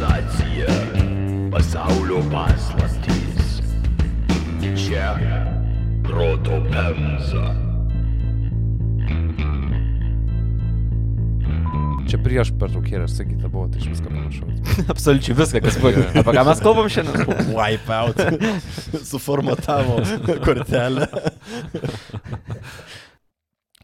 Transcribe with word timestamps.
Civilizacija, 0.00 0.66
pasaulio 1.52 2.22
paslaptys. 2.32 3.60
Čia 4.76 5.12
proto 6.02 6.56
pemza. 6.72 7.44
Čia 12.08 12.18
prieš 12.24 12.54
pertraukėlę 12.56 13.04
sakyta 13.12 13.50
buvo, 13.52 13.66
tai 13.68 13.82
iš 13.82 13.90
viską 13.92 14.08
panašaus. 14.08 14.72
Absoliučiai 14.94 15.36
viską, 15.36 15.60
kas 15.68 15.76
buvo. 15.84 16.06
Apie 16.08 16.32
ką 16.32 16.46
mes 16.48 16.64
kalbam 16.64 16.88
šiandien? 16.88 17.36
Wipeout. 17.58 18.24
Suformatavo 19.04 20.00
kortelę. 20.46 21.10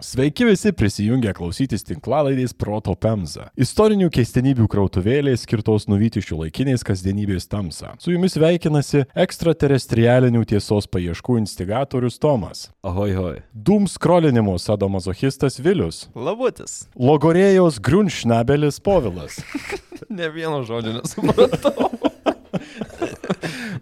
Sveiki 0.07 0.45
visi 0.47 0.71
prisijungę 0.71 1.33
klausytis 1.35 1.83
tinklalaidės 1.83 2.53
Proto 2.55 2.93
Pemza. 2.95 3.49
Istorinių 3.59 4.07
keistenybių 4.15 4.69
krautuvėlės 4.71 5.43
skirtos 5.43 5.89
nuvyti 5.91 6.23
šio 6.23 6.45
laikinės 6.45 6.87
kasdienybės 6.87 7.49
tamsą. 7.51 7.97
Su 7.99 8.15
jumis 8.15 8.39
veikinasi 8.39 9.03
ekstraterestrialinių 9.25 10.45
tiesos 10.47 10.87
paieškų 10.95 11.41
instigatorius 11.41 12.21
Tomas. 12.23 12.69
Ahoj, 12.87 13.17
hoj. 13.19 13.43
Dūm 13.51 13.91
skrolinimo 13.91 14.55
sadomazochistas 14.63 15.59
Vilius. 15.59 16.05
Labutis. 16.15 16.85
Logorėjos 16.95 17.83
grunšnabelis 17.83 18.79
Povilas. 18.79 19.43
Ne 20.13 20.29
vieno 20.29 20.61
žodžio 20.63 21.01
nesupratau. 21.01 22.06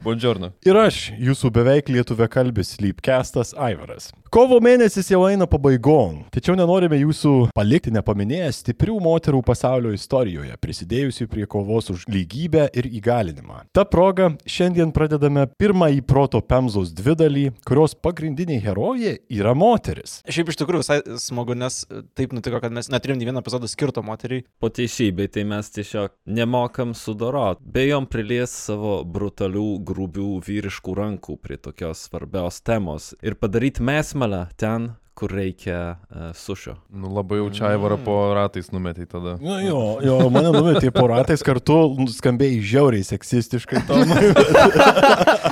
Buongiorno. 0.05 0.51
Ir 0.69 0.77
aš, 0.77 1.15
jūsų 1.17 1.49
beveik 1.55 1.89
lietuvė 1.89 2.29
kalbis 2.29 2.75
Lypkestas 2.83 3.55
Aivaras. 3.57 4.11
Kovo 4.35 4.57
mėnesis 4.59 5.07
jau 5.13 5.21
eina 5.29 5.47
pabaigon, 5.47 6.25
tačiau 6.35 6.57
nenorime 6.59 6.97
jūsų 6.99 7.53
palikti 7.55 7.93
nepaminėję 7.95 8.49
stiprių 8.57 8.97
moterų 9.05 9.45
pasaulio 9.47 9.93
istorijoje, 9.95 10.57
prisidėjusių 10.59 11.29
prie 11.31 11.47
kovos 11.47 11.93
už 11.95 12.03
lygybę 12.11 12.65
ir 12.75 12.89
įgalinimą. 12.99 13.61
Ta 13.71 13.85
proga 13.87 14.33
šiandien 14.43 14.91
pradedame 14.97 15.47
pirmąjį 15.55 16.03
proto 16.11 16.41
Pemzos 16.43 16.91
dvidalį, 16.99 17.45
kurios 17.65 17.95
pagrindiniai 17.95 18.59
herojai 18.65 19.15
yra 19.39 19.55
moteris. 19.55 20.19
Šiaip 20.27 20.51
iš 20.51 20.59
tikrųjų 20.65 20.83
visai 20.83 20.99
smagu, 21.23 21.55
nes 21.55 21.85
taip 22.19 22.35
nutiko, 22.35 22.59
kad 22.61 22.75
mes 22.75 22.91
neturim 22.91 23.23
nei 23.23 23.31
vieno 23.31 23.41
epizodo 23.41 23.71
skirto 23.71 24.03
moteriai. 24.03 24.43
Po 24.59 24.69
teisybei, 24.69 25.31
tai 25.31 25.47
mes 25.47 25.71
tiesiog 25.79 26.11
nemokam 26.27 26.93
sudorot. 26.99 27.63
Bejom 27.63 28.11
prilies 28.11 28.51
savo 28.67 28.99
brutalių, 29.07 29.79
grubių 29.95 30.29
vyriškų 30.47 30.97
rankų 30.99 31.39
prie 31.45 31.59
tokios 31.63 32.07
svarbios 32.09 32.61
temos 32.67 33.13
ir 33.23 33.39
padaryti 33.39 33.85
mesmelę 33.87 34.47
ten, 34.61 34.95
kur 35.15 35.31
reikia 35.31 35.95
uh, 35.95 36.33
sušio. 36.35 36.75
Nu, 36.91 37.11
labai 37.15 37.39
jau 37.39 37.51
čia 37.55 37.69
Aivarą 37.71 38.01
po 38.03 38.17
ratais 38.35 38.73
numetai 38.75 39.07
tada. 39.11 39.37
Nu 39.43 39.61
jo, 39.63 39.83
jo, 40.05 40.19
mane 40.35 40.51
numetė 40.55 40.91
po 40.95 41.07
ratais 41.11 41.43
kartu, 41.47 41.79
skambėjai 42.17 42.59
žiauriai 42.75 43.07
seksistiškai. 43.07 43.85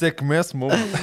Sėkmės 0.00 0.52
mums. 0.58 0.94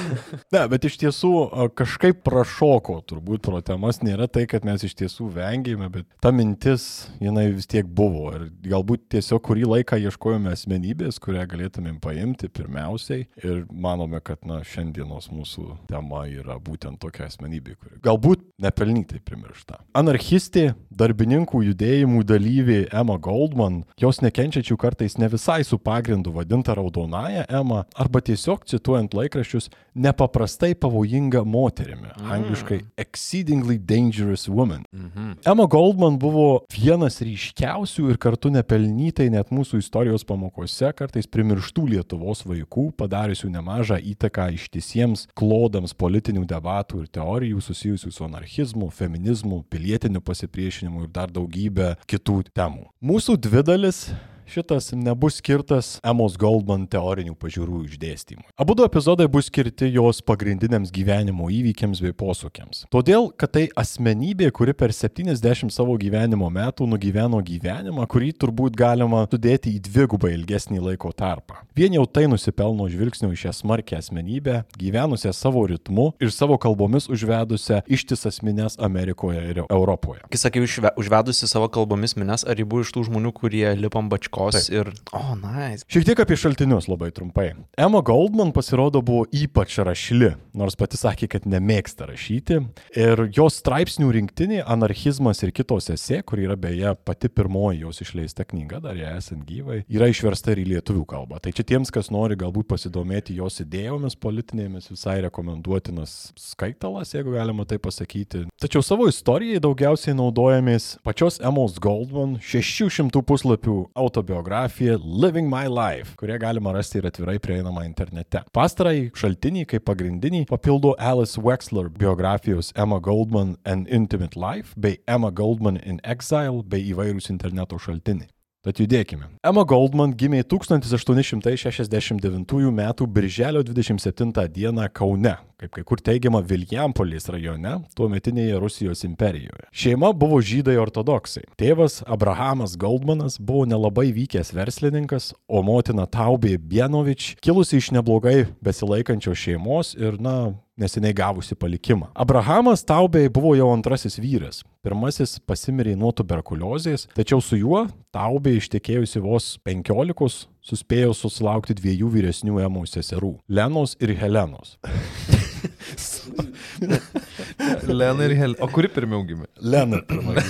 Ne, 0.54 0.62
bet 0.70 0.86
iš 0.88 0.94
tiesų 1.02 1.32
kažkaip 1.78 2.16
prašoko, 2.26 2.94
turbūt 3.08 3.40
pro 3.48 3.60
temas 3.64 3.96
nėra 4.04 4.26
tai, 4.30 4.44
kad 4.50 4.66
mes 4.68 4.84
iš 4.86 4.94
tiesų 4.98 5.24
vengėme, 5.34 5.86
bet 5.92 6.04
ta 6.22 6.32
mintis, 6.34 6.82
jinai 7.22 7.48
vis 7.52 7.66
tiek 7.70 7.86
buvo. 7.86 8.30
Ir 8.36 8.42
galbūt 8.70 9.00
tiesiog 9.16 9.40
kurį 9.48 9.64
laiką 9.74 9.94
ieškojome 10.08 10.48
asmenybės, 10.54 11.14
kurią 11.22 11.44
galėtumėm 11.50 11.96
paimti 12.04 12.46
pirmiausiai. 12.52 13.22
Ir 13.42 13.54
manome, 13.72 14.18
kad, 14.24 14.38
na, 14.48 14.56
šiandienos 14.66 15.26
mūsų 15.34 15.64
tema 15.90 16.20
yra 16.30 16.56
būtent 16.62 16.96
tokia 17.02 17.22
asmenybė, 17.28 17.47
kuri 17.74 18.00
galbūt 18.04 18.44
nepelnytai 18.62 19.20
primiršta. 19.24 19.78
Anarchistė, 19.98 20.72
darbininkų 20.90 21.62
judėjimų 21.68 22.24
dalyvė 22.26 22.78
Emma 22.94 23.18
Goldman, 23.22 23.82
jos 24.00 24.20
nekenčiačių 24.24 24.76
kartais 24.80 25.18
ne 25.18 25.28
visai 25.30 25.62
su 25.66 25.78
pagrindu 25.78 26.32
vadinta 26.34 26.74
raudonąją 26.78 27.46
Emma, 27.48 27.84
arba 27.94 28.22
tiesiog 28.24 28.66
cituojant 28.68 29.14
laikraščius, 29.14 29.70
nepaprastai 29.98 30.74
pavojinga 30.78 31.44
moterimi. 31.46 32.10
Mm. 32.10 32.32
Angliškai 32.38 32.80
exceedingly 32.98 33.78
dangerous 33.78 34.48
woman. 34.48 34.84
Mm 34.92 35.10
-hmm. 35.14 35.36
Emma 35.52 35.66
Goldman 35.66 36.18
buvo 36.18 36.64
vienas 36.78 37.20
ryškiausių 37.22 38.10
ir 38.10 38.18
kartu 38.18 38.50
nepelnytai 38.50 39.30
net 39.30 39.50
mūsų 39.50 39.78
istorijos 39.78 40.24
pamokose 40.24 40.92
kartais 40.92 41.26
primirštų 41.26 41.88
Lietuvos 41.88 42.44
vaikų, 42.46 42.92
padariusių 42.92 43.48
nemažą 43.50 43.98
įtaką 44.02 44.52
ištisiems 44.54 45.28
klodams 45.34 45.94
politinių 45.94 46.44
debatų 46.46 47.02
ir 47.02 47.08
teorijų 47.08 47.37
susijusių 47.62 48.10
su 48.12 48.24
anarchizmu, 48.24 48.90
feminizmu, 48.90 49.62
pilietiniu 49.70 50.20
pasipriešinimu 50.20 51.04
ir 51.04 51.12
dar 51.14 51.30
daugybę 51.30 51.94
kitų 52.08 52.42
temų. 52.56 52.88
Mūsų 53.04 53.38
dvi 53.38 53.62
dalis 53.62 54.08
šitas 54.48 54.92
nebus 54.96 55.38
skirtas 55.42 55.96
Emos 56.06 56.36
Goldman 56.40 56.86
teorinių 56.90 57.36
pažiūrų 57.38 57.84
išdėstymui. 57.88 58.46
Abu 58.58 58.76
du 58.78 58.86
epizodai 58.86 59.28
bus 59.30 59.48
skirti 59.50 59.90
jos 59.92 60.20
pagrindiniams 60.24 60.92
gyvenimo 60.94 61.48
įvykiams 61.52 62.00
bei 62.04 62.14
posūkiams. 62.16 62.86
Todėl, 62.92 63.30
kad 63.38 63.52
tai 63.56 63.66
asmenybė, 63.78 64.50
kuri 64.56 64.74
per 64.76 64.94
70 64.96 65.72
savo 65.74 65.96
gyvenimo 66.00 66.48
metų 66.52 66.88
nugyveno 66.88 67.40
gyvenimą, 67.44 68.06
kurį 68.10 68.32
turbūt 68.40 68.76
galima 68.78 69.24
sudėti 69.28 69.74
į 69.76 69.82
dvigubą 69.88 70.32
ilgesnį 70.34 70.82
laiko 70.90 71.12
tarpą. 71.16 71.60
Vien 71.78 71.94
jau 71.94 72.06
tai 72.10 72.26
nusipelno 72.30 72.88
žvilgsnio 72.90 73.30
į 73.34 73.40
šią 73.44 73.54
smarkę 73.60 73.98
asmenybę, 73.98 74.62
gyvenusią 74.78 75.34
savo 75.36 75.64
ritmu 75.68 76.10
ir 76.22 76.32
savo 76.34 76.58
kalbomis 76.60 77.08
užvedusią 77.12 77.82
ištisas 77.86 78.40
mines 78.42 78.78
Amerikoje 78.82 79.44
ir 79.52 79.62
Europoje. 79.68 80.24
Kai 80.28 80.62
užve, 80.64 80.90
užvedusi 80.98 81.48
savo 81.50 81.68
kalbomis 81.72 82.16
mines, 82.18 82.44
ar 82.48 82.58
ji 82.58 82.66
buvo 82.68 82.82
iš 82.84 82.92
tų 82.96 83.04
žmonių, 83.10 83.32
kurie 83.36 83.66
lipam 83.78 84.08
bačkos 84.38 84.66
Taip. 84.66 84.76
ir... 84.76 84.92
O, 85.12 85.18
oh, 85.18 85.34
nice. 85.36 85.84
Šiek 85.90 86.06
tiek 86.08 86.20
apie 86.22 86.36
šaltinius 86.38 86.88
labai 86.88 87.10
trumpai. 87.14 87.52
Emma 87.78 88.00
Goldman 88.04 88.52
pasirodo 88.52 89.02
buvo 89.02 89.26
ypač 89.34 89.78
rašli, 89.84 90.32
nors 90.58 90.76
pati 90.78 90.98
sakė, 91.00 91.28
kad 91.34 91.46
nemėgsta 91.48 92.08
rašyti. 92.08 92.60
Ir 92.98 93.24
jos 93.34 93.58
straipsnių 93.62 94.10
rinktinė 94.18 94.62
Anarchizmas 94.66 95.42
ir 95.44 95.52
kitos 95.56 95.90
esė, 95.92 96.22
kur 96.26 96.40
yra 96.42 96.56
beje 96.58 96.94
pati 97.06 97.30
pirmoji 97.32 97.84
jos 97.84 98.02
išleista 98.04 98.46
knyga, 98.48 98.82
dar 98.84 98.98
ją 98.98 99.14
esant 99.18 99.44
gyvai, 99.48 99.82
yra 99.90 100.10
išversta 100.10 100.54
ir 100.54 100.62
į 100.64 100.68
lietuvių 100.74 101.04
kalbą. 101.08 101.40
Tai 101.42 101.54
čia 101.54 101.66
tiems, 101.68 101.92
kas 101.94 102.12
nori 102.14 102.38
galbūt 102.38 102.68
pasidomėti 102.70 103.36
jos 103.38 103.60
idėjomis 103.64 104.18
politinėmis, 104.20 104.90
visai 104.92 105.18
rekomenduotinas 105.26 106.32
skaitalas, 106.38 107.14
jeigu 107.16 107.36
galima 107.36 107.66
tai 107.68 107.80
pasakyti. 107.82 108.46
Tačiau 108.60 108.84
savo 108.84 109.08
istorijai 109.10 109.62
daugiausiai 109.62 110.16
naudojamės 110.18 110.96
pačios 111.06 111.38
Emos 111.44 111.78
Goldman 111.82 112.36
600 112.44 113.22
puslapių 113.28 113.78
autobiografija 114.28 114.98
Living 115.22 115.48
My 115.48 115.68
Life, 115.68 116.16
kurią 116.16 116.38
galima 116.38 116.72
rasti 116.72 116.98
ir 116.98 117.06
atvirai 117.06 117.38
prieinama 117.38 117.84
internete. 117.84 118.42
Pastarai 118.52 119.10
šaltiniai 119.16 119.66
kaip 119.66 119.84
pagrindiniai 119.88 120.46
papildo 120.46 120.94
Alice 120.98 121.40
Wexler 121.40 121.88
biografijos 121.88 122.72
Emma 122.76 122.98
Goldman 122.98 123.56
An 123.64 123.86
Intimate 123.88 124.36
Life 124.36 124.74
bei 124.76 124.98
Emma 125.06 125.30
Goldman 125.30 125.76
in 125.76 126.00
Exile 126.04 126.62
bei 126.64 126.84
įvairūs 126.92 127.30
interneto 127.32 127.78
šaltiniai. 127.78 128.28
Tad 128.64 128.80
judėkime. 128.82 129.24
Emma 129.46 129.64
Goldman 129.64 130.12
gimė 130.18 130.42
1869 130.44 132.68
m. 132.68 132.82
birželio 133.08 133.62
27 133.62 134.32
d. 134.34 134.88
Kaune, 134.92 135.36
kaip 135.58 135.72
kai 135.74 135.82
kur 135.82 135.98
teigiama 136.04 136.38
Viljampolės 136.46 137.26
rajone, 137.34 137.74
tuometinėje 137.98 138.60
Rusijos 138.62 139.02
imperijoje. 139.08 139.66
Šeima 139.74 140.12
buvo 140.14 140.38
žydai 140.44 140.76
ortodoksai. 140.78 141.42
Tėvas 141.58 142.00
Abrahamas 142.06 142.76
Goldmanas 142.78 143.40
buvo 143.42 143.64
nelabai 143.66 144.12
vykęs 144.14 144.52
verslininkas, 144.54 145.32
o 145.50 145.64
motina 145.66 146.06
Taubė 146.06 146.54
Bienovič, 146.62 147.34
kilusi 147.42 147.82
iš 147.82 147.90
neblogai 147.96 148.46
besilaikančios 148.62 149.42
šeimos 149.42 149.96
ir, 149.98 150.20
na, 150.22 150.52
neseniai 150.78 151.16
gavusi 151.16 151.58
palikimą. 151.58 152.12
Abrahamas 152.14 152.86
Taubė 152.86 153.26
buvo 153.32 153.56
jau 153.58 153.72
antrasis 153.74 154.18
vyras. 154.22 154.62
Pirmasis 154.86 155.36
pasimirė 155.42 155.96
nuo 155.98 156.12
tuberkuliozės, 156.14 157.08
tačiau 157.18 157.42
su 157.42 157.58
juo 157.58 157.88
Taubė 158.14 158.54
ištekėjusi 158.60 159.22
vos 159.26 159.50
penkiolikos 159.66 160.44
suspėjo 160.64 161.12
susilaukti 161.18 161.76
dviejų 161.82 162.14
vyresnių 162.14 162.62
emų 162.68 162.86
seserų- 162.86 163.34
Lenos 163.58 163.98
ir 164.00 164.14
Helenos. 164.22 164.78
Lena 168.00 168.24
ir 168.24 168.34
Hel. 168.38 168.54
O 168.62 168.68
kuri 168.72 168.88
pirmiau 168.92 169.22
gimė? 169.26 169.46
Lena 169.62 170.00
pirmąjį. 170.08 170.44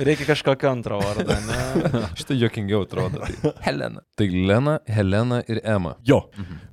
Reikia 0.00 0.26
kažkokio 0.28 0.70
antro 0.70 0.98
vardo, 1.00 1.34
ne? 1.46 1.58
Šitą 2.18 2.36
jokingiau 2.38 2.84
atrodo. 2.86 3.22
Tai 3.24 3.52
Helena. 3.66 4.02
Tai 4.16 4.28
Lena, 4.30 4.78
Helena 4.86 5.40
ir 5.50 5.60
Ema. 5.64 5.96
Jo. 6.06 6.22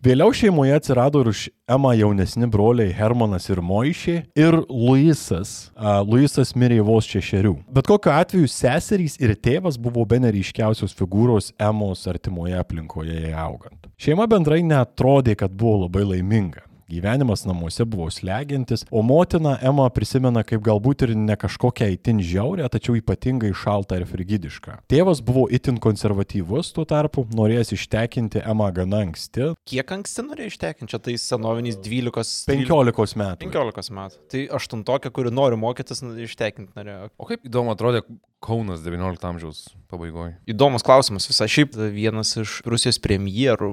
Vėliau 0.05 0.33
šeimoje 0.35 0.75
atsirado 0.77 1.23
ir 1.23 1.31
už 1.31 1.47
Emą 1.67 1.91
jaunesni 1.97 2.47
broliai 2.51 2.93
Hermanas 2.95 3.49
ir 3.51 3.59
Moišė 3.63 4.17
ir 4.39 4.59
Luisas. 4.69 5.71
Uh, 5.75 5.99
Luisas 6.07 6.53
mirė 6.55 6.79
vos 6.87 7.09
šešerių. 7.09 7.55
Bet 7.73 7.89
kokiu 7.89 8.13
atveju 8.13 8.47
seserys 8.51 9.17
ir 9.19 9.35
tėvas 9.35 9.79
buvo 9.81 10.05
be 10.07 10.21
neryškiausios 10.23 10.95
figūros 10.95 11.51
Emos 11.59 12.05
artimoje 12.07 12.55
aplinkoje 12.59 13.25
jai 13.25 13.35
augant. 13.35 13.89
Šeima 13.99 14.27
bendrai 14.29 14.61
netrodė, 14.63 15.35
kad 15.39 15.51
buvo 15.57 15.87
labai 15.87 16.05
laiminga. 16.13 16.63
Gyvenimas 16.87 17.43
namuose 17.45 17.85
buvo 17.85 18.07
slegiantis, 18.11 18.85
o 18.91 19.01
motina 19.03 19.57
Ema 19.61 19.89
prisimena 19.91 20.43
kaip 20.47 20.61
galbūt 20.63 21.03
ir 21.03 21.15
ne 21.19 21.35
kažkokią 21.35 21.89
itin 21.97 22.21
žiaurę, 22.23 22.67
tačiau 22.71 22.95
ypatingai 22.95 23.51
šaltą 23.51 23.99
ir 23.99 24.07
frigidišką. 24.07 24.77
Tėvas 24.87 25.19
buvo 25.19 25.49
itin 25.51 25.81
konservatyvus 25.83 26.71
tuo 26.75 26.87
tarpu, 26.87 27.25
norėjęs 27.35 27.75
ištekinti 27.75 28.45
Emą 28.47 28.71
gana 28.75 29.03
anksti, 29.03 29.51
Kiek 29.67 29.91
anksti 29.91 30.23
norėjai 30.23 30.53
ištekinti? 30.53 30.91
Čia 30.93 30.99
tai 31.03 31.17
senoviniais 31.19 31.75
12. 31.83 32.47
15 32.47 33.19
metų. 33.19 33.49
15 33.51 33.95
metų. 33.97 34.21
Tai 34.31 34.45
aštuntokė, 34.57 35.11
kuri 35.11 35.33
nori 35.35 35.59
mokytis, 35.59 35.99
ištekinti 36.23 36.71
norėjo. 36.77 37.11
O 37.19 37.27
kaip 37.27 37.43
įdomu 37.51 37.75
atrodė 37.75 38.05
Kaunas 38.37 38.83
19 38.85 39.25
amžiaus 39.25 39.63
pabaigoje. 39.89 40.35
Įdomus 40.45 40.83
klausimas 40.85 41.25
visai. 41.25 41.47
Šiaip 41.49 41.73
vienas 41.89 42.35
iš 42.37 42.59
Rusijos 42.69 42.99
premjerų, 43.01 43.71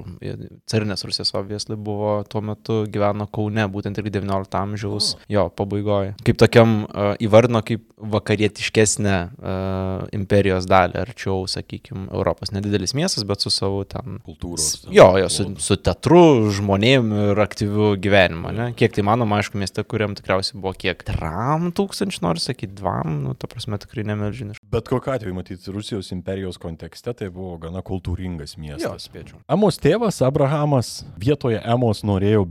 carinės 0.71 1.05
Rusijos 1.05 1.35
obviously, 1.37 1.77
buvo 1.77 2.17
tuo 2.25 2.41
metu 2.41 2.79
gyveno 3.05 3.27
Kaune, 3.31 3.65
būtent 3.71 3.97
irgi 3.99 4.13
19 4.17 4.57
amžiaus 4.59 5.13
oh. 5.15 5.25
jo 5.29 5.47
pabaigoje. 5.55 6.13
Kaip 6.25 6.39
tokiam 6.41 6.85
uh, 6.85 7.13
įvardino 7.21 7.61
kaip 7.65 7.83
vakarietiškesnę 7.95 9.15
uh, 9.31 10.05
imperijos 10.15 10.67
dalį, 10.69 10.99
arčiau, 11.05 11.45
sakykime, 11.49 12.09
Europos. 12.11 12.51
Nedidelis 12.55 12.93
miestas, 12.97 13.25
bet 13.27 13.43
su 13.43 13.51
savo 13.53 13.83
ten 13.87 14.19
Kultūros. 14.25 14.85
Jo, 14.93 15.07
jo, 15.19 15.29
su, 15.31 15.47
su 15.63 15.77
teatru, 15.79 16.51
žmonėm 16.55 17.11
ir 17.29 17.41
aktyviu 17.43 17.93
gyvenimu, 18.01 18.51
ne? 18.55 18.67
Kiek 18.77 18.95
tai 18.95 19.05
manoma, 19.07 19.39
aišku, 19.39 19.59
mieste, 19.61 19.83
kuriam 19.87 20.15
tikriausiai 20.17 20.59
buvo 20.59 20.75
kiek? 20.77 21.05
Tram 21.07 21.71
tūkstančių, 21.75 22.21
noriu 22.25 22.43
sakyti, 22.43 22.75
dvam, 22.79 23.19
nu, 23.23 23.35
ta 23.39 23.49
prasme, 23.51 23.79
tikrai 23.81 24.05
nemelžiniškai. 24.11 24.67
Bet 24.75 24.91
kokiu 24.91 25.15
atveju, 25.15 25.37
matyti, 25.37 25.71
Rusijos 25.75 26.11
imperijos 26.15 26.59
kontekste 26.61 27.15
tai 27.15 27.31
buvo 27.33 27.55
gana 27.61 27.83
kultūringas 27.85 28.55
Jo, 28.55 28.63
miestas. 28.65 29.07
spėčiau. 29.09 29.39
Emos 29.51 29.79
tėvas 29.81 30.21
Abrahamas 30.25 31.05
vietoje 31.19 31.61
Emos 31.63 32.03
norėjo 32.07 32.45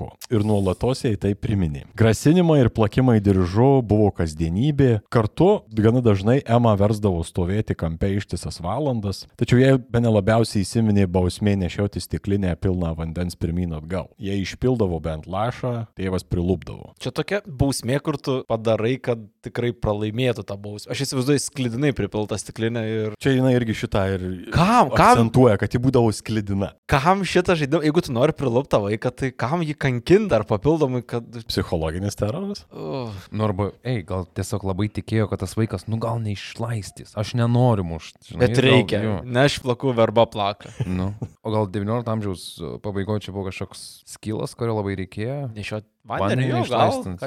berniuko 0.00 0.16
ir 0.30 0.44
nuolatos 0.44 1.04
jai 1.04 1.16
tai 1.16 1.34
priminė. 1.34 1.84
Grasinimai 1.96 2.60
ir 2.64 2.70
plakimai 2.70 3.20
diržu 3.20 3.82
buvo 3.82 4.10
kasdienybė, 4.14 5.02
kartu 5.10 5.62
gana 5.74 6.00
dažnai 6.00 6.40
Ema 6.46 6.74
versdavo 6.78 7.22
stovėti 7.24 7.74
kampe 7.74 8.10
ištisas 8.16 8.60
valandas, 8.60 9.26
tačiau 9.36 9.60
jai 9.60 9.76
be 9.78 10.00
nelabiausiai 10.00 10.64
įsiminė 10.64 11.06
bausmė 11.10 11.56
nešioti 11.60 12.00
stiklinę 12.00 12.54
pilną 12.60 12.94
vandens 12.96 13.36
pirmyn 13.36 13.74
atgal. 13.76 14.10
Jei 14.18 14.40
išpildavo 14.42 15.00
bent 15.02 15.26
lašą, 15.26 15.90
tėvas 15.98 16.24
prilūpdavo. 16.24 16.94
Čia 17.00 17.12
tokia 17.14 17.42
bausmė, 17.46 18.00
kur 18.00 18.18
tu 18.20 18.40
padarai, 18.48 18.96
kad 19.02 19.22
tikrai 19.44 19.72
pralaimėtų 19.72 20.44
tą 20.46 20.56
bausmę. 20.60 20.92
Aš 20.92 21.06
įsivaizduoju 21.06 21.42
sklidinai 21.42 21.92
pripiltą 21.96 22.38
stiklinę 22.40 22.84
ir... 22.88 23.18
Čia 23.20 23.34
jinai 23.36 23.54
irgi 23.56 23.76
šitą 23.82 24.06
ir 24.14 24.26
Kam? 24.54 24.92
Kam? 24.94 25.16
akcentuoja, 25.16 25.58
kad 25.60 25.74
ji 25.74 25.80
būdavo 25.82 26.12
sklidina. 26.14 26.72
Kam 26.90 27.24
šitą 27.26 27.56
žaidimą, 27.58 27.82
jeigu 27.86 28.04
tu 28.04 28.14
nori 28.14 28.34
priluptą 28.36 28.82
vaiką, 28.84 29.12
tai 29.16 29.30
kam 29.32 29.64
jį 29.64 29.76
kankinti 29.80 29.89
ar 30.36 30.44
papildomai, 30.48 31.02
kad... 31.06 31.26
Psichologinis 31.48 32.18
teroras? 32.18 32.64
Uh, 32.70 33.10
Nu 33.34 33.44
arba, 33.46 33.70
ei, 33.86 34.02
gal 34.06 34.26
tiesiog 34.36 34.64
labai 34.68 34.88
tikėjo, 34.92 35.28
kad 35.30 35.42
tas 35.42 35.56
vaikas, 35.58 35.86
nu 35.90 35.98
gal 36.02 36.20
neišlaistys. 36.22 37.14
Aš 37.20 37.34
nenoriu 37.38 37.84
mušti. 37.86 38.36
bet 38.40 38.58
reikia. 38.62 39.20
Ne 39.24 39.46
aš 39.48 39.60
plakų 39.64 39.94
verba 39.98 40.26
plaka. 40.30 40.72
Nu. 40.86 41.12
O 41.42 41.52
gal 41.54 41.68
19 41.70 42.10
amžiaus 42.12 42.46
pabaigoje 42.84 43.26
čia 43.26 43.34
buvo 43.34 43.48
kažkoks 43.48 43.84
skilas, 44.08 44.56
kurio 44.58 44.76
labai 44.78 44.96
reikėjo. 45.00 45.50
Nešiot 45.56 45.86
Vandenį 46.08 46.46
gal. 46.48 46.62
išlaistant? 46.64 47.20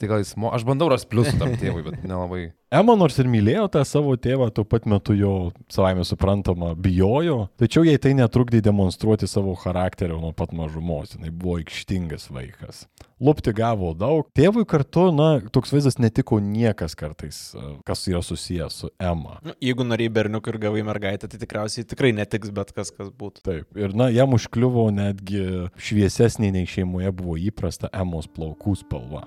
Tai 0.00 0.08
gal 0.10 0.22
jis, 0.22 0.34
mo... 0.40 0.50
aš 0.54 0.64
bandau 0.66 0.88
rasti 0.90 1.08
pliusų 1.12 1.36
tam 1.38 1.54
tėvui, 1.60 1.84
bet 1.86 2.02
nelabai. 2.02 2.48
Ema 2.74 2.96
nors 2.98 3.16
ir 3.22 3.28
mylėjo 3.30 3.68
tą 3.70 3.84
savo 3.86 4.16
tėvą, 4.18 4.48
tuo 4.54 4.64
pat 4.66 4.88
metu 4.90 5.14
jo 5.14 5.34
savaime 5.70 6.02
suprantama 6.06 6.72
bijojo, 6.74 7.44
tačiau 7.60 7.86
jai 7.86 7.94
tai 8.02 8.16
netrukdė 8.18 8.64
demonstruoti 8.66 9.30
savo 9.30 9.54
charakterio 9.60 10.18
nuo 10.18 10.32
pat 10.34 10.52
mažumos, 10.56 11.14
jinai 11.14 11.30
buvo 11.30 11.60
aikštingas 11.60 12.26
vaikas. 12.34 12.88
Lupti 13.22 13.52
gavo 13.54 13.92
daug. 13.94 14.26
Tėvui 14.34 14.64
kartu, 14.66 15.06
na, 15.14 15.28
toks 15.54 15.70
vaizdas 15.74 16.00
netiko 16.02 16.40
niekas 16.42 16.96
kartais, 16.98 17.38
e, 17.54 17.76
kas 17.86 18.02
yra 18.10 18.22
susijęs 18.26 18.80
su 18.82 18.90
Ema. 18.98 19.38
Nu, 19.46 19.54
jeigu 19.62 19.86
norėjai 19.86 20.14
berniuką 20.18 20.50
ir 20.50 20.58
gavai 20.66 20.82
mergaitę, 20.86 21.30
tai 21.30 21.38
tikriausiai 21.38 21.86
tikrai 21.86 22.10
netiks 22.16 22.50
bet 22.54 22.74
kas, 22.74 22.90
kas 22.94 23.12
būtų. 23.14 23.44
Taip, 23.46 23.70
ir 23.78 23.94
na, 23.94 24.10
jam 24.14 24.34
užkliuvo 24.34 24.88
netgi 24.94 25.70
šviesesnė 25.78 26.50
nei 26.58 26.68
šeimoje 26.70 27.14
buvo 27.14 27.38
įprasta 27.38 27.92
Emos 27.94 28.26
plaukų 28.26 28.76
spalva. 28.82 29.24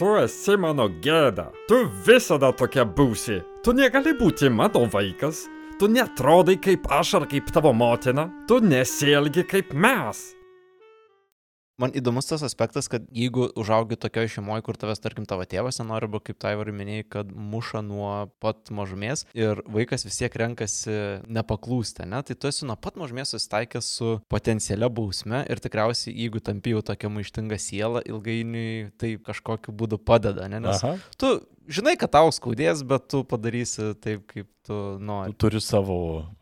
Tu 0.00 0.08
esi 0.16 0.54
mano 0.56 0.86
gėda. 1.04 1.50
Tu 1.68 1.82
visada 2.06 2.48
tokia 2.56 2.86
būsi. 2.88 3.42
Tu 3.60 3.74
negali 3.76 4.14
būti 4.16 4.48
mano 4.48 4.86
vaikas. 4.88 5.42
Tu 5.76 5.88
netrodai 5.92 6.56
kaip 6.56 6.88
aš 6.88 7.18
ar 7.18 7.26
kaip 7.28 7.52
tavo 7.52 7.74
motina. 7.76 8.30
Tu 8.48 8.62
nesielgi 8.64 9.44
kaip 9.44 9.74
mes. 9.76 10.22
Man 11.80 11.94
įdomus 11.96 12.28
tas 12.28 12.42
aspektas, 12.44 12.90
kad 12.92 13.06
jeigu 13.14 13.46
užaugi 13.58 13.96
tokioje 14.00 14.34
šeimoje, 14.34 14.64
kur 14.66 14.76
tavęs, 14.80 15.00
tarkim, 15.00 15.24
tavo 15.28 15.46
tėvas 15.48 15.80
nenori, 15.80 16.04
arba 16.04 16.20
kaip 16.24 16.36
Taivarai 16.42 16.74
minėjai, 16.76 17.06
kad 17.14 17.30
muša 17.32 17.80
nuo 17.86 18.12
pat 18.42 18.68
mažumės 18.74 19.24
ir 19.36 19.62
vaikas 19.64 20.04
vis 20.04 20.20
tiek 20.20 20.36
renkasi 20.42 20.96
nepaklūsti, 21.24 22.04
ne? 22.10 22.20
tai 22.26 22.36
tu 22.36 22.50
esi 22.50 22.68
nuo 22.68 22.76
pat 22.76 22.98
mažumės 23.00 23.32
susitaikęs 23.34 23.88
su 23.96 24.12
potencialia 24.32 24.90
bausme 24.92 25.40
ir 25.48 25.62
tikriausiai, 25.64 26.12
jeigu 26.26 26.42
tampi 26.44 26.74
jau 26.74 26.84
tokia 26.92 27.12
maištinga 27.12 27.60
siela, 27.60 28.04
ilgainiui 28.04 28.90
tai 29.00 29.14
kažkokiu 29.24 29.72
būdu 29.72 30.00
padeda, 30.04 30.50
ne? 30.52 30.60
nes 30.66 30.84
Aha. 30.84 30.98
tu 31.16 31.38
žinai, 31.68 31.96
kad 32.00 32.10
tau 32.14 32.30
skaudės, 32.32 32.80
bet 32.86 33.08
tu 33.10 33.20
padarysi 33.24 33.92
taip, 34.00 34.24
kaip 34.30 34.46
tu 34.46 34.70
Tu 34.70 35.02
nori. 35.02 35.32
turi 35.40 35.58
savo 35.60 35.94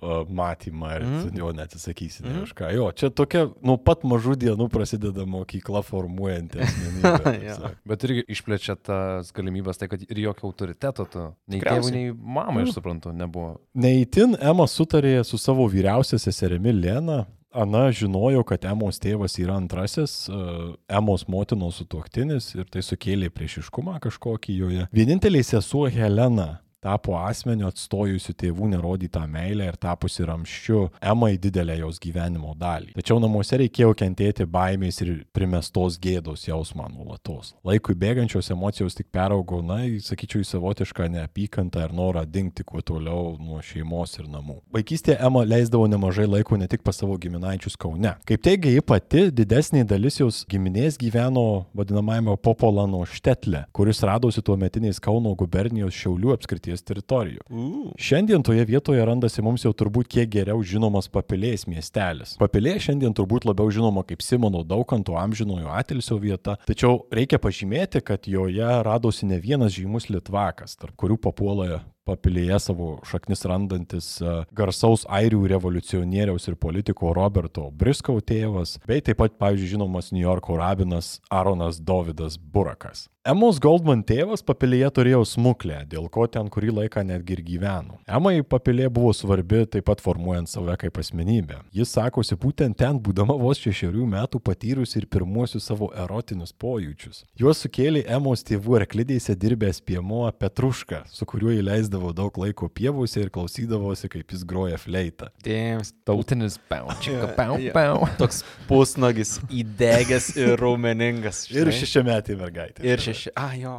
uh, 0.03 0.25
matymą 0.29 0.91
ir 0.97 1.03
Mhm. 1.07 1.29
mm. 1.31 1.39
jo 1.39 1.53
neatsisakysi 1.53 2.23
mm. 2.23 2.29
Mhm. 2.29 2.41
kažką. 2.45 2.71
Jo, 2.75 2.89
čia 2.93 3.09
tokia 3.11 3.47
nuo 3.65 3.77
pat 3.79 4.03
mažų 4.05 4.35
dienų 4.37 4.67
prasideda 4.69 5.25
mokykla 5.25 5.81
formuojanti 5.87 6.59
asmenybę. 6.61 7.33
sakant. 7.57 7.79
Bet 7.87 8.05
irgi 8.05 8.25
išplečia 8.29 8.77
tas 8.77 9.33
galimybės, 9.33 9.79
tai 9.81 9.89
kad 9.89 10.03
ir 10.05 10.19
jokio 10.27 10.51
autoriteto 10.51 11.07
tu. 11.09 11.25
Nei 11.49 11.61
tėvų, 11.63 11.91
nei 11.95 12.13
mamai, 12.13 12.67
aš 12.67 12.75
suprantu, 12.77 13.15
nebuvo. 13.17 13.57
Neįtin 13.75 14.37
Ema 14.43 14.67
sutarė 14.69 15.25
su 15.25 15.39
savo 15.41 15.65
vyriausia 15.71 16.19
seserimi 16.19 16.73
Lena. 16.75 17.25
Ana 17.53 17.89
žinojo, 17.95 18.43
kad 18.45 18.65
Emos 18.69 19.01
tėvas 19.01 19.39
yra 19.41 19.57
antrasis 19.57 20.27
uh, 20.29 20.75
Emos 20.93 21.25
motinos 21.33 21.79
sutuoktinis 21.81 22.51
ir 22.59 22.69
tai 22.69 22.83
sukėlė 22.85 23.31
priešiškumą 23.33 23.97
kažkokį 24.05 24.57
joje. 24.59 24.89
Vienintelė 24.93 25.41
sesuo 25.47 25.87
Helena 25.89 26.59
tapo 26.85 27.17
asmeniu 27.19 27.67
atstojusiu 27.69 28.35
tėvų 28.39 28.71
nerodytą 28.75 29.25
meilę 29.31 29.67
ir 29.69 29.79
tapusi 29.81 30.27
ramščiu 30.29 30.85
Emai 31.03 31.35
didelę 31.41 31.79
jos 31.81 31.99
gyvenimo 32.03 32.55
dalį. 32.59 32.95
Tačiau 32.99 33.19
namuose 33.23 33.59
reikėjo 33.59 33.95
kentėti 33.99 34.47
baimės 34.47 35.01
ir 35.03 35.13
primestos 35.35 35.99
gėdos 36.03 36.47
jausmą 36.47 36.89
nuolatos. 36.93 37.55
Laikui 37.67 37.97
bėgančios 37.99 38.51
emocijos 38.55 38.97
tik 38.99 39.09
peraugo, 39.15 39.61
na, 39.67 39.81
sakyčiau, 40.05 40.43
į 40.45 40.49
savotišką 40.53 41.09
neapykantą 41.17 41.89
ir 41.89 41.95
norą 41.97 42.25
dingti 42.29 42.67
kuo 42.67 42.83
toliau 42.85 43.35
nuo 43.43 43.59
šeimos 43.65 44.15
ir 44.21 44.31
namų. 44.31 44.61
Vaikystėje 44.75 45.19
Ema 45.29 45.43
leisdavo 45.47 45.89
nemažai 45.91 46.29
laiko 46.29 46.59
ne 46.61 46.69
tik 46.71 46.85
pas 46.87 46.97
savo 46.99 47.19
giminaičius 47.19 47.79
Kaune. 47.81 48.15
Kaip 48.29 48.45
teigia 48.47 48.77
ji 48.77 48.85
pati, 48.87 49.25
didesnė 49.35 49.85
dalis 49.89 50.21
jos 50.21 50.45
giminės 50.51 50.99
gyveno 51.01 51.67
vadinamajame 51.77 52.37
Popolano 52.43 53.03
štetle, 53.09 53.65
kuris 53.75 54.05
radosi 54.07 54.45
tuo 54.45 54.57
metinės 54.61 55.03
Kauno 55.03 55.35
gubernijos 55.39 55.97
Šiaulių 55.99 56.35
apskrities 56.69 56.85
teritorijų. 56.85 57.45
Uh. 57.49 57.93
Šiandien 57.99 58.43
toje 58.43 58.65
vietoje 58.65 59.05
randasi 59.05 59.43
mums 59.43 59.65
jau 59.65 59.73
turbūt 59.73 60.09
kiek 60.09 60.29
geriau 60.29 60.63
žinomas 60.63 61.09
Papilės 61.09 61.67
miestelis. 61.67 62.37
Papilė 62.39 62.79
šiandien 62.79 63.15
turbūt 63.15 63.47
labiau 63.49 63.71
žinoma 63.71 64.05
kaip 64.05 64.23
Simono 64.23 64.65
Daukanto 64.65 65.17
amžinojo 65.17 65.71
atilsio 65.73 66.19
vieta, 66.19 66.59
tačiau 66.67 67.07
reikia 67.13 67.39
pažymėti, 67.39 68.03
kad 68.03 68.27
joje 68.29 68.83
radosi 68.85 69.27
ne 69.27 69.39
vienas 69.41 69.73
žymus 69.73 70.09
litvakas, 70.11 70.77
tarp 70.77 70.97
kurių 70.97 71.19
papuola 71.19 71.81
papilėje 72.09 72.59
savo 72.63 72.89
šaknis 73.09 73.45
randantis 73.49 74.07
e, 74.23 74.35
garsaus 74.57 75.05
airių 75.13 75.43
revoliucionieriaus 75.53 76.49
ir 76.49 76.57
politiko 76.61 77.13
Roberto 77.17 77.69
Briskau 77.69 78.23
tėvas, 78.25 78.79
bei 78.89 79.05
taip 79.05 79.21
pat, 79.21 79.37
pavyzdžiui, 79.41 79.75
žinomas 79.75 80.13
New 80.15 80.25
Yorko 80.25 80.57
rabinas 80.61 81.19
Aronas 81.29 81.83
Davidas 81.85 82.39
Burakas. 82.39 83.09
Emos 83.27 83.59
Goldman 83.61 84.05
tėvas 84.07 84.45
papilėje 84.47 84.89
turėjo 84.95 85.25
smuklę, 85.27 85.81
dėl 85.91 86.05
ko 86.09 86.23
ten 86.31 86.47
kurį 86.49 86.71
laiką 86.77 87.03
netgi 87.05 87.35
ir 87.35 87.41
gyveno. 87.45 87.97
Emai 88.07 88.39
papilė 88.47 88.87
buvo 88.95 89.11
svarbi 89.13 89.65
taip 89.69 89.89
pat 89.91 90.01
formuojant 90.01 90.49
save 90.49 90.77
kaip 90.81 91.01
asmenybę. 91.03 91.59
Jis 91.75 91.91
sakosi 91.97 92.39
būtent 92.41 92.79
ten, 92.79 92.97
būdama 93.03 93.35
vos 93.37 93.59
šešerių 93.61 94.07
metų 94.15 94.39
patyrusi 94.47 95.01
ir 95.03 95.09
pirmuosius 95.11 95.67
savo 95.69 95.91
erotinius 95.99 96.55
pojūčius. 96.63 97.25
Juos 97.43 97.61
sukėlė 97.67 98.05
Emos 98.07 98.47
tėvų 98.49 98.79
arklidėse 98.85 99.35
dirbęs 99.37 99.83
piemuo 99.85 100.23
Petruška, 100.39 101.03
su 101.11 101.27
kuriuo 101.29 101.53
įleisdavo 101.59 102.15
daug 102.17 102.39
laiko 102.41 102.71
pievose 102.71 103.27
ir 103.27 103.35
klausydavosi, 103.35 104.09
kaip 104.15 104.33
jis 104.33 104.47
groja 104.49 104.79
fleitą. 104.81 105.33
Dėms, 105.45 105.91
Tautinis 106.09 106.57
pau, 106.71 106.95
čika, 107.03 107.27
Jo, 107.27 107.35
pau, 107.37 107.59
pau. 107.75 108.09
toks 108.23 108.41
pusnagis 108.71 109.37
įdegęs 109.51 110.31
ir 110.39 110.55
raumeningas. 110.63 111.45
Ir 111.51 111.67
žinai. 111.67 111.77
šešiametė 111.83 112.39
mergaitė. 112.41 112.87
Ir 112.89 113.05
M6. 113.09 113.33
A, 113.35 113.49
jo. 113.59 113.75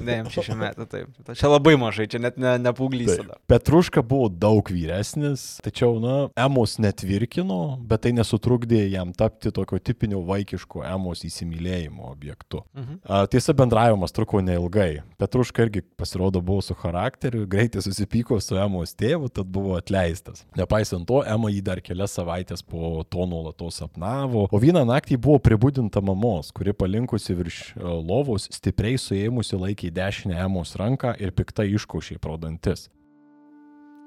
Ne, 0.00 0.22
M6 0.24 0.54
metai, 0.58 0.86
taip. 0.90 1.34
Čia 1.38 1.50
labai 1.50 1.76
mažai, 1.80 2.08
čia 2.10 2.20
net 2.22 2.38
ne, 2.40 2.56
nepauglys. 2.62 3.14
Taip. 3.18 3.34
Petruška 3.50 4.02
buvo 4.06 4.28
daug 4.32 4.70
vyresnis, 4.72 5.58
tačiau, 5.64 5.98
na, 6.02 6.16
Emos 6.38 6.76
netvirkino, 6.82 7.78
bet 7.88 8.06
tai 8.06 8.12
nesutrukdė 8.16 8.84
jam 8.92 9.12
tapti 9.16 9.52
tokio 9.54 9.80
tipinio 9.82 10.22
vaikiško 10.28 10.84
Emos 10.88 11.24
įsimylėjimo 11.28 12.10
objektu. 12.10 12.62
Mhm. 12.76 13.00
A, 13.04 13.24
tiesa, 13.30 13.54
bendravimas 13.58 14.14
truko 14.14 14.42
neilgai. 14.44 15.02
Petruška 15.20 15.66
irgi 15.66 15.82
pasirodo 15.98 16.42
buvo 16.44 16.62
su 16.64 16.76
charakteriu, 16.78 17.46
greitai 17.50 17.82
susipyko 17.84 18.40
su 18.44 18.58
Emos 18.60 18.94
tėvu, 18.98 19.30
tad 19.32 19.50
buvo 19.52 19.76
atleistas. 19.78 20.44
Nepaisant 20.58 21.06
to, 21.08 21.22
Ema 21.28 21.50
jį 21.52 21.62
dar 21.64 21.82
kelias 21.84 22.14
savaitės 22.16 22.62
po 22.64 23.02
to 23.08 23.26
nuolatos 23.28 23.80
sapnavo, 23.82 24.46
o 24.50 24.60
vieną 24.60 24.84
naktį 24.88 25.18
buvo 25.20 25.38
pribudinta 25.42 26.02
mamos, 26.04 26.52
kuri 26.54 26.74
palinkusi 26.76 27.36
virš 27.38 27.58
e, 27.76 27.82
lovos 27.82 28.48
stipriai 28.68 29.00
suėmusi 29.00 29.56
laikė 29.56 29.90
dešinę 29.96 30.36
Emos 30.44 30.76
ranką 30.76 31.16
ir 31.16 31.32
piktai 31.32 31.70
iškošė 31.72 32.20
pro 32.20 32.36
dantis. 32.36 32.88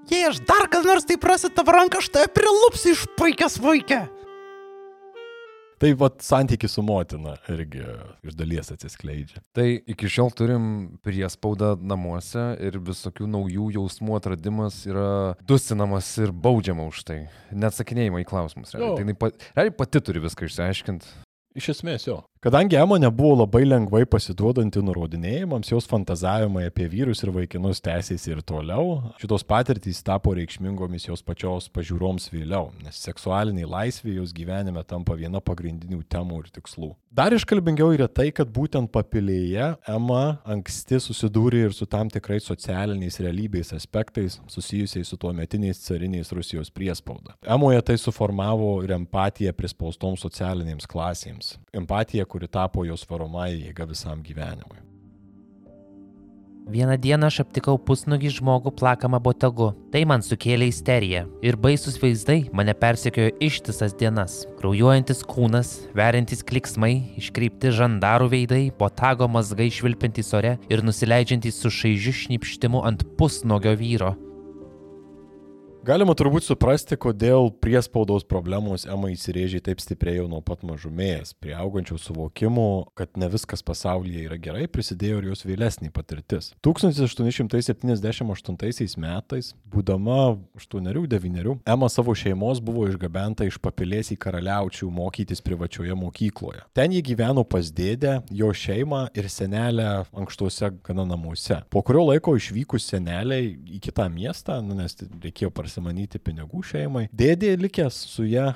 Jei 0.10 0.26
aš 0.30 0.42
dar 0.46 0.70
kas 0.70 0.86
nors 0.86 1.06
tai 1.06 1.18
prasit 1.22 1.54
tavo 1.58 1.74
ranką, 1.74 2.02
aš 2.02 2.10
tave 2.14 2.30
prilupsiu 2.34 2.94
iš 2.94 3.06
puikias 3.18 3.58
vaikę. 3.62 4.06
Tai 5.82 5.90
vad 5.98 6.20
santykis 6.22 6.76
su 6.78 6.84
motina 6.86 7.40
irgi 7.50 7.82
iš 8.22 8.36
dalies 8.38 8.70
atsiskleidžia. 8.70 9.42
Tai 9.58 9.66
iki 9.90 10.10
šiol 10.14 10.30
turim 10.38 10.66
priespaudą 11.02 11.72
namuose 11.82 12.52
ir 12.62 12.78
visokių 12.86 13.26
naujų 13.34 13.72
jausmų 13.80 14.20
atradimas 14.20 14.78
yra 14.86 15.34
dusinamas 15.50 16.12
ir 16.22 16.30
baudžiama 16.30 16.86
už 16.86 17.02
tai. 17.10 17.20
Neatsakinėjimai 17.50 18.22
į 18.22 18.30
klausimus. 18.30 18.76
Realiai, 18.78 18.94
tai 18.94 19.08
jinai 19.08 19.18
pa, 19.18 19.32
realiai 19.58 19.74
pati 19.82 20.04
turi 20.06 20.22
viską 20.22 20.46
išsiaiškinti. 20.46 21.16
Iš 21.58 21.74
esmės 21.74 22.06
jo. 22.06 22.22
Kadangi 22.44 22.76
Ema 22.76 22.98
nebuvo 22.98 23.36
labai 23.44 23.68
lengvai 23.68 24.00
pasiduodanti 24.10 24.82
nurodinėjimams, 24.82 25.68
jos 25.70 25.86
fantazavimai 25.86 26.64
apie 26.72 26.88
vyrus 26.90 27.20
ir 27.22 27.30
vaikinus 27.36 27.84
tęsėsi 27.86 28.32
ir 28.34 28.40
toliau, 28.42 28.96
šitos 29.22 29.46
patirtys 29.46 30.00
tapo 30.02 30.34
reikšmingomis 30.34 31.06
jos 31.06 31.22
pačios 31.22 31.68
pažiūroms 31.70 32.32
vėliau, 32.34 32.72
nes 32.82 32.98
seksualiniai 33.06 33.70
laisvė 33.70 34.16
jos 34.16 34.34
gyvenime 34.34 34.82
tampa 34.90 35.20
viena 35.20 35.38
pagrindinių 35.38 36.02
temų 36.10 36.40
ir 36.42 36.50
tikslų. 36.58 36.90
Dar 37.14 37.36
iškalbingiau 37.36 37.92
yra 37.92 38.08
tai, 38.08 38.30
kad 38.32 38.50
būtent 38.50 38.90
papilėje 38.90 39.66
Ema 39.92 40.40
anksti 40.48 40.98
susidūrė 41.04 41.66
ir 41.68 41.78
su 41.78 41.86
tam 41.86 42.10
tikrais 42.10 42.50
socialiniais 42.50 43.20
realybės 43.22 43.74
aspektais 43.78 44.40
susijusiais 44.50 45.14
su 45.14 45.20
tuometiniais 45.20 45.84
cariniais 45.86 46.32
Rusijos 46.34 46.74
priespauda. 46.74 47.36
Emoje 47.44 47.86
tai 47.86 48.00
suformavo 48.02 48.78
ir 48.82 48.96
empatiją 48.98 49.54
prispaustoms 49.54 50.24
socialinėms 50.26 50.88
klasėms. 50.90 51.58
Empatija, 51.76 52.24
kuri 52.32 52.48
tapo 52.48 52.88
jos 52.88 53.04
varomąją 53.10 53.60
jėgą 53.68 53.92
visam 53.92 54.24
gyvenimui. 54.24 54.82
Vieną 56.72 56.96
dieną 57.02 57.28
aš 57.28 57.40
aptikau 57.42 57.80
pusnugį 57.82 58.30
žmogų 58.38 58.72
plakamą 58.78 59.20
botagu. 59.20 59.72
Tai 59.92 60.04
man 60.08 60.22
sukėlė 60.24 60.70
isteriją. 60.70 61.26
Ir 61.44 61.58
baisus 61.60 61.98
vaizdai 62.00 62.46
mane 62.56 62.76
persekiojo 62.78 63.34
ištisas 63.44 63.98
dienas. 63.98 64.46
Kraujuojantis 64.62 65.26
kūnas, 65.28 65.74
veriantis 65.98 66.46
kliksmai, 66.48 66.94
iškreipti 67.20 67.74
žandarų 67.76 68.32
veidai, 68.38 68.64
botago 68.78 69.28
mazgai 69.28 69.72
švilpintys 69.74 70.32
ore 70.38 70.58
ir 70.72 70.86
nusileidžiantys 70.86 71.60
su 71.60 71.74
šaižiu 71.82 72.16
šnipštimu 72.24 72.86
ant 72.88 73.08
pusnogio 73.18 73.76
vyro. 73.76 74.16
Galima 75.82 76.14
turbūt 76.14 76.46
suprasti, 76.46 76.94
kodėl 76.94 77.48
priespaudos 77.58 78.22
problemos 78.30 78.84
Ema 78.86 79.10
įsirėžė 79.10 79.66
taip 79.66 79.80
stipriai 79.82 80.20
jau 80.20 80.28
nuo 80.30 80.38
pat 80.46 80.62
mažumės. 80.62 81.34
Prie 81.42 81.58
augančio 81.58 81.98
suvokimo, 81.98 82.94
kad 82.94 83.10
ne 83.18 83.26
viskas 83.34 83.66
pasaulyje 83.66 84.28
yra 84.28 84.38
gerai, 84.38 84.70
prisidėjo 84.70 85.18
ir 85.18 85.26
jos 85.32 85.42
vėlesnė 85.42 85.90
patirtis. 85.90 86.54
1878 86.62 88.94
metais, 89.02 89.58
būdama 89.74 90.38
8-9, 90.60 91.66
Ema 91.74 91.90
savo 91.90 92.14
šeimos 92.14 92.62
buvo 92.62 92.86
išgabenta 92.86 93.42
iš 93.50 93.58
papilės 93.58 94.14
į 94.14 94.22
karaliaučių 94.22 94.86
mokytis 94.94 95.42
privačioje 95.42 95.98
mokykloje. 95.98 96.62
Ten 96.78 96.94
ji 96.94 97.02
gyveno 97.10 97.42
pas 97.42 97.74
dėdę, 97.74 98.22
jo 98.30 98.54
šeimą 98.54 99.10
ir 99.18 99.26
senelę 99.34 100.06
ankštuose 100.14 100.78
gana 100.86 101.10
namuose. 101.10 101.66
Po 101.74 101.82
kurio 101.82 102.06
laiko 102.12 102.38
išvykus 102.38 102.86
seneliai 102.94 103.58
į 103.66 103.82
kitą 103.90 104.06
miestą, 104.14 104.62
nu, 104.62 104.78
nes 104.78 104.94
reikėjo 105.26 105.50
parsimanyti 105.72 106.20
pinigų 106.20 106.62
šeimai, 106.68 107.08
dėdė 107.16 107.56
likęs 107.60 107.96
su 108.12 108.26
ją 108.28 108.52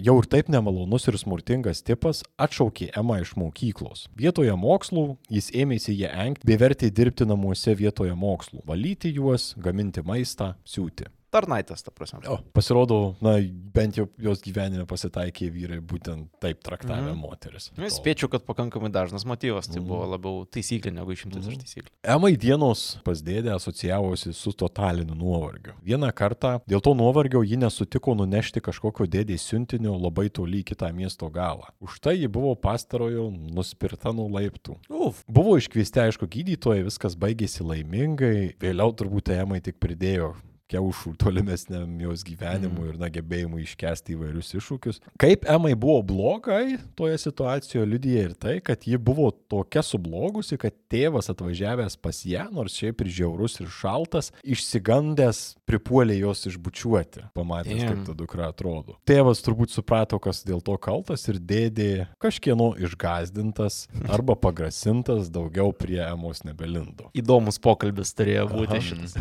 jau 0.00 0.14
ir 0.20 0.28
taip 0.30 0.48
nemalonus 0.48 1.08
ir 1.10 1.18
smurtingas 1.20 1.82
tipas 1.84 2.22
atšaukė 2.40 2.92
Emą 2.96 3.20
iš 3.20 3.34
mokyklos. 3.36 4.08
Vietoje 4.16 4.54
mokslų 4.56 5.16
jis 5.28 5.50
ėmėsi 5.52 5.96
ją 5.98 6.12
engti 6.24 6.46
bei 6.46 6.56
vertė 6.56 6.90
dirbti 6.90 7.26
namuose 7.28 7.74
vietoje 7.76 8.14
mokslų- 8.14 8.64
valyti 8.70 9.12
juos, 9.12 9.54
gaminti 9.58 10.02
maistą, 10.02 10.54
siūti. 10.64 11.10
Tarnaitės, 11.34 11.82
ta 11.82 11.90
prasme. 11.90 12.20
O, 12.30 12.36
pasirodo, 12.54 13.16
na, 13.24 13.32
bent 13.74 13.96
jau 13.98 14.04
jos 14.22 14.40
gyvenime 14.44 14.84
pasitaikė 14.86 15.48
vyrai 15.50 15.80
būtent 15.82 16.28
taip 16.40 16.60
traktavę 16.62 17.10
Mhm. 17.10 17.18
moteris. 17.18 17.70
To- 17.74 17.82
spėčiau, 17.90 18.30
kad 18.30 18.44
pakankamai 18.46 18.90
dažnas 18.94 19.24
motyvas, 19.26 19.66
tai 19.66 19.80
Mhm. 19.80 19.88
buvo 19.88 20.06
labiau 20.14 20.46
taisyklė 20.46 20.92
negu 20.94 21.10
išimtis 21.10 21.48
iš 21.50 21.58
taisyklių. 21.58 21.90
Emai 22.04 22.36
dienos 22.38 22.98
pas 23.02 23.20
dėdę 23.20 23.50
asocijavosi 23.54 24.32
su 24.32 24.52
totaliniu 24.52 25.14
nuovargiu. 25.16 25.72
Vieną 25.84 26.12
kartą 26.14 26.60
dėl 26.68 26.80
to 26.80 26.94
nuovargio 26.94 27.42
ji 27.42 27.56
nesutiko 27.56 28.14
nunešti 28.14 28.60
kažkokio 28.62 29.06
dėdės 29.10 29.42
siuntinio 29.42 29.98
labai 30.00 30.30
toli 30.30 30.62
į 30.62 30.64
kitą 30.70 30.94
miesto 30.94 31.28
galą. 31.32 31.66
Už 31.82 31.98
tai 32.00 32.14
ji 32.14 32.28
buvo 32.28 32.54
pastarojo 32.54 33.30
nuspirta 33.52 34.14
nuo 34.14 34.28
laiptų. 34.28 34.76
Uf. 34.88 35.24
Buvo 35.28 35.56
iškviesti, 35.58 35.98
aišku, 36.10 36.28
gydytojai, 36.28 36.84
viskas 36.84 37.16
baigėsi 37.16 37.64
laimingai, 37.66 38.54
vėliau 38.58 38.94
turbūt 38.94 39.24
Emai 39.34 39.60
tik 39.60 39.80
pridėjo 39.80 40.34
kiaušų 40.74 41.14
tolimesniam 41.20 41.94
jos 42.02 42.24
gyvenimui 42.26 42.90
ir 42.90 42.98
na 43.00 43.10
gebėjimui 43.12 43.64
iškesti 43.64 44.16
įvairius 44.16 44.54
iššūkius. 44.58 45.00
Kaip 45.20 45.46
Emai 45.50 45.74
buvo 45.78 46.02
blogai 46.06 46.78
toje 46.98 47.18
situacijoje 47.22 47.86
liudyja 47.88 48.28
ir 48.28 48.34
tai, 48.38 48.56
kad 48.64 48.82
ji 48.86 48.98
buvo 48.98 49.30
tokia 49.50 49.84
sublogusi, 49.86 50.58
kad 50.60 50.74
tėvas 50.90 51.30
atvažiavęs 51.32 51.96
pas 52.02 52.22
ją, 52.26 52.48
nors 52.54 52.76
šiaip 52.78 53.04
ir 53.04 53.12
žiaurus 53.20 53.60
ir 53.62 53.70
šaltas, 53.72 54.32
išsigandęs 54.42 55.42
pripuolė 55.68 56.18
jos 56.18 56.44
išbučiuoti, 56.50 57.28
pamatęs, 57.36 57.78
Damn. 57.78 57.92
kaip 57.92 58.08
ta 58.08 58.16
dukra 58.18 58.50
atrodo. 58.50 58.98
Tėvas 59.08 59.42
turbūt 59.44 59.74
suprato, 59.74 60.18
kas 60.22 60.42
dėl 60.46 60.62
to 60.64 60.76
kaltas 60.82 61.26
ir 61.30 61.38
dėdė 61.38 62.08
kažkieno 62.22 62.72
išgazdintas 62.82 63.84
arba 64.10 64.36
pagrasintas 64.38 65.30
daugiau 65.32 65.72
prie 65.76 66.00
Emos 66.04 66.42
nebelindo. 66.46 67.10
Įdomus 67.16 67.60
pokalbis 67.62 68.12
turėjo 68.16 68.48
būti 68.52 68.78
Aha. 68.78 68.84
šitas. 68.84 69.16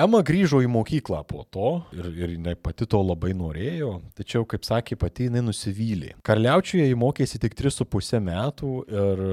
Ema 0.00 0.22
grįžo 0.26 0.62
į 0.64 0.69
mokyklą 0.72 1.22
po 1.28 1.44
to 1.50 1.72
ir, 1.96 2.08
ir 2.14 2.34
jinai 2.36 2.54
pati 2.58 2.86
to 2.90 3.00
labai 3.02 3.32
norėjo, 3.36 3.96
tačiau, 4.18 4.46
kaip 4.48 4.66
sakė 4.66 4.98
pati, 5.00 5.28
jinai 5.28 5.42
nusivylė. 5.46 6.14
Karliaučiuje 6.26 6.86
ji 6.88 6.98
mokėsi 6.98 7.40
tik 7.42 7.56
3,5 7.58 8.22
metų 8.30 8.72
ir 8.88 9.24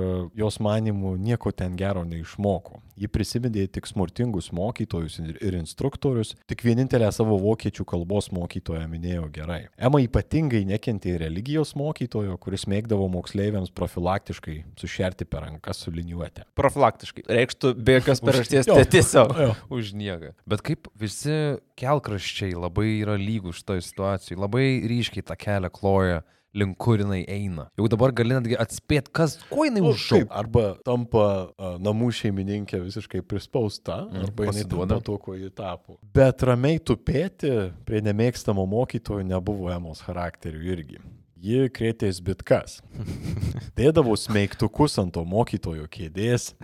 jos 0.42 0.60
manimų 0.64 1.16
nieko 1.22 1.54
ten 1.56 1.78
gero 1.80 2.04
neišmoko. 2.08 2.82
Ji 2.98 3.10
prisiminė 3.14 3.68
tik 3.70 3.86
smurtingus 3.90 4.50
mokytojus 4.56 5.20
ir, 5.22 5.58
instruktorius, 5.60 6.34
tik 6.50 6.64
vienintelę 6.66 7.10
savo 7.14 7.38
vokiečių 7.42 7.86
kalbos 7.88 8.32
mokytoją 8.34 8.88
minėjo 8.90 9.28
gerai. 9.34 9.60
Ema 9.78 10.02
ypatingai 10.02 10.64
nekentė 10.68 11.18
religijos 11.22 11.76
mokytojo, 11.78 12.40
kuris 12.42 12.66
mėgdavo 12.70 13.06
moksleiviams 13.14 13.74
profilaktiškai 13.78 14.58
sušerti 14.82 15.28
per 15.30 15.46
rankas 15.46 15.84
su 15.86 15.94
liniuotė. 15.94 16.48
Profilaktiškai. 16.58 17.28
Reikštų 17.38 17.76
be 17.78 18.00
jokios 18.00 18.24
priežasties. 18.26 18.72
Tai 18.72 18.88
Tiesiog. 18.98 19.36
Už 19.74 19.94
nieką. 19.98 20.34
Bet 20.50 20.66
kaip 20.66 20.90
visi 20.98 21.58
kelkraščiai 21.78 22.58
labai 22.58 22.90
yra 23.04 23.18
lygūs 23.22 23.62
šitoje 23.62 23.86
situacijoje, 23.86 24.42
labai 24.42 24.66
ryškiai 24.90 25.26
tą 25.28 25.38
kelią 25.38 25.72
kloja, 25.74 26.24
link 26.56 26.78
kur 26.78 26.98
jinai 26.98 27.24
eina. 27.30 27.68
Jau 27.78 27.88
dabar 27.92 28.12
gali 28.16 28.34
netgi 28.38 28.56
atspėti, 28.58 29.12
kas, 29.14 29.36
kuo 29.52 29.66
jinai 29.68 29.82
Nu, 29.84 29.92
užšaukia. 29.94 30.30
arba 30.32 30.64
tampa 30.86 31.26
a, 31.58 31.74
namų 31.78 32.10
šeimininkė 32.14 32.80
visiškai 32.86 33.22
prispausta, 33.22 34.08
Mm, 34.08 34.24
arba 34.26 34.48
jinai 34.50 34.66
tampa 34.70 35.00
to, 35.04 35.18
ko 35.18 35.36
ji 35.36 35.50
tapo. 35.50 35.98
Bet 36.14 36.42
ramiai 36.42 36.80
tupėti 36.80 37.52
prie 37.86 38.02
nemėgstamo 38.02 38.66
mokytojo 38.68 39.24
nebuvo 39.28 39.70
Emos 39.74 40.02
charakterių 40.02 40.64
irgi. 40.74 41.00
Ji 41.38 41.68
krėtės 41.70 42.18
bitkas. 42.26 42.80
Dėdavo 43.78 44.16
smeigtukus 44.18 44.98
ant 44.98 45.14
to 45.14 45.22
mokytojo 45.26 45.86
kėdės. 45.88 46.56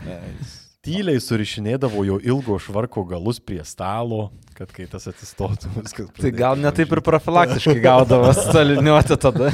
Tyliai 0.84 1.20
surišinėdavo 1.24 2.02
jo 2.04 2.18
ilgo 2.20 2.58
švarko 2.60 3.06
galus 3.08 3.38
prie 3.40 3.62
stalo, 3.64 4.26
kad 4.58 4.72
kai 4.76 4.84
tas 4.92 5.06
atsistotų 5.08 5.70
viskas. 5.78 6.10
Tai 6.18 6.32
gal 6.36 6.60
ne 6.60 6.72
taip 6.76 6.92
ir 6.92 7.02
profilaktiškai 7.06 7.78
gaudavo 7.84 8.34
staliniuoti 8.42 9.16
tada. 9.24 9.48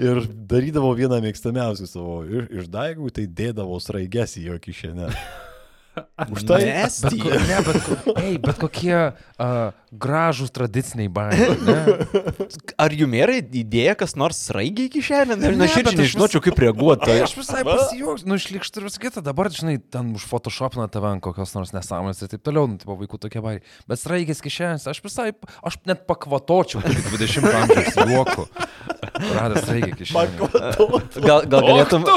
Ir 0.00 0.22
darydavo 0.48 0.94
vieną 0.96 1.18
mėgstamiausių 1.26 1.88
savo 1.90 2.14
iš- 2.24 2.48
išdaigų, 2.62 3.10
tai 3.12 3.26
dėdavo 3.28 3.76
sraiges 3.84 4.38
į 4.40 4.46
jo 4.48 4.56
kišenę. 4.64 5.10
Už 6.30 6.42
tai 6.46 6.60
Bet, 6.64 7.20
ko, 7.20 7.30
Estija. 7.30 7.38
ne, 7.46 7.58
bet, 7.66 8.16
ei, 8.18 8.34
bet 8.42 8.58
kokie 8.58 8.96
uh, 8.96 9.74
gražūs 9.94 10.52
tradiciniai. 10.54 11.10
Ne? 11.64 11.76
Ar 12.80 12.92
jums 12.94 13.16
yra 13.18 13.36
idėja, 13.38 13.94
kas 13.98 14.14
nors 14.18 14.38
sraigiai 14.48 14.90
kišenė? 14.92 15.36
Ne, 15.38 15.52
bet 15.54 15.76
aš 15.78 15.94
nežinočiau, 15.96 16.42
kaip 16.44 16.58
reaguoti. 16.64 17.06
Tai 17.08 17.16
aš 17.24 17.34
visai 17.38 17.62
pasijuoksiu, 17.66 18.28
nu 18.28 18.38
išlikštų 18.40 18.82
ir 18.82 18.86
visą 18.88 19.02
kitą, 19.02 19.22
dabar, 19.24 19.50
žinai, 19.54 19.76
ten 19.78 20.12
už 20.18 20.26
Photoshopina 20.30 20.88
tave 20.92 21.12
ant 21.12 21.22
kokios 21.24 21.54
nors 21.56 21.72
nesąmonės 21.76 22.24
ir 22.24 22.32
taip 22.34 22.44
toliau, 22.46 22.66
nu, 22.70 22.80
tipo 22.80 22.96
vaikų 22.98 23.20
tokie 23.22 23.42
bairiai. 23.44 23.64
Bet 23.90 24.02
straigės 24.02 24.42
kišenės, 24.44 24.88
aš 24.90 25.02
visai, 25.04 25.30
aš 25.64 25.78
net 25.88 26.04
pakvatočiau 26.10 26.82
kaip 26.84 27.10
20 27.14 27.48
amžiaus 27.62 28.00
juoku. 28.14 28.48
Radęs 29.14 29.62
straigė 29.62 29.92
kišenę. 29.98 30.48
Gal, 31.22 31.46
gal 31.46 31.68
galėtum... 31.68 32.06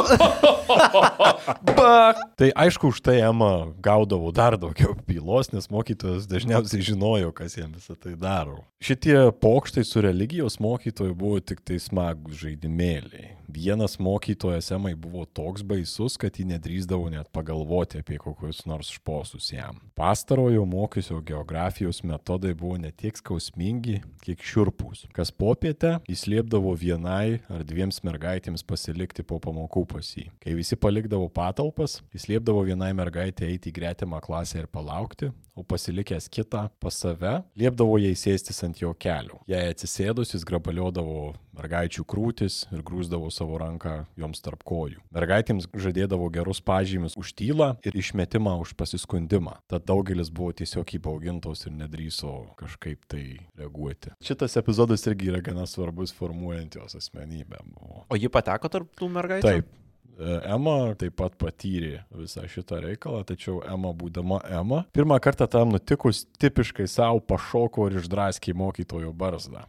Tai 2.38 2.50
aišku, 2.64 2.92
už 2.92 3.02
tai 3.06 3.20
Ema 3.24 3.70
gaudavo 3.84 4.32
dar 4.36 4.58
daugiau 4.60 4.96
bylos, 5.08 5.52
nes 5.54 5.70
mokytojas 5.74 6.28
dažniausiai 6.30 6.84
žinojo, 6.86 7.32
kas 7.36 7.58
jam 7.58 7.72
visą 7.76 7.96
tai 7.96 8.16
daro. 8.20 8.60
Šitie 8.84 9.32
pokštai 9.42 9.86
su 9.88 10.04
religijos 10.04 10.60
mokytoju 10.64 11.16
buvo 11.18 11.40
tik 11.40 11.62
tai 11.66 11.80
smagūs 11.82 12.42
žaidimėliai. 12.44 13.37
Vienas 13.48 14.00
mokytojas 14.00 14.72
Emai 14.72 14.96
buvo 14.96 15.26
toks 15.26 15.64
baisus, 15.64 16.18
kad 16.20 16.36
ji 16.36 16.44
nedrįzdavo 16.50 17.08
net 17.14 17.30
pagalvoti 17.32 18.02
apie 18.02 18.18
kokius 18.20 18.66
nors 18.68 18.90
šposus 18.92 19.54
jam. 19.54 19.80
Pastarojo 19.96 20.66
mokysio 20.68 21.22
geografijos 21.24 22.02
metodai 22.04 22.52
buvo 22.54 22.76
ne 22.78 22.92
tiek 22.92 23.16
skausmingi, 23.16 24.02
kiek 24.26 24.44
šiurpūs. 24.44 25.06
Kas 25.16 25.32
popietę 25.32 25.96
jis 26.12 26.26
liepdavo 26.28 26.76
vienai 26.76 27.40
ar 27.48 27.64
dviems 27.64 28.04
mergaitėms 28.04 28.68
pasilikti 28.68 29.24
po 29.24 29.40
pamokų 29.40 29.86
pas 29.96 30.12
jį. 30.18 30.28
Kai 30.44 30.58
visi 30.60 30.76
palikdavo 30.76 31.32
patalpas, 31.32 32.02
jis 32.12 32.28
liepdavo 32.28 32.68
vienai 32.68 32.92
mergaitė 33.00 33.48
eiti 33.48 33.72
į 33.72 33.78
gretimą 33.80 34.20
klasę 34.28 34.66
ir 34.66 34.68
palaukti, 34.68 35.32
o 35.58 35.66
pasilikęs 35.66 36.30
kitą 36.30 36.68
pas 36.80 37.02
save, 37.02 37.42
liepdavo 37.58 37.98
jai 38.02 38.14
sėstis 38.18 38.62
ant 38.66 38.80
jo 38.82 38.94
kelių. 38.94 39.42
Jei 39.50 39.74
atsisėdus, 39.74 40.36
jis 40.36 40.46
grabaliodavo 40.48 41.34
mergaičių 41.58 42.06
krūtis 42.06 42.60
ir 42.70 42.84
grūzdavo 42.86 43.32
savo 43.34 43.58
ranką 43.62 43.96
joms 44.20 44.44
tarp 44.46 44.62
kojų. 44.68 45.02
Mergaitėms 45.16 45.70
žadėdavo 45.74 46.30
gerus 46.34 46.62
pažymius 46.62 47.18
už 47.18 47.34
tylą 47.40 47.72
ir 47.88 47.98
išmetimą 47.98 48.58
už 48.62 48.76
pasiskundimą. 48.78 49.58
Tad 49.72 49.88
daugelis 49.90 50.30
buvo 50.30 50.54
tiesiog 50.62 50.94
įbaugintos 51.00 51.66
ir 51.66 51.74
nedryso 51.80 52.36
kažkaip 52.60 53.08
tai 53.10 53.26
reaguoti. 53.58 54.14
Šitas 54.22 54.60
epizodas 54.62 55.06
irgi 55.10 55.34
yra 55.34 55.42
gana 55.42 55.66
svarbus 55.70 56.14
formuojant 56.14 56.78
jos 56.78 56.98
asmenybę. 57.02 57.64
Buvo. 57.74 58.06
O 58.10 58.20
ji 58.20 58.30
pateko 58.30 58.70
tarp 58.72 58.94
tų 58.98 59.10
mergaičių? 59.18 59.50
Taip. 59.50 59.76
E, 60.18 60.38
Ema 60.50 60.96
taip 60.98 61.14
pat 61.20 61.36
patyrė 61.38 62.00
visą 62.18 62.46
šitą 62.50 62.80
reikalą, 62.82 63.24
tačiau 63.30 63.60
Ema 63.70 63.92
būdama 63.94 64.40
Ema, 64.60 64.84
pirmą 64.98 65.20
kartą 65.22 65.46
tam 65.54 65.76
nutikus 65.76 66.24
tipiškai 66.42 66.88
savo 66.90 67.20
pašoko 67.22 67.86
ir 67.92 68.00
išdraskė 68.02 68.56
mokytojo 68.58 69.14
barzdą. 69.14 69.66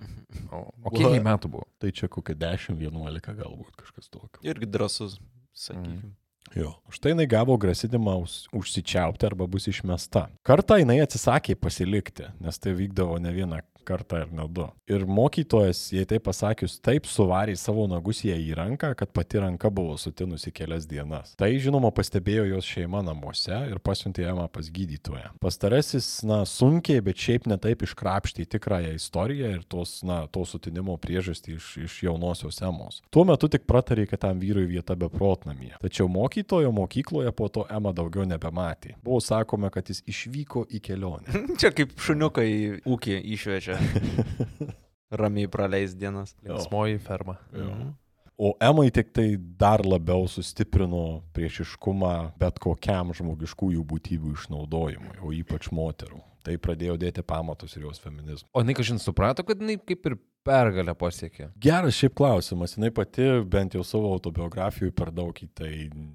O, 0.52 0.62
o 0.84 0.92
kiek 0.94 1.10
jai 1.18 1.20
metų 1.24 1.50
buvo? 1.52 1.66
Tai 1.82 1.92
čia 1.92 2.08
kokia 2.08 2.34
10-11 2.38 3.36
galbūt 3.42 3.76
kažkas 3.82 4.08
tokio. 4.08 4.40
Irgi 4.46 4.70
drasus, 4.72 5.18
sakykime. 5.52 6.14
Jo. 6.56 6.70
Už 6.88 6.96
tai 7.04 7.10
jinai 7.12 7.26
gavo 7.28 7.58
grasinimą 7.60 8.14
už- 8.24 8.48
užsičiaupti 8.56 9.26
arba 9.28 9.44
bus 9.46 9.66
išmesta. 9.68 10.30
Kartą 10.48 10.78
jinai 10.80 10.96
atsisakė 11.04 11.58
pasilikti, 11.60 12.30
nes 12.40 12.56
tai 12.58 12.72
vykdavo 12.72 13.18
ne 13.20 13.32
vieną 13.36 13.58
kartą 13.88 14.22
ir 14.24 14.32
ne 14.36 14.44
du. 14.52 14.66
Ir 14.90 15.04
mokytojas, 15.08 15.80
jei 15.94 16.06
tai 16.08 16.20
pasakius, 16.22 16.78
taip 16.84 17.08
suvarė 17.08 17.56
savo 17.58 17.86
nagus 17.90 18.22
jai 18.26 18.38
į 18.44 18.56
ranką, 18.58 18.92
kad 18.98 19.12
pati 19.16 19.40
ranka 19.42 19.70
buvo 19.72 19.96
sutinusi 20.00 20.52
kelias 20.54 20.86
dienas. 20.88 21.34
Tai 21.40 21.50
žinoma 21.60 21.90
pastebėjo 21.94 22.46
jos 22.52 22.68
šeima 22.68 23.02
namuose 23.06 23.58
ir 23.70 23.80
pasiuntė 23.84 24.26
ją 24.26 24.46
pas 24.52 24.70
gydytoją. 24.74 25.32
Pastarasis, 25.42 26.08
na, 26.28 26.42
sunkiai, 26.48 27.02
bet 27.04 27.20
šiaip 27.20 27.48
netaip 27.50 27.82
iškrapštė 27.86 28.46
tikrąją 28.54 28.94
istoriją 28.98 29.52
ir 29.56 29.64
tos, 29.68 29.98
na, 30.06 30.20
to 30.32 30.44
sutinimo 30.48 30.96
priežastį 31.00 31.56
iš, 31.56 31.70
iš 31.86 31.98
jaunosios 32.06 32.60
emos. 32.64 33.00
Tuo 33.14 33.24
metu 33.28 33.50
tik 33.50 33.66
pratarė, 33.68 34.06
kad 34.10 34.24
tam 34.26 34.42
vyrui 34.42 34.66
vieta 34.70 34.96
beprotnamyje. 34.98 35.78
Tačiau 35.82 36.08
mokytojo 36.12 36.72
mokykloje 36.74 37.32
po 37.36 37.48
to 37.52 37.66
Ema 37.70 37.92
daugiau 37.96 38.26
nebematė. 38.28 38.96
Buvo 39.04 39.20
sakoma, 39.24 39.70
kad 39.74 39.88
jis 39.90 40.02
išvyko 40.08 40.66
į 40.72 40.82
kelionę. 40.84 41.44
Čia 41.60 41.72
kaip 41.76 41.94
šuniukai 42.02 42.48
ūkį 42.88 43.20
išvežė. 43.36 43.77
Ramiai 45.20 45.48
praleis 45.48 45.96
dienas. 45.96 46.34
Linksmoji 46.44 46.98
ferma. 46.98 47.38
Mhm. 47.52 47.94
O 48.38 48.52
Emai 48.62 48.90
tik 48.94 49.08
tai 49.10 49.32
dar 49.34 49.82
labiau 49.82 50.28
sustiprino 50.30 51.24
priešiškumą 51.34 52.12
bet 52.38 52.60
kokiam 52.62 53.10
žmogiškųjų 53.10 53.82
būtybių 53.82 54.34
išnaudojimui, 54.36 55.16
o 55.26 55.32
ypač 55.34 55.72
moterų. 55.74 56.20
Tai 56.46 56.54
pradėjo 56.62 56.96
dėti 57.00 57.24
pamatus 57.26 57.76
ir 57.76 57.88
jos 57.88 58.00
feminizmui. 58.02 58.50
O 58.54 58.62
jinai 58.62 58.76
kažin 58.78 59.00
suprato, 59.02 59.44
kad 59.46 59.60
jinai 59.60 59.78
kaip 59.82 60.06
ir 60.08 60.18
pergalę 60.48 60.94
pasiekė. 60.98 61.50
Geras 61.60 61.96
šiaip 61.98 62.14
klausimas, 62.18 62.74
jinai 62.76 62.90
pati 62.94 63.26
bent 63.50 63.76
jau 63.76 63.84
savo 63.86 64.10
autobiografijoje 64.14 64.94
per 64.96 65.10
daug 65.14 65.36
į 65.44 65.48
tai 65.58 65.72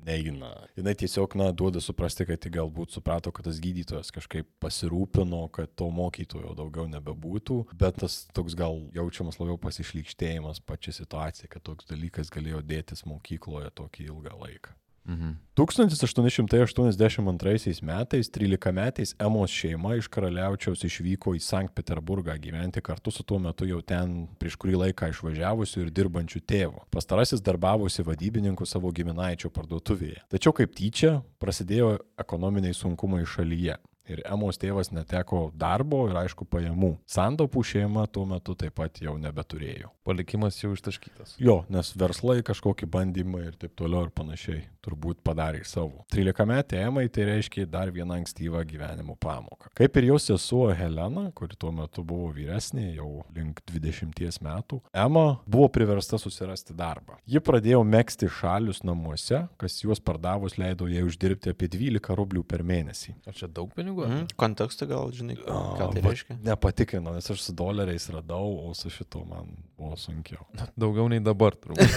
neina. 0.07 0.51
Jinai 0.77 0.95
tiesiog, 0.99 1.37
na, 1.39 1.51
duoda 1.55 1.81
suprasti, 1.83 2.25
kad 2.29 2.47
galbūt 2.57 2.95
suprato, 2.95 3.33
kad 3.35 3.47
tas 3.49 3.61
gydytojas 3.63 4.13
kažkaip 4.15 4.49
pasirūpino, 4.63 5.45
kad 5.53 5.73
to 5.79 5.89
mokytojo 5.93 6.55
daugiau 6.57 6.87
nebebūtų, 6.91 7.59
bet 7.79 8.01
tas 8.03 8.23
toks 8.35 8.57
gal 8.59 8.79
jaučiamas 8.95 9.39
labiau 9.41 9.59
pasišlykštėjimas 9.61 10.63
pačia 10.65 10.95
situacija, 10.95 11.51
kad 11.51 11.65
toks 11.69 11.89
dalykas 11.91 12.33
galėjo 12.33 12.63
dėtis 12.65 13.05
mokykloje 13.09 13.73
tokį 13.77 14.09
ilgą 14.09 14.39
laiką. 14.45 14.77
Mhm. 15.05 15.31
1882 15.55 17.81
metais 17.81 18.29
13-metais 18.31 19.15
Emos 19.19 19.51
šeima 19.51 19.95
iš 19.99 20.07
karaliaučiaus 20.07 20.83
išvyko 20.87 21.35
į 21.35 21.41
Sankt 21.43 21.75
Peterburgą 21.75 22.37
gyventi 22.39 22.81
kartu 22.81 23.11
su 23.11 23.23
tuo 23.23 23.39
metu 23.39 23.67
jau 23.67 23.81
ten 23.81 24.27
prieš 24.39 24.55
kurį 24.57 24.79
laiką 24.85 25.11
išvažiavusiu 25.11 25.83
ir 25.83 25.91
dirbančiu 25.91 26.39
tėvu. 26.39 26.85
Pastarasis 26.89 27.43
darbavosi 27.43 28.05
vadybininku 28.07 28.65
savo 28.65 28.91
giminaičio 28.95 29.51
parduotuvėje. 29.53 30.23
Tačiau 30.31 30.55
kaip 30.55 30.73
tyčia 30.73 31.19
prasidėjo 31.43 31.97
ekonominiai 32.23 32.73
sunkumai 32.73 33.25
šalyje. 33.27 33.75
Ir 34.11 34.19
Emos 34.27 34.59
tėvas 34.59 34.91
neteko 34.91 35.45
darbo 35.55 36.03
ir 36.09 36.17
aišku 36.25 36.43
pajamų. 36.51 36.97
Santopų 37.07 37.63
šeima 37.63 38.03
tuo 38.11 38.25
metu 38.27 38.55
taip 38.59 38.75
pat 38.75 38.99
jau 38.99 39.15
nebeturėjo. 39.21 39.93
Palikimas 40.03 40.57
jau 40.59 40.73
ištaškytas. 40.75 41.37
Jo, 41.39 41.61
nes 41.71 41.93
verslai 41.95 42.41
kažkokie 42.43 42.89
bandymai 42.91 43.45
ir 43.47 43.53
taip 43.59 43.77
toliau 43.79 44.09
ir 44.09 44.11
panašiai 44.11 44.65
turbūt 44.83 45.21
padarė 45.23 45.61
savo. 45.63 46.03
13 46.11 46.47
metė 46.49 46.81
Emai 46.83 47.05
tai 47.07 47.29
reiškia 47.29 47.63
dar 47.71 47.91
vieną 47.95 48.17
ankstyvą 48.19 48.65
gyvenimo 48.67 49.15
pamoką. 49.23 49.71
Kaip 49.79 49.95
ir 50.01 50.09
jos 50.09 50.27
sesuo 50.27 50.67
Helena, 50.75 51.29
kuri 51.37 51.55
tuo 51.55 51.71
metu 51.71 52.03
buvo 52.03 52.33
vyresnė, 52.35 52.89
jau 52.97 53.23
link 53.35 53.63
20 53.71 54.43
metų, 54.43 54.81
Ema 54.91 55.25
buvo 55.47 55.69
priversta 55.71 56.19
susirasti 56.19 56.75
darbą. 56.75 57.15
Ji 57.23 57.39
pradėjo 57.39 57.79
mėgsti 57.87 58.27
šalius 58.41 58.83
namuose, 58.83 59.45
kas 59.61 59.79
juos 59.85 60.03
pardavus 60.03 60.59
leido 60.59 60.91
jai 60.91 61.07
uždirbti 61.07 61.55
apie 61.55 61.71
12 61.71 62.19
rublių 62.19 62.43
per 62.43 62.67
mėnesį. 62.67 63.15
O 63.23 63.31
čia 63.31 63.47
daug 63.47 63.71
pinigų? 63.71 63.92
Mhm. 63.93 64.25
Kontekstą 64.39 64.87
gal, 64.89 65.11
žinai, 65.15 65.35
ką 65.39 65.89
tai 65.93 66.01
Va, 66.01 66.09
reiškia? 66.09 66.33
Nepatikrinu, 66.43 67.09
nes 67.15 67.27
aš 67.33 67.39
su 67.45 67.51
doleriais 67.57 68.05
radau, 68.13 68.47
o 68.67 68.69
su 68.77 68.87
šito 68.93 69.19
man 69.29 69.45
buvo 69.77 69.95
sunkiau. 69.99 70.43
Daugiau 70.81 71.07
nei 71.11 71.21
dabar, 71.23 71.51
turbūt. 71.55 71.83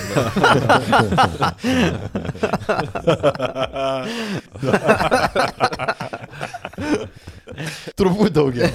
Turbūt 7.96 8.34
daugiau. 8.36 8.68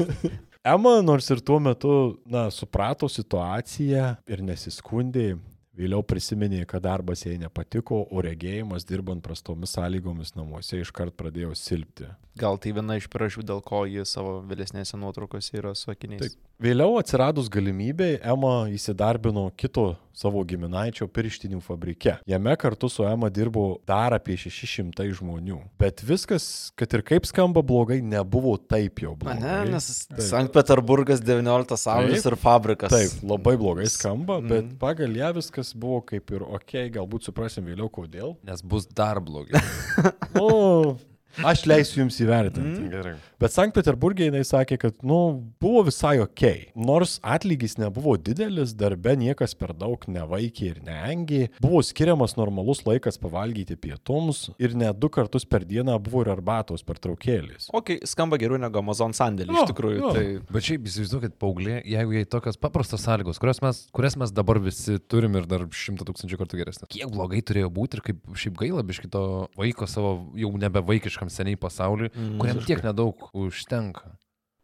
Ema, 0.74 0.92
nors 1.04 1.26
ir 1.28 1.42
tuo 1.44 1.58
metu, 1.60 1.90
na, 2.30 2.46
suprato 2.54 3.08
situaciją 3.10 4.14
ir 4.30 4.40
nesiskundė, 4.46 5.34
vėliau 5.76 6.00
prisiminė, 6.06 6.62
kad 6.70 6.84
darbas 6.86 7.24
jai 7.26 7.34
nepatiko, 7.42 8.04
o 8.08 8.22
regėjimas 8.24 8.86
dirbant 8.88 9.20
prastomis 9.24 9.74
sąlygomis 9.76 10.32
namuose 10.38 10.80
iškart 10.80 11.12
pradėjo 11.18 11.52
silpti. 11.58 12.08
Gal 12.36 12.56
tai 12.58 12.72
viena 12.74 12.96
iš 12.98 13.06
priežasčių, 13.12 13.44
dėl 13.46 13.60
ko 13.62 13.84
ji 13.86 14.02
savo 14.10 14.40
vėlesnėse 14.42 14.98
nuotraukose 14.98 15.54
yra 15.60 15.70
su 15.78 15.92
akiniais. 15.92 16.20
Taip. 16.34 16.40
Vėliau 16.64 16.96
atsiradus 16.98 17.48
galimybei, 17.50 18.16
Ema 18.22 18.66
įsidarbino 18.70 19.48
kito 19.58 19.96
savo 20.14 20.42
giminaičio 20.46 21.06
pirštinių 21.10 21.58
fabrike. 21.62 22.16
Jame 22.30 22.54
kartu 22.58 22.88
su 22.90 23.02
Ema 23.06 23.28
dirbo 23.30 23.78
dar 23.86 24.14
apie 24.14 24.36
600 24.38 25.06
žmonių. 25.18 25.60
Bet 25.78 26.02
viskas, 26.06 26.72
kad 26.78 26.94
ir 26.94 27.02
kaip 27.06 27.26
skamba 27.26 27.62
blogai, 27.62 28.00
nebuvo 28.02 28.56
taip 28.58 29.02
jau 29.02 29.14
Na, 29.14 29.18
blogai. 29.24 29.40
ne, 29.42 29.72
nes 29.74 29.88
Taip. 30.10 30.22
Sankt 30.26 30.52
Peterburgas 30.54 31.22
19 31.22 31.86
amžius 31.94 32.26
ir 32.30 32.36
fabrikas. 32.38 32.90
Taip, 32.94 33.18
labai 33.22 33.56
blogai 33.58 33.86
skamba, 33.90 34.40
Mhm. 34.40 34.48
bet 34.48 34.78
pagal 34.78 35.10
ją 35.14 35.32
viskas 35.38 35.74
buvo 35.74 36.00
kaip 36.06 36.30
ir 36.30 36.42
ok, 36.42 36.90
galbūt 36.98 37.30
suprasim 37.30 37.64
vėliau 37.66 37.90
kodėl. 37.90 38.36
Nes 38.42 38.62
bus 38.62 38.86
dar 38.86 39.20
blogiau. 39.20 39.58
O, 40.38 40.96
Aš 41.42 41.64
leisiu 41.66 42.02
jums 42.04 42.18
įvertinti. 42.22 42.84
Gerai. 42.92 43.14
Bet 43.42 43.52
Sankt 43.52 43.74
Peterburgė 43.76 44.28
jinai 44.28 44.44
sakė, 44.46 44.76
kad, 44.80 45.00
nu, 45.06 45.18
buvo 45.60 45.82
visai 45.88 46.14
ok. 46.22 46.44
Nors 46.78 47.16
atlygis 47.26 47.74
nebuvo 47.80 48.14
didelis, 48.16 48.72
darbe 48.78 49.16
niekas 49.18 49.56
per 49.58 49.72
daug 49.76 50.04
nevaikė 50.08 50.68
ir 50.70 50.78
neengė, 50.86 51.40
buvo 51.60 51.82
skiriamas 51.84 52.36
normalus 52.38 52.84
laikas 52.86 53.18
pavalgyti 53.20 53.76
pietums 53.80 54.46
ir 54.62 54.76
net 54.78 55.00
du 55.02 55.10
kartus 55.12 55.44
per 55.48 55.66
dieną 55.68 55.96
buvo 56.04 56.22
ir 56.24 56.30
arbatos 56.36 56.86
per 56.86 57.00
traukėlis. 57.02 57.66
O 57.74 57.82
kai 57.84 57.98
skamba 58.08 58.38
geriau 58.40 58.60
negu 58.62 58.80
Amazon 58.80 59.12
sandėlį, 59.16 59.52
Jo, 59.52 59.64
iš 59.66 59.72
tikrųjų. 59.74 59.98
jo. 60.00 60.12
Tai... 60.14 60.24
Bet 60.54 60.68
šiaip 60.70 60.88
įsivaizduokit, 60.88 61.36
paauglė, 61.42 61.80
jeigu 61.90 62.16
jai 62.20 62.24
tokios 62.30 62.60
paprastos 62.60 63.04
sąlygos, 63.04 63.42
kurias 63.42 63.60
mes, 63.64 63.82
kurias 63.94 64.16
mes 64.20 64.32
dabar 64.34 64.62
visi 64.62 64.96
turim 65.10 65.36
ir 65.40 65.50
dar 65.50 65.66
šimtą 65.68 66.06
tūkstančių 66.08 66.40
kartų 66.40 66.62
geresnės. 66.62 66.90
Kiek 66.94 67.10
blogai 67.12 67.42
turėjo 67.44 67.68
būti 67.74 67.98
ir 67.98 68.04
kaip 68.08 68.24
šiaip 68.38 68.56
gaila 68.62 68.86
biški 68.86 69.10
to 69.12 69.24
vaiko 69.58 69.88
savo 69.90 70.14
jau 70.38 70.52
nebe 70.60 70.80
vaikiškam 71.24 71.30
seniai 71.30 71.56
pasauliui, 71.56 72.10
mm, 72.14 72.38
kuriam 72.38 72.60
tiek 72.64 72.82
nedaug 72.84 73.30
užtenka. 73.34 74.16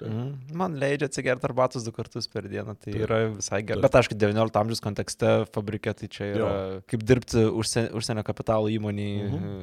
Mhm. 0.08 0.56
Man 0.56 0.76
leidžia 0.80 1.10
atsigerti 1.10 1.48
arbatos 1.48 1.84
du 1.86 1.92
kartus 1.94 2.28
per 2.30 2.48
dieną, 2.50 2.76
tai 2.80 2.94
yra 2.96 3.20
visai 3.34 3.62
gerai. 3.66 3.84
Bet 3.84 3.98
aišku, 4.00 4.16
19 4.18 4.60
amžiaus 4.62 4.84
kontekste 4.84 5.34
fabrike 5.54 5.94
tai 5.96 6.08
čia 6.12 6.30
yra 6.34 6.50
kaip 6.90 7.04
dirbti 7.06 7.44
užsienio, 7.48 7.92
užsienio 8.00 8.24
kapitalo 8.26 8.70
įmoniai 8.72 9.28
mhm. 9.28 9.60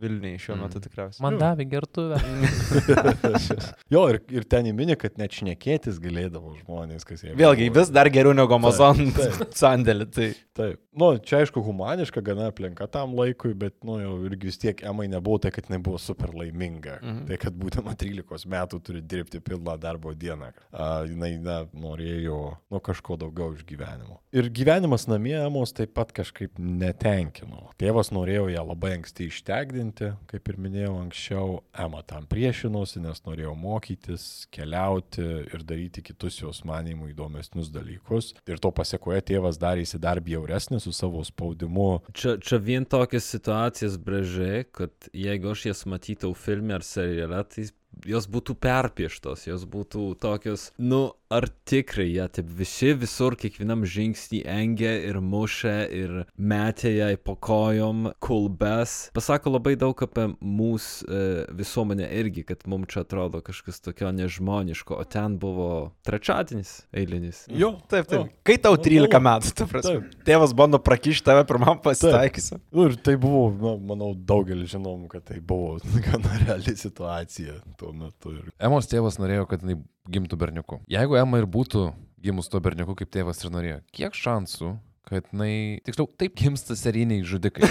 Vilniui 0.00 0.40
šiuo 0.40 0.56
metu 0.60 0.82
tikriausiai. 0.82 1.22
Man 1.24 1.40
davė 1.40 1.68
gertuvę. 1.70 2.20
Jo, 3.90 4.04
ir, 4.12 4.20
ir 4.30 4.44
ten 4.50 4.68
įminė, 4.70 4.94
kad 5.00 5.16
net 5.18 5.34
šnekėtis 5.34 5.98
galėdavo 6.02 6.52
žmonės, 6.60 7.04
kas 7.06 7.24
jie. 7.24 7.32
Vėlgi, 7.38 7.70
vis 7.74 7.90
dar 7.92 8.10
geriau 8.12 8.34
negu 8.36 8.54
Amazon 8.54 9.10
taip. 9.16 9.42
sandėlį. 9.60 10.06
Tai... 10.14 10.28
Taip. 10.60 10.80
Nu, 11.00 11.12
čia 11.22 11.40
aišku, 11.40 11.62
humaniška 11.64 12.22
gana 12.24 12.48
aplinka 12.50 12.86
tam 12.90 13.14
laikui, 13.18 13.52
bet, 13.58 13.76
nu, 13.86 13.96
jau 14.02 14.14
irgi 14.28 14.50
vis 14.50 14.60
tiek 14.60 14.82
Emai 14.86 15.06
nebuvo 15.10 15.38
tai, 15.42 15.52
kad 15.54 15.68
jinai 15.68 15.80
buvo 15.82 16.00
super 16.02 16.32
laiminga. 16.36 16.98
Mhm. 17.00 17.22
Tai, 17.30 17.38
kad 17.44 17.56
būdama 17.60 17.94
13 17.98 18.48
metų 18.50 18.80
turi 18.86 19.02
dirbti 19.02 19.42
pilną 19.44 19.69
darbo 19.80 20.14
dieną. 20.14 20.50
A, 20.72 20.88
jinai, 21.08 21.34
na, 21.42 21.60
norėjo, 21.74 22.40
nu, 22.70 22.80
kažko 22.84 23.18
daugiau 23.20 23.54
iš 23.54 23.64
gyvenimo. 23.68 24.20
Ir 24.34 24.50
gyvenimas 24.54 25.06
namie 25.10 25.36
Emos 25.40 25.72
taip 25.76 25.92
pat 25.96 26.12
kažkaip 26.14 26.58
netenkino. 26.58 27.68
Tėvas 27.80 28.12
norėjo 28.14 28.48
ją 28.52 28.64
labai 28.66 28.94
anksti 28.98 29.28
ištegdinti, 29.30 30.12
kaip 30.30 30.50
ir 30.50 30.60
minėjau 30.60 30.94
anksčiau. 31.00 31.58
Ema 31.80 32.02
tam 32.06 32.26
priešinosi, 32.30 33.02
nes 33.04 33.22
norėjo 33.26 33.54
mokytis, 33.58 34.26
keliauti 34.54 35.24
ir 35.50 35.64
daryti 35.66 36.04
kitus 36.06 36.40
jos 36.42 36.62
manimų 36.68 37.10
įdomesnius 37.12 37.72
dalykus. 37.74 38.32
Ir 38.50 38.62
to 38.62 38.72
pasiekoje 38.74 39.22
tėvas 39.32 39.58
darėsi 39.60 40.00
dar 40.02 40.22
bjauresnis 40.24 40.86
su 40.86 40.94
savo 40.96 41.22
spaudimu. 41.26 41.90
Čia, 42.16 42.36
čia 42.42 42.60
vien 42.62 42.86
tokias 42.88 43.28
situacijas 43.30 43.98
brežė, 44.00 44.64
kad 44.74 45.10
jeigu 45.12 45.52
aš 45.52 45.66
jas 45.70 45.84
matyčiau 45.90 46.34
filme 46.38 46.76
ar 46.76 46.86
seriale, 46.86 47.42
tai 47.50 47.66
jos 48.06 48.28
būtų 48.30 48.56
perpieštos, 48.60 49.46
jos 49.48 49.64
būtų 49.68 50.14
tokios, 50.22 50.70
nu, 50.78 51.10
ar 51.30 51.46
tikrai 51.68 52.08
jie 52.10 52.24
taip 52.34 52.48
visi 52.58 52.90
visur, 52.98 53.36
kiekvienam 53.38 53.84
žingsnį 53.86 54.40
engė 54.50 54.90
ir 55.06 55.20
mušė 55.22 55.74
ir 55.94 56.14
metė 56.34 56.90
jai 56.96 57.12
po 57.22 57.36
kojom 57.38 58.08
kulbes. 58.24 58.96
Pasako 59.14 59.52
labai 59.54 59.76
daug 59.78 59.94
apie 60.02 60.26
mūsų 60.42 61.06
e, 61.06 61.20
visuomenę 61.60 62.08
irgi, 62.18 62.42
kad 62.48 62.66
mums 62.70 62.90
čia 62.90 63.04
atrodo 63.04 63.42
kažkas 63.46 63.78
tokio 63.84 64.10
nežmoniško, 64.16 64.98
o 64.98 65.06
ten 65.06 65.38
buvo 65.42 65.68
trečiadienis 66.06 66.72
eilinis. 66.90 67.44
Jo, 67.50 67.76
Taip, 67.90 68.10
taip. 68.10 68.26
Jo. 68.26 68.42
Kai 68.46 68.58
tau 68.62 68.74
Nu, 68.80 68.82
13 68.82 69.14
nu, 69.14 69.22
metų, 69.28 69.54
tu 69.58 69.68
prasme. 69.70 69.94
taip. 70.00 70.18
Tėvas 70.26 70.52
bando 70.56 70.78
prakišti 70.82 71.26
tave 71.26 71.46
pirmam 71.48 71.78
pasitaikysiu. 71.84 72.58
Nu, 72.74 72.88
ir 72.90 72.98
tai 72.98 73.14
buvo, 73.20 73.46
na, 73.54 73.76
manau, 73.92 74.10
daugelis 74.14 74.72
žinom, 74.74 75.06
kad 75.12 75.26
tai 75.30 75.38
buvo 75.40 75.78
gana 76.06 76.36
reali 76.44 76.74
situacija 76.76 77.60
tuo 77.78 77.94
metu. 77.94 78.34
Ir... 78.38 78.50
Emos 78.62 78.90
tėvas 78.90 79.20
norėjo, 79.22 79.46
kad 79.50 79.62
jinai 79.66 79.78
gimtų 80.08 80.38
berniuku. 80.40 80.80
Jeigu 80.90 81.18
Ema 81.20 81.42
ir 81.42 81.48
būtų 81.50 81.90
gimus 82.20 82.48
tuo 82.52 82.60
berniuku, 82.62 82.96
kaip 83.00 83.10
tėvas 83.12 83.42
ir 83.44 83.52
norėjo, 83.52 83.80
kiek 83.96 84.16
šansų, 84.16 84.74
kad 85.10 85.26
jinai, 85.32 85.80
tiksliau, 85.86 86.08
taip 86.20 86.36
gimsta 86.38 86.76
seriniai 86.78 87.24
žudikai. 87.26 87.68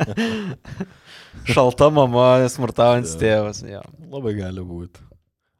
Šalta 1.50 1.90
mama, 1.94 2.32
smurtaujantis 2.52 3.16
tėvas. 3.20 3.64
Jo. 3.66 3.82
Labai 4.12 4.36
gali 4.38 4.64
būti. 4.64 5.10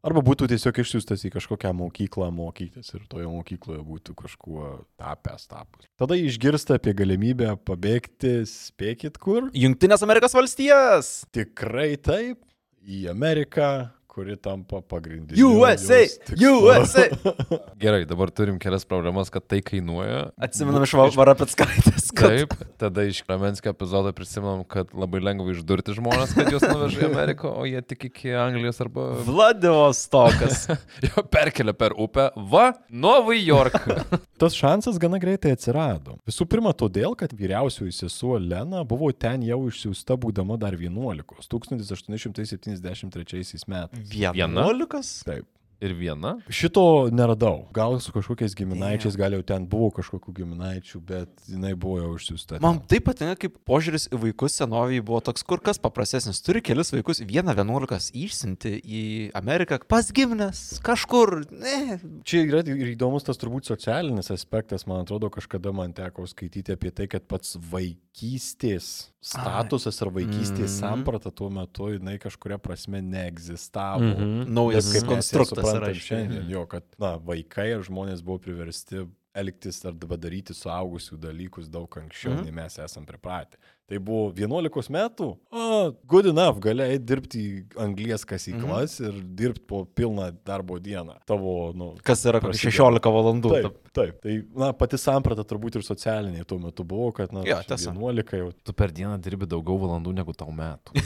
Arba 0.01 0.23
būtų 0.25 0.46
tiesiog 0.49 0.79
išsiųstas 0.81 1.27
į 1.29 1.31
kažkokią 1.35 1.75
mokyklą 1.77 2.31
mokytis 2.33 2.88
ir 2.96 3.03
toje 3.11 3.27
mokykloje 3.29 3.83
būtų 3.85 4.14
kažkuo 4.16 4.68
tapęs 4.96 5.44
tapus. 5.51 5.85
Tada 6.01 6.16
išgirsta 6.16 6.79
apie 6.81 6.94
galimybę 6.96 7.53
pabėgti, 7.68 8.38
spėkit 8.49 9.18
kur? 9.20 9.51
Junktinės 9.53 10.01
Amerikos 10.07 10.37
valstijas. 10.37 11.11
Tikrai 11.37 11.99
taip, 12.01 12.40
į 12.81 13.11
Ameriką, 13.12 13.90
kuri 14.11 14.37
tampa 14.37 14.81
pagrindiniu. 14.83 15.61
USA. 15.61 16.03
USA. 16.51 17.07
Gerai, 17.83 18.05
dabar 18.05 18.31
turim 18.35 18.59
kelias 18.59 18.85
problemas, 18.85 19.31
kad 19.31 19.44
tai 19.46 19.61
kainuoja. 19.62 20.33
Atsimenam 20.42 20.83
iš 20.83 20.96
Varapetskaitės, 21.14 22.09
kad 22.18 22.35
Taip, 22.35 22.57
tada 22.81 23.05
iš 23.07 23.20
Klemenskio 23.23 23.70
epizodo 23.70 24.11
prisimenam, 24.16 24.64
kad 24.66 24.90
labai 24.99 25.23
lengva 25.23 25.55
išdurti 25.55 25.94
žmonės, 25.94 26.35
kad 26.35 26.51
juos 26.51 26.66
nuveža 26.66 27.05
į 27.05 27.07
Ameriką, 27.07 27.53
o 27.55 27.62
jie 27.68 27.79
tik 27.87 28.09
iki 28.11 28.35
Anglijos 28.35 28.83
arba... 28.83 29.12
Vladivostokas. 29.27 30.66
Jo 31.07 31.23
perkelia 31.31 31.73
per 31.77 31.92
upę. 31.99 32.31
Va, 32.51 32.73
Novai 32.90 33.38
York. 33.38 33.79
Tas 34.40 34.55
šansas 34.57 34.99
gana 35.01 35.18
greitai 35.23 35.53
atsirado. 35.55 36.16
Visų 36.29 36.46
pirma, 36.51 36.73
todėl, 36.77 37.14
kad 37.18 37.33
vyriausioji 37.37 37.92
sesuo 37.94 38.38
Lena 38.40 38.85
buvo 38.88 39.12
ten 39.12 39.42
jau 39.46 39.68
išsiųsta 39.68 40.16
būdama 40.20 40.57
dar 40.61 40.75
11, 40.77 41.25
1873 41.46 43.64
metais. 43.70 44.10
Vienuolikas? 44.11 45.20
Taip. 45.27 45.46
Ir 45.81 45.94
viena. 45.96 46.35
Šito 46.53 47.09
neradau. 47.09 47.62
Gal 47.73 47.94
su 48.05 48.12
kažkokiais 48.12 48.53
giminaičiais, 48.53 49.14
gal 49.16 49.33
jau 49.33 49.40
ten 49.49 49.64
buvo 49.64 49.87
kažkokių 49.96 50.35
giminaičių, 50.37 50.99
bet 51.09 51.46
jinai 51.49 51.70
buvo 51.73 52.03
jau 52.03 52.11
išsiųsta. 52.18 52.59
Man 52.61 52.83
taip 52.85 53.07
patinka, 53.07 53.38
kaip 53.40 53.57
požiūris 53.64 54.11
į 54.12 54.20
vaikus 54.27 54.59
senovėje 54.61 55.07
buvo 55.09 55.23
toks 55.25 55.46
kur 55.49 55.62
kas 55.64 55.81
paprastesnis. 55.81 56.42
Turi 56.44 56.61
kelis 56.61 56.92
vaikus, 56.92 57.23
vieną 57.25 57.55
vienuolikas 57.57 58.11
išsinti 58.12 58.75
į 58.77 59.05
Ameriką 59.40 59.81
pas 59.88 60.12
gimines, 60.12 60.61
kažkur. 60.85 61.46
Ne. 61.49 61.96
Čia 62.29 62.44
yra 62.44 62.61
ir 62.68 62.92
įdomus 62.92 63.25
tas 63.25 63.40
turbūt 63.40 63.73
socialinis 63.73 64.29
aspektas. 64.37 64.85
Man 64.85 65.07
atrodo, 65.07 65.33
kažkada 65.33 65.73
man 65.73 65.96
teko 65.96 66.29
skaityti 66.29 66.77
apie 66.77 66.92
tai, 66.92 67.09
kad 67.09 67.25
pats 67.25 67.57
vaikystės 67.73 69.09
statusas 69.21 70.01
ar 70.03 70.09
vaikystės 70.15 70.71
Mhm. 70.71 70.81
samprata 70.81 71.31
tuo 71.31 71.51
metu 71.51 71.91
jinai 71.93 72.19
kažkuria 72.19 72.59
prasme 72.59 73.03
neegzistavo. 73.03 74.01
Mhm. 74.01 74.53
Naujas 74.55 74.91
Taip, 74.91 75.03
kaip 75.03 75.09
konstruktas 75.15 75.75
yra 75.75 75.95
šiandien. 75.95 76.49
Jo, 76.49 76.67
kad, 76.67 76.85
na, 76.99 77.19
vaikai 77.19 77.71
ir 77.77 77.83
žmonės 77.85 78.23
buvo 78.25 78.39
priversti 78.39 79.07
elgtis 79.35 79.85
ar 79.87 79.95
dabar 79.95 80.19
daryti 80.19 80.55
suaugusių 80.57 81.19
dalykus 81.23 81.69
daug 81.71 81.91
anksčiau, 82.01 82.33
mm. 82.35 82.45
nei 82.45 82.51
mes 82.51 82.79
esam 82.83 83.05
pripratę. 83.07 83.61
Tai 83.90 83.98
buvo 84.07 84.29
11 84.38 84.92
metų, 84.94 85.26
o, 85.50 85.68
good 86.07 86.29
enough, 86.31 86.61
galėjai 86.62 87.00
dirbti 87.03 87.40
į 87.42 87.62
anglies 87.83 88.22
kasyklas 88.29 89.00
mm. 89.00 89.09
ir 89.09 89.16
dirbti 89.40 89.64
po 89.66 89.81
pilną 89.98 90.29
darbo 90.46 90.79
dieną. 90.79 91.16
Tavo, 91.26 91.55
nu, 91.74 91.88
Kas 92.07 92.22
yra 92.22 92.38
kokie 92.38 92.53
Prasidėjo. 92.53 92.76
16 92.76 93.11
valandų. 93.16 93.53
Taip, 93.57 93.81
taip. 93.98 94.20
Tai, 94.22 94.37
na, 94.62 94.70
pati 94.79 95.00
samprata 95.03 95.42
turbūt 95.42 95.81
ir 95.81 95.87
socialinė 95.88 96.46
tuo 96.46 96.61
metu 96.62 96.87
buvo, 96.87 97.11
kad, 97.18 97.35
na, 97.35 97.42
Jo, 97.42 97.59
čia 97.64 97.74
tiesa. 97.74 97.90
11 97.90 98.38
jau. 98.44 98.53
Tu 98.62 98.76
per 98.79 98.94
dieną 98.94 99.18
dirbi 99.26 99.50
daugiau 99.50 99.83
valandų 99.83 100.14
negu 100.22 100.38
tau 100.38 100.55
metų. 100.55 100.94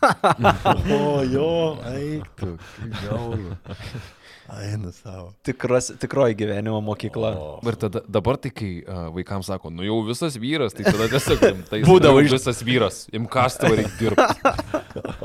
O, 0.00 1.20
jo, 1.28 1.76
eik 1.90 2.30
tu, 2.40 2.54
kaip 2.78 2.94
Eina 4.58 4.90
savo. 4.92 5.32
Tikras, 5.46 5.92
tikroji 6.02 6.34
gyvenimo 6.34 6.80
mokykla. 6.82 7.30
O. 7.38 7.60
Ir 7.68 7.76
tada, 7.78 8.00
dabar 8.08 8.36
tai, 8.42 8.50
kai 8.50 8.70
uh, 8.82 9.06
vaikams 9.14 9.46
sako, 9.46 9.70
nu 9.70 9.84
jau 9.86 10.00
visas 10.08 10.34
vyras, 10.42 10.74
tai 10.74 10.84
tada 10.88 11.06
tiesiog 11.12 11.44
rimtai. 11.50 11.82
Būdavo 11.86 12.18
"Nu, 12.18 12.26
iš- 12.26 12.34
visas 12.38 12.62
vyras, 12.66 13.04
imkastą 13.14 13.70
reikia 13.70 13.94
dirbti. 14.00 14.54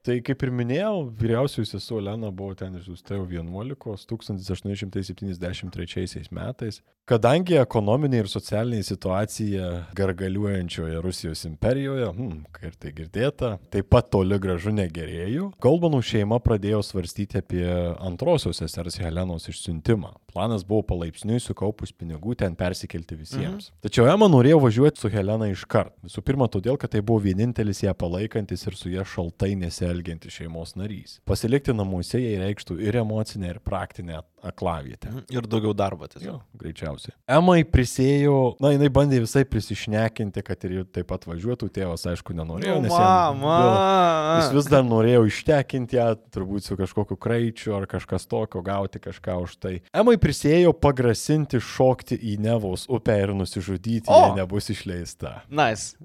Tai 0.00 0.14
kaip 0.24 0.40
ir 0.46 0.48
minėjau, 0.56 1.10
vyriausioji 1.20 1.68
sesuo 1.74 1.98
Lena 2.00 2.30
buvo 2.32 2.54
ten 2.56 2.72
išsiųsta 2.78 3.18
jau 3.18 3.26
11 3.28 4.06
1873 4.08 6.32
metais. 6.32 6.80
Kadangi 7.10 7.58
ekonominė 7.60 8.22
ir 8.22 8.28
socialinė 8.30 8.84
situacija 8.86 9.66
gargaliuojančioje 9.98 11.02
Rusijos 11.04 11.44
imperijoje, 11.48 12.06
hmm, 12.14 12.38
ir 12.64 12.72
tai 12.80 12.90
girdėta, 12.96 13.48
taip 13.74 13.86
pat 13.92 14.08
toli 14.14 14.38
gražu 14.40 14.70
negerėjo, 14.72 15.50
Golbanų 15.60 16.00
šeima 16.06 16.38
pradėjo 16.44 16.80
svarstyti 16.86 17.38
apie 17.42 17.66
antrosios 17.98 18.56
sesers 18.62 18.96
Helenos 19.02 19.48
išsiuntimą. 19.52 20.12
Planas 20.30 20.64
buvo 20.66 20.84
palaipsniui 20.86 21.40
sukaupus 21.42 21.92
pinigų 21.92 22.36
ten 22.38 22.54
persikelti 22.58 23.18
visiems. 23.18 23.70
Mhm. 23.70 23.80
Tačiau 23.86 24.08
Ema 24.12 24.28
norėjo 24.30 24.60
važiuoti 24.64 25.02
su 25.02 25.10
Helena 25.12 25.50
iškart. 25.50 25.96
Visų 26.06 26.24
pirma, 26.26 26.48
todėl, 26.52 26.78
kad 26.80 26.92
tai 26.94 27.02
buvo 27.04 27.22
vienintelis 27.24 27.82
ją 27.84 27.94
palaikantis 27.98 28.66
ir 28.68 28.78
su 28.78 28.92
ją 28.92 29.04
šaltai 29.08 29.52
nesielgiantis 29.60 30.38
šeimos 30.38 30.76
narys. 30.78 31.18
Pasilikti 31.28 31.74
namuose 31.76 32.22
jai 32.22 32.38
reikštų 32.44 32.78
ir 32.86 33.00
emocinę, 33.02 33.54
ir 33.56 33.62
praktinę 33.64 34.20
aklavietę. 34.46 35.10
Ir 35.32 35.46
daugiau 35.50 35.72
darbo 35.76 36.06
tiesiog. 36.10 36.26
Jo, 36.26 36.36
greičiausiai. 36.60 37.14
Emai 37.30 37.62
prisėjo, 37.68 38.56
na, 38.62 38.72
jinai 38.74 38.88
bandė 38.92 39.20
visai 39.24 39.42
prisišnekinti, 39.48 40.42
kad 40.46 40.64
ir 40.68 40.84
taip 40.92 41.08
pat 41.10 41.26
važiuotų, 41.28 41.68
tėvas 41.74 42.06
aišku 42.12 42.34
nenorėjo, 42.38 42.76
Nu, 42.80 42.86
nes 42.86 42.94
jam-. 42.94 43.44
Jo, 43.44 43.72
jis 44.40 44.52
vis 44.58 44.70
dar 44.72 44.84
norėjo 44.86 45.24
ištekinti 45.30 45.98
ją, 45.98 46.08
turbūt 46.34 46.66
su 46.68 46.78
kažkokiu 46.80 47.18
kraičiu 47.20 47.76
ar 47.78 47.88
kažkas 47.90 48.28
tokio, 48.30 48.62
gauti 48.66 49.02
kažką 49.02 49.40
už 49.46 49.56
tai. 49.62 49.74
Emai 49.92 50.16
prisėjo 50.20 50.72
pagrasinti 50.76 51.60
šokti 51.60 52.18
į 52.32 52.38
Nevos 52.40 52.86
upę 52.90 53.18
ir 53.24 53.34
nusižudyti, 53.36 54.08
O! 54.10 54.22
jei 54.24 54.38
nebus 54.40 54.70
išleista. 54.72 55.40
Nice. 55.50 55.96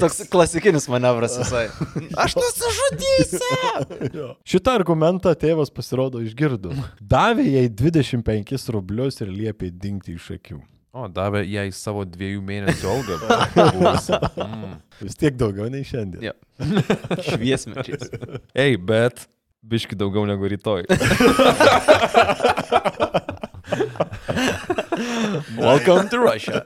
Toks 0.00 0.22
klasikinis 0.30 0.88
manevras 0.88 1.38
visai. 1.38 1.68
Aš 2.22 2.34
nusižudysiu. 2.38 4.26
Šitą 4.48 4.74
argumentą 4.78 5.34
tėvas 5.38 5.70
pasirodo 5.74 6.22
išgirdo. 6.24 6.72
Davė 6.98 7.44
jai 7.46 7.66
25 7.70 8.68
rublius 8.74 9.20
ir 9.22 9.28
liepė 9.32 9.70
dingti 9.70 10.16
iš 10.18 10.30
akių. 10.38 10.58
O, 10.92 11.06
davė 11.08 11.40
jai 11.48 11.70
savo 11.72 12.02
dviejų 12.04 12.42
mėnesių 12.44 12.86
algą. 12.96 13.14
Mm. 14.42 14.72
Vis 15.04 15.16
tiek 15.18 15.34
daugiau 15.38 15.68
nei 15.72 15.84
šiandien. 15.86 16.22
Jo. 16.26 16.32
Šviesmečiais. 17.26 18.10
Ei, 18.58 18.76
bet 18.76 19.26
biški 19.62 19.96
daugiau 19.98 20.24
negu 20.28 20.48
rytoj. 20.50 20.84
Welcome 25.58 26.08
to 26.10 26.18
Russia. 26.18 26.64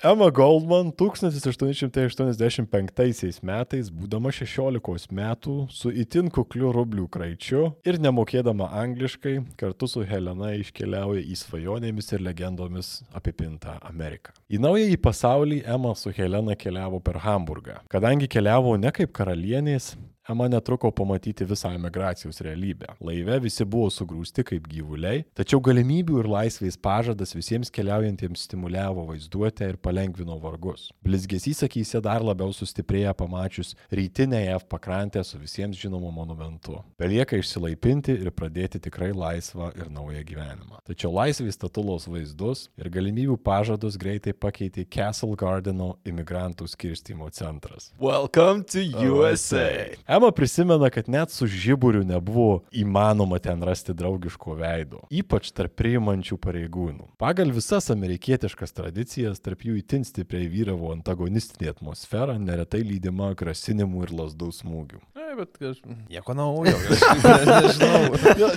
Emma 0.00 0.30
Goldman 0.30 0.92
1885 0.94 3.42
metais, 3.42 3.90
būdama 3.90 4.30
16 4.30 5.10
metų, 5.10 5.66
su 5.74 5.90
itin 5.90 6.30
kukliu 6.30 6.70
rublių 6.70 7.10
kraičiu 7.10 7.74
ir 7.82 7.98
nemokėdama 7.98 8.70
angliškai, 8.78 9.42
kartu 9.58 9.90
su 9.90 10.06
Helena 10.06 10.54
iškeliauja 10.54 11.18
į 11.18 11.34
svajonėmis 11.40 12.14
ir 12.14 12.22
legendomis 12.28 13.02
apipintą 13.10 13.74
Ameriką. 13.90 14.30
Į 14.46 14.62
naująjį 14.62 15.02
pasaulį 15.02 15.66
Emma 15.66 15.98
su 15.98 16.14
Helena 16.14 16.54
keliavo 16.54 17.02
per 17.02 17.18
Hamburgą. 17.26 17.82
Kadangi 17.90 18.30
keliavo 18.30 18.78
ne 18.78 18.94
kaip 18.94 19.10
karalienės, 19.18 19.98
Ema 20.28 20.48
netruko 20.48 20.90
pamatyti 20.90 21.44
visą 21.44 21.70
emigracijos 21.72 22.40
realybę. 22.40 22.86
Laive 23.00 23.38
visi 23.40 23.64
buvo 23.64 23.86
sugrūsti 23.88 24.42
kaip 24.44 24.66
gyvuliai, 24.68 25.22
tačiau 25.32 25.56
galimybių 25.64 26.18
ir 26.20 26.26
laisvės 26.28 26.76
pažadas 26.84 27.30
visiems 27.32 27.70
keliaujantiems 27.72 28.42
stimuliavo 28.44 29.06
vaizduotę 29.08 29.70
ir 29.72 29.78
palengvino 29.80 30.36
vargus. 30.42 30.90
Blizgesys 31.00 31.64
akyse 31.64 32.02
dar 32.04 32.20
labiau 32.20 32.52
sustiprėja 32.52 33.14
pamačius 33.16 33.72
rytinę 33.88 34.42
JAV 34.42 34.66
pakrantę 34.68 35.22
su 35.24 35.40
visiems 35.40 35.80
žinomu 35.80 36.12
monumentu. 36.12 36.76
Belieka 37.00 37.40
išsilaipinti 37.40 38.18
ir 38.20 38.28
pradėti 38.36 38.82
tikrai 38.84 39.14
laisvą 39.16 39.70
ir 39.80 39.88
naują 39.88 40.20
gyvenimą. 40.28 40.82
Tačiau 40.92 41.14
laisvės 41.16 41.56
statulos 41.56 42.04
vaizdus 42.04 42.66
ir 42.76 42.92
galimybių 42.92 43.38
pažadus 43.48 43.96
greitai 43.96 44.36
pakeitė 44.36 44.84
Castle 44.92 45.40
Gardeno 45.40 45.94
imigrantų 46.04 46.68
skirstymo 46.68 47.32
centras. 47.32 47.94
Welcome 47.96 48.68
to 48.74 48.84
USA. 49.08 49.96
Ema 50.18 50.30
prisimena, 50.32 50.90
kad 50.90 51.08
net 51.08 51.30
su 51.30 51.46
žiburiu 51.46 52.02
nebuvo 52.04 52.62
įmanoma 52.74 53.38
ten 53.38 53.62
rasti 53.62 53.94
draugiško 53.94 54.56
veido, 54.58 55.04
ypač 55.14 55.52
tarp 55.54 55.76
priimančių 55.78 56.34
pareigūnų. 56.42 57.04
Pagal 57.22 57.52
visas 57.54 57.86
amerikietiškas 57.94 58.74
tradicijas, 58.74 59.38
tarp 59.38 59.62
jų 59.62 59.76
įtin 59.78 60.02
stipriai 60.08 60.48
vyravo 60.50 60.90
antagonistinė 60.96 61.70
atmosfera, 61.70 62.34
neretai 62.34 62.80
lydima 62.82 63.30
grasinimų 63.38 64.08
ir 64.08 64.14
lasdų 64.18 64.50
smūgių. 64.58 64.98
Ei, 65.22 65.38
bet 65.38 65.54
aš... 65.70 65.78
Nieko 66.10 66.34
naujo. 66.34 66.74
ne- 66.74 67.46
Nežinau. 67.52 68.02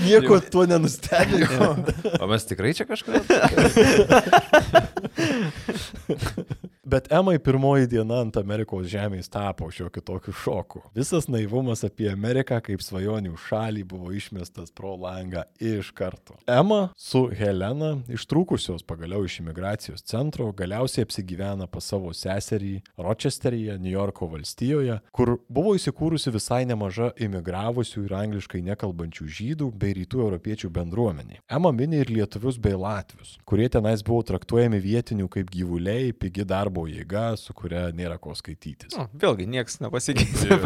Nieko 0.07 0.41
tuo 0.41 0.65
nenustebino. 0.65 1.75
O 2.17 2.25
mes 2.33 2.41
tikrai 2.49 2.73
čia 2.73 2.89
kažką. 2.89 3.21
Bet 6.85 7.11
Emai 7.11 7.39
pirmoji 7.39 7.85
diena 7.85 8.23
ant 8.23 8.33
Amerikos 8.39 8.87
žemės 8.89 9.27
tapo 9.29 9.67
šiokiu 9.69 10.01
tokiu 10.01 10.31
šoku. 10.33 10.79
Visas 10.97 11.27
naivumas 11.29 11.83
apie 11.85 12.07
Ameriką 12.09 12.57
kaip 12.65 12.81
svajonių 12.81 13.35
šalį 13.37 13.83
buvo 13.85 14.09
išmestas 14.17 14.73
pro 14.73 14.95
langą 14.97 15.43
iš 15.61 15.91
karto. 15.93 16.39
Ema 16.49 16.87
su 16.97 17.27
Helena, 17.37 17.91
ištrūkusios 18.09 18.81
pagaliau 18.89 19.27
iš 19.29 19.35
imigracijos 19.43 20.01
centro, 20.09 20.47
galiausiai 20.57 21.05
apsigyvena 21.05 21.67
pas 21.69 21.85
savo 21.85 22.15
seserį 22.17 22.71
Rochesteryje, 22.97 23.77
New 23.77 23.93
Yorko 23.93 24.31
valstijoje, 24.33 24.97
kur 25.13 25.35
buvo 25.53 25.75
įsikūrusi 25.77 26.33
visai 26.33 26.63
nemaža 26.65 27.11
imigravusių 27.21 28.07
ir 28.07 28.17
angliškai 28.23 28.63
nekalbančių 28.71 29.29
žydų 29.37 29.69
bei 29.77 29.93
rytų 29.99 30.25
europiečių 30.25 30.73
bendruomenė. 30.73 31.43
Ema 31.45 31.69
mini 31.77 32.01
ir 32.01 32.09
lietuvius 32.09 32.57
bei 32.57 32.73
latvius, 32.73 33.37
kurie 33.45 33.69
tenais 33.69 34.01
buvo 34.01 34.25
traktuojami 34.33 34.81
vietinių 34.81 35.29
kaip 35.37 35.53
gyvuliai, 35.53 36.09
pigi 36.17 36.41
darbo 36.41 36.70
jėga, 36.87 37.35
su 37.39 37.53
kuria 37.57 37.89
nėra 37.95 38.17
ko 38.21 38.33
skaitytis. 38.37 38.95
Nu, 38.97 39.07
vėlgi, 39.21 39.47
niekas 39.49 39.79
nepasikeitė. 39.83 40.57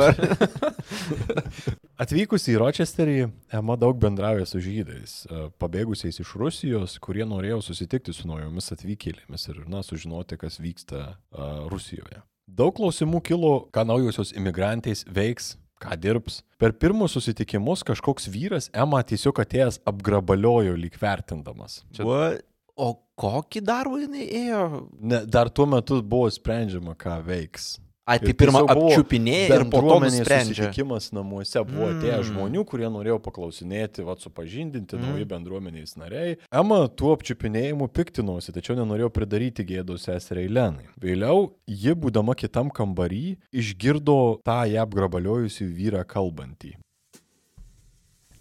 Atvykusi 2.03 2.53
į 2.53 2.59
Rochesterį, 2.61 3.17
Ema 3.55 3.77
daug 3.79 3.97
bendrauja 4.01 4.45
su 4.49 4.61
žydais, 4.63 5.17
e, 5.25 5.47
pabėgusiais 5.61 6.21
iš 6.21 6.35
Rusijos, 6.39 6.97
kurie 7.03 7.25
norėjo 7.27 7.61
susitikti 7.65 8.13
su 8.15 8.29
naujomis 8.29 8.71
atvykėlėmis 8.75 9.49
ir, 9.51 9.61
na, 9.71 9.83
sužinoti, 9.85 10.39
kas 10.41 10.59
vyksta 10.61 11.03
uh, 11.15 11.65
Rusijoje. 11.71 12.21
Daug 12.45 12.75
klausimų 12.77 13.21
kilo, 13.25 13.53
ką 13.73 13.85
naujosios 13.89 14.35
imigrantės 14.37 15.05
veiks, 15.09 15.55
ką 15.81 15.95
dirbs. 15.99 16.41
Per 16.61 16.75
pirmus 16.77 17.15
susitikimus 17.17 17.83
kažkoks 17.87 18.29
vyras 18.31 18.69
Ema 18.73 19.01
tiesiog 19.03 19.41
atėjęs 19.43 19.81
apgrabaliojo 19.89 20.75
lyg 20.79 20.95
vertindamas. 21.01 21.81
What? 21.99 22.45
O 22.75 22.91
kokį 23.17 23.61
darbą 23.63 24.01
jinai 24.03 24.25
ėjo? 24.27 24.63
Ne, 24.99 25.21
dar 25.25 25.49
tuo 25.49 25.65
metu 25.65 26.01
buvo 26.03 26.27
sprendžiama, 26.29 26.95
ką 26.99 27.21
veiks. 27.23 27.77
Ai, 28.05 28.19
tai 28.21 28.29
Ir 28.29 28.35
pirmą 28.37 28.59
apčiupinėjo 28.69 29.55
ir 29.55 29.63
po 29.73 29.79
to 29.81 29.95
susitikimas 30.13 31.07
namuose 31.15 31.63
buvo 31.65 31.87
atėję 31.89 32.19
Mm. 32.19 32.25
žmonių, 32.27 32.61
kurie 32.69 32.85
norėjo 32.85 33.15
paklausinėti, 33.17 34.03
va, 34.05 34.13
supažindinti, 34.13 34.93
Mm. 34.93 35.01
nauji 35.07 35.25
bendruomenės 35.25 35.95
nariai. 35.97 36.37
Ema 36.53 36.87
tuo 36.87 37.15
apčiupinėjimu 37.17 37.87
piktinosi, 37.89 38.53
tačiau 38.53 38.75
nenorėjo 38.77 39.09
pridaryti 39.09 39.65
gėdos 39.65 40.05
seseriai 40.05 40.51
Lenai. 40.53 40.85
Vėliau 41.01 41.53
ji, 41.65 41.95
būdama 41.95 42.35
kitam 42.37 42.69
kambarį, 42.69 43.37
išgirdo 43.51 44.37
tą 44.45 44.61
ją 44.69 44.85
apgrabaliojusį 44.85 45.65
vyrą 45.73 46.05
kalbantį. 46.05 46.75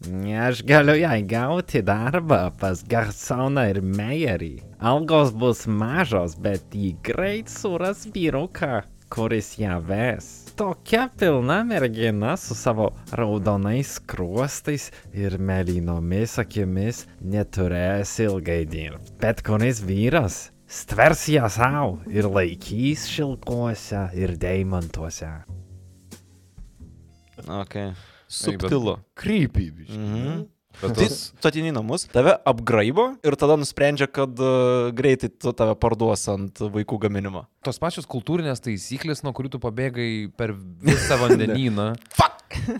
Aš 0.04 0.62
galiu 0.68 0.94
jai 1.00 1.22
gauti 1.22 1.80
darbą 1.82 2.50
pas 2.60 2.82
Garsoną 2.84 3.62
ir 3.70 3.80
Meierį. 3.80 4.58
Algos 4.84 5.32
bus 5.32 5.64
mažos, 5.64 6.34
bet 6.36 6.76
jį 6.76 6.90
greit 7.06 7.48
suras 7.48 8.04
vyruką, 8.12 8.82
kuris 9.08 9.54
ją 9.56 9.78
ves. 9.88 10.28
Tokia 10.60 11.06
pilna 11.18 11.62
mergina 11.64 12.36
su 12.36 12.54
savo 12.54 12.90
raudonais 13.16 13.96
kruostais 14.04 14.90
ir 15.16 15.38
melinomis 15.38 16.36
akimis 16.42 17.06
neturės 17.20 18.18
ilgai 18.20 18.62
dirbti. 18.68 19.16
Bet 19.24 19.40
kuris 19.46 19.80
vyras 19.88 20.50
stvers 20.68 21.28
ją 21.32 21.48
savo 21.48 22.00
ir 22.12 22.28
laikys 22.28 23.08
šilkuose 23.08 24.10
ir 24.20 24.36
deimantuose. 24.36 25.32
Ok. 27.48 27.78
Subtilu. 28.28 28.98
Krypy, 29.18 29.70
biškai. 29.70 29.98
Mhm. 30.00 30.42
Bet 30.82 30.96
Tai 30.98 31.04
tos, 31.06 31.18
tu 31.38 31.46
ateini 31.46 31.70
į 31.70 31.74
namus, 31.76 32.08
tave 32.10 32.32
apgraibo 32.50 33.12
ir 33.22 33.36
tada 33.38 33.54
nusprendžia, 33.54 34.08
kad 34.10 34.40
uh, 34.42 34.88
greitai 34.90 35.28
tu 35.30 35.52
tave 35.54 35.76
parduos 35.78 36.24
ant 36.32 36.58
vaikų 36.58 36.98
gaminimo. 37.04 37.44
tos 37.62 37.78
pačios 37.78 38.08
kultūrinės 38.10 38.58
taisyklės, 38.60 39.22
nuo 39.22 39.30
kurių 39.32 39.52
tu 39.54 39.60
pabėgai 39.62 40.32
per 40.36 40.50
visą 40.82 41.20
vandenyną. 41.22 41.92
Fuck! 42.18 42.32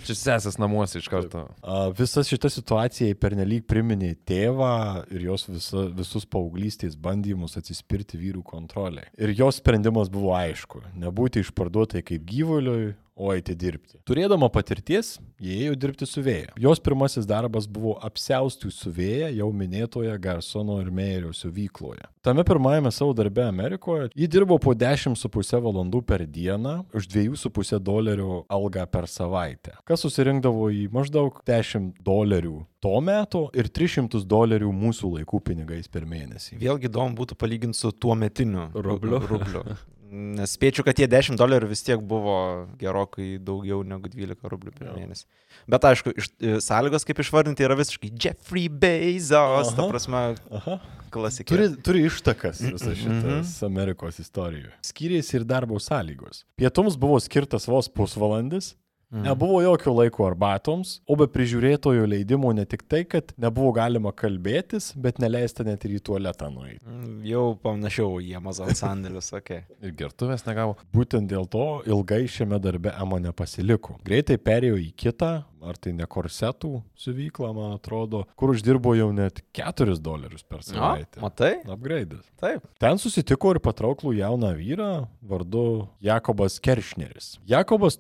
Čia 0.06 0.14
sesės 0.14 0.58
namuose 0.58 0.98
iš 0.98 1.06
karto. 1.10 1.46
A, 1.62 1.88
Visa 1.94 2.22
šita 2.26 2.50
situacija 2.50 3.14
pernelyg 3.18 3.64
priminė 3.66 4.12
tėvą 4.26 5.04
ir 5.14 5.24
jos 5.30 5.46
visa, 5.48 5.86
visus 5.94 6.26
paauglystės 6.30 6.94
bandymus 6.98 7.56
atsispirti 7.58 8.18
vyrų 8.20 8.42
kontroliai. 8.46 9.06
Ir 9.18 9.32
jos 9.38 9.58
sprendimas 9.62 10.10
buvo 10.10 10.34
aišku- 10.36 10.82
nebūti 11.06 11.42
išparduotai 11.46 12.02
kaip 12.02 12.26
gyvuliui, 12.26 12.94
o 13.14 13.30
eiti 13.34 13.54
dirbti. 13.54 13.98
Turėdama 14.08 14.48
patirties, 14.52 15.14
jie 15.42 15.56
ėjo 15.66 15.76
dirbti 15.78 16.06
su 16.08 16.22
vėja. 16.24 16.52
Jos 16.60 16.82
pirmasis 16.82 17.28
darbas 17.30 17.68
buvo 17.70 17.94
apsiaustų 18.04 18.70
su 18.74 18.90
vėja 18.94 19.30
jau 19.34 19.50
minėtoje 19.54 20.14
Garsono 20.22 20.80
ir 20.82 20.90
Meirio 20.94 21.32
siuvykloje. 21.36 22.08
Tame 22.24 22.44
pirmajame 22.46 22.90
savo 22.94 23.14
darbe 23.16 23.44
Amerikoje 23.44 24.10
ji 24.16 24.28
dirbo 24.30 24.58
po 24.58 24.74
10,5 24.74 25.62
valandų 25.64 26.02
per 26.08 26.26
dieną 26.26 26.76
už 26.96 27.08
2,5 27.12 27.78
dolerių 27.84 28.44
algą 28.48 28.86
per 28.90 29.08
savaitę, 29.10 29.76
kas 29.86 30.04
susirinkdavo 30.06 30.70
į 30.74 30.86
maždaug 30.94 31.42
10 31.46 31.92
dolerių 32.04 32.62
to 32.84 33.00
meto 33.00 33.46
ir 33.56 33.70
300 33.72 34.24
dolerių 34.28 34.68
mūsų 34.74 35.14
laikų 35.18 35.40
pinigais 35.46 35.88
per 35.88 36.04
mėnesį. 36.08 36.58
Vėlgi 36.60 36.90
įdomu 36.90 37.16
būtų 37.16 37.38
palyginti 37.40 37.78
su 37.80 37.92
tuo 37.92 38.16
metiniu 38.18 38.70
Rubliu. 38.74 39.22
rubliu. 39.24 39.64
Nes 40.14 40.52
spėčiau, 40.54 40.84
kad 40.86 40.94
tie 40.98 41.08
10 41.10 41.38
dolerių 41.40 41.68
vis 41.70 41.82
tiek 41.82 42.02
buvo 42.06 42.36
gerokai 42.78 43.34
daugiau 43.42 43.80
negu 43.86 44.10
12 44.12 44.50
rublių 44.52 44.74
per 44.76 44.92
mėnesį. 44.94 45.24
Bet 45.70 45.86
aišku, 45.88 46.12
iš, 46.20 46.28
e, 46.38 46.52
sąlygos, 46.62 47.06
kaip 47.08 47.22
išvardinti, 47.24 47.64
yra 47.66 47.74
visiškai 47.78 48.12
Jeffrey 48.12 48.68
Bezos, 48.68 49.72
ta 49.74 49.82
Aha. 49.82 49.88
prasme, 49.90 50.22
Aha. 50.60 50.76
klasikė. 51.14 51.50
Turi, 51.50 51.68
turi 51.86 52.04
ištakas 52.10 52.62
visas 52.62 52.98
šitas 53.02 53.56
Amerikos 53.66 54.20
istorijoje. 54.22 54.70
Skyrėsi 54.86 55.40
ir 55.40 55.48
darbo 55.50 55.80
sąlygos. 55.82 56.44
Pietums 56.60 56.98
buvo 57.00 57.18
skirtas 57.22 57.66
vos 57.70 57.90
pusvalandis, 57.90 58.74
Mhm. 59.14 59.22
Nebuvo 59.28 59.60
jokio 59.62 59.92
laiko 59.94 60.26
arbatoms, 60.26 60.96
o 61.06 61.14
be 61.14 61.28
prižiūrėtojo 61.30 62.08
leidimo 62.10 62.50
ne 62.56 62.64
tik 62.66 62.82
tai, 62.90 63.04
kad 63.06 63.30
nebuvo 63.38 63.70
galima 63.76 64.10
kalbėtis, 64.10 64.90
bet 64.98 65.20
neleista 65.22 65.62
net 65.66 65.86
ir 65.86 65.94
į 66.00 66.02
tualetą 66.08 66.50
nueiti. 66.50 66.82
Mm, 66.82 67.20
Jau 67.30 67.44
panašiau 67.62 68.18
į 68.18 68.34
Amazon 68.40 68.74
sandėlius, 68.74 69.30
okei. 69.38 69.62
Okay. 69.62 69.78
Ir 69.86 69.94
gertuvės 70.02 70.42
negavo. 70.48 70.74
Būtent 70.92 71.30
dėl 71.30 71.46
to 71.46 71.84
ilgai 71.86 72.24
šiame 72.26 72.58
darbe 72.58 72.90
Ema 72.98 73.20
nepasiliko. 73.22 74.00
Greitai 74.04 74.36
perėjo 74.42 74.80
į 74.82 74.90
kitą, 74.98 75.32
ar 75.64 75.78
tai 75.80 75.94
ne 75.96 76.04
korsetų 76.10 76.82
siuvyklą, 77.00 77.52
man 77.56 77.74
atrodo, 77.78 78.24
kur 78.36 78.52
uždirbo 78.52 78.92
jau 78.98 79.08
net 79.16 79.40
4 79.56 79.96
dolerius 80.02 80.42
per 80.44 80.60
savaitę. 80.66 81.22
matai? 81.22 81.54
Upgraidas. 81.64 82.26
Taip. 82.40 82.66
Ten 82.82 82.98
susitiko 83.00 83.54
ir 83.54 83.62
patrauklų 83.64 84.16
jauną 84.18 84.50
vyrą 84.58 84.90
vardu 85.22 85.88
Jakobas 86.04 86.58
Keršneris. 86.60 87.38
Jakobas 87.48 87.96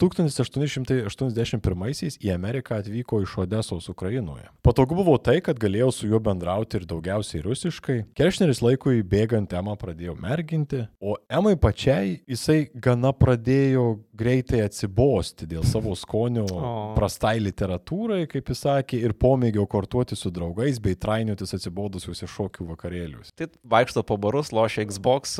1881-aisiais 1.08 2.18
į 2.22 2.32
Ameriką 2.34 2.78
atvyko 2.80 3.20
iš 3.24 3.36
Odesos 3.44 3.88
Ukrainoje. 3.92 4.48
Patogu 4.64 4.96
buvo 4.98 5.16
tai, 5.18 5.40
kad 5.44 5.58
galėjau 5.60 5.90
su 5.92 6.08
juo 6.10 6.20
bendrauti 6.24 6.80
ir 6.80 6.86
daugiausiai 6.88 7.42
rusiškai. 7.44 7.98
Keršneris 8.16 8.62
laikui 8.64 9.02
bėgant 9.06 9.52
Emą 9.54 9.76
pradėjo 9.80 10.16
merginti, 10.20 10.84
o 11.00 11.16
Emai 11.28 11.54
pačiai 11.60 12.20
jisai 12.30 12.68
gana 12.74 13.12
pradėjo 13.16 13.86
greitai 14.16 14.62
atsibosti 14.64 15.48
dėl 15.50 15.66
savo 15.68 15.94
skonio 15.98 16.46
O. 16.54 16.94
prastai 16.96 17.38
literatūrai, 17.42 18.24
kaip 18.30 18.48
jis 18.52 18.62
sakė, 18.64 18.98
ir 19.04 19.14
pomėgio 19.18 19.66
kortuoti 19.70 20.16
su 20.18 20.30
draugais 20.34 20.78
bei 20.82 20.96
trainiotis 20.98 21.54
atsibodusiuose 21.56 22.28
šokių 22.30 22.68
vakarėliuose. 22.72 23.34
Tai 23.36 23.48
vaikšto 23.74 24.04
po 24.06 24.16
barus, 24.20 24.52
lošia 24.54 24.86
Xbox, 24.88 25.36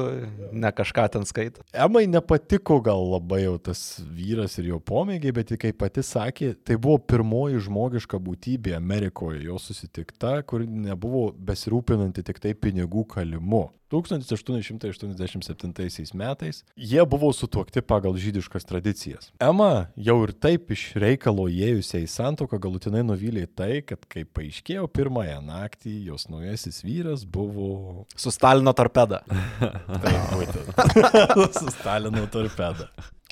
ne 0.52 0.72
kažką 0.74 1.06
ten 1.14 1.26
skaito. 1.28 1.64
Emai 1.72 2.04
nepatiko 2.10 2.80
gal 2.84 3.06
labai 3.14 3.44
jau 3.44 3.56
tas 3.70 3.84
vyras 4.04 4.58
ir 4.60 4.72
jo 4.72 4.80
pomėgiai, 4.82 5.34
bet 5.36 5.53
ji, 5.54 5.60
kaip 5.62 5.78
pati 5.80 6.02
sakė, 6.04 6.54
tai 6.66 6.76
buvo 6.80 6.98
pirmoji 6.98 7.62
žmogiška 7.68 8.16
būtybė 8.22 8.74
Amerikoje, 8.78 9.44
jo 9.48 9.56
susitikta, 9.62 10.42
kur 10.46 10.60
nebuvo 10.66 11.32
besirūpinanti 11.32 12.22
tik 12.26 12.38
tai 12.42 12.52
pinigų 12.58 13.04
kalimu. 13.14 13.70
1887 13.94 16.14
metais 16.14 16.64
jie 16.76 17.06
buvo 17.06 17.32
sutuokti 17.32 17.80
pagal 17.82 18.16
žydiškas 18.18 18.64
tradicijas. 18.66 19.32
Ema 19.38 19.86
jau 19.94 20.22
ir 20.24 20.32
taip 20.32 20.70
iš 20.74 20.94
reikalo 20.98 21.48
įėjusią 21.52 21.98
į 22.02 22.06
santoką 22.10 22.58
galutinai 22.58 23.02
nuvylė 23.06 23.46
tai, 23.46 23.82
kad 23.86 24.06
kaip 24.10 24.32
paaiškėjo 24.34 24.88
pirmąją 24.90 25.40
naktį, 25.46 26.10
jos 26.10 26.28
naujasis 26.32 26.84
vyras 26.84 27.24
buvo 27.24 28.06
Su 28.16 28.30
Stalino 28.34 28.72
torpeda. 28.74 29.22
Taip, 30.02 30.20
būtent. 30.34 30.66
Su 31.60 31.70
Stalino 31.74 32.26
torpeda. 32.32 32.88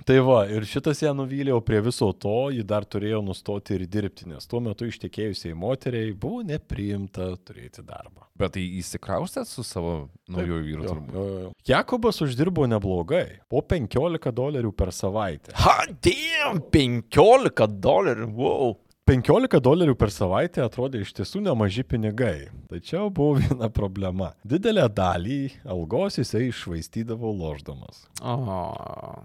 Tai 0.07 0.19
va, 0.27 0.43
ir 0.51 0.65
šitas 0.67 1.03
ją 1.05 1.13
nuvylė, 1.15 1.53
o 1.55 1.61
prie 1.65 1.81
viso 1.85 2.09
to 2.19 2.51
ji 2.55 2.65
dar 2.67 2.87
turėjo 2.89 3.21
nustoti 3.25 3.77
ir 3.77 3.87
dirbti, 3.91 4.27
nes 4.31 4.49
tuo 4.51 4.61
metu 4.65 4.89
ištekėjusiai 4.91 5.55
moteriai 5.59 6.13
buvo 6.19 6.43
nepriimta 6.47 7.33
turėti 7.47 7.85
darbą. 7.87 8.27
Bet 8.39 8.55
tai 8.57 8.65
įsikraustėt 8.81 9.47
su 9.47 9.63
savo 9.67 10.09
naujoju 10.33 10.65
vyru 10.67 10.87
turbūt. 10.89 11.15
jo, 11.15 11.27
jo. 11.45 11.51
Jakobas 11.69 12.19
uždirbo 12.25 12.67
neblogai, 12.71 13.43
po 13.53 13.63
15 13.63 14.33
dolerių 14.35 14.73
per 14.75 14.91
savaitę. 14.97 15.55
Ha, 15.63 15.77
damn, 16.03 16.63
15 16.73 17.69
dolerių, 17.85 18.31
wow. 18.39 18.75
15 19.03 19.59
dolerių 19.59 19.97
per 19.99 20.13
savaitę 20.15 20.61
atrodė 20.63 21.01
iš 21.03 21.11
tiesų 21.17 21.41
nemaži 21.43 21.83
pinigai. 21.83 22.53
Tačiau 22.71 23.09
buvo 23.11 23.41
viena 23.41 23.67
problema. 23.67 24.29
Didelę 24.47 24.85
dalį 24.95 25.39
algos 25.75 26.21
jisai 26.21 26.45
išvaistydavo 26.53 27.33
loždamas. 27.35 28.05
O, 28.23 28.37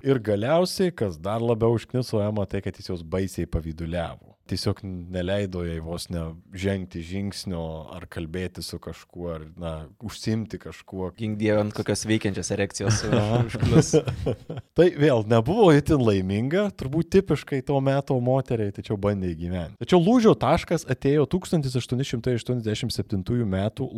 Ir 0.01 0.17
galiausiai, 0.17 0.89
kas 0.89 1.19
dar 1.21 1.45
labiau 1.45 1.77
užkniso 1.77 2.23
Emą, 2.25 2.47
tai 2.49 2.63
kad 2.65 2.73
jis 2.73 2.89
jos 2.89 3.05
baisiai 3.05 3.45
pavyduliavo. 3.45 4.33
Tiesiog 4.47 4.79
neleido 4.83 5.63
jai 5.67 5.79
vos 5.83 6.07
ne 6.13 6.23
žengti 6.55 7.01
žingsnio 7.05 7.63
ar 7.95 8.07
kalbėti 8.11 8.63
su 8.65 8.79
kažkuo, 8.81 9.27
ar, 9.35 9.45
na, 9.59 9.73
užsimti 10.03 10.59
kažkuo. 10.61 11.11
dievą 11.17 11.61
ant 11.65 11.73
kokios 11.75 12.05
veikiančios 12.07 12.51
erekcijos 12.55 13.03
užklius. 13.47 13.89
Tai 14.77 14.87
vėl 14.99 15.25
nebuvo 15.27 15.71
itin 15.75 16.01
laiminga, 16.03 16.67
turbūt 16.79 17.11
tipiškai 17.17 17.61
to 17.67 17.79
meto 17.83 18.17
moteriai, 18.23 18.71
tačiau 18.75 18.97
bandė 19.01 19.27
įgyventi. 19.33 19.77
Tačiau 19.83 19.99
lūžio 20.01 20.33
taškas 20.39 20.87
atėjo 20.89 21.27
1887 21.37 23.43
m. 23.43 23.57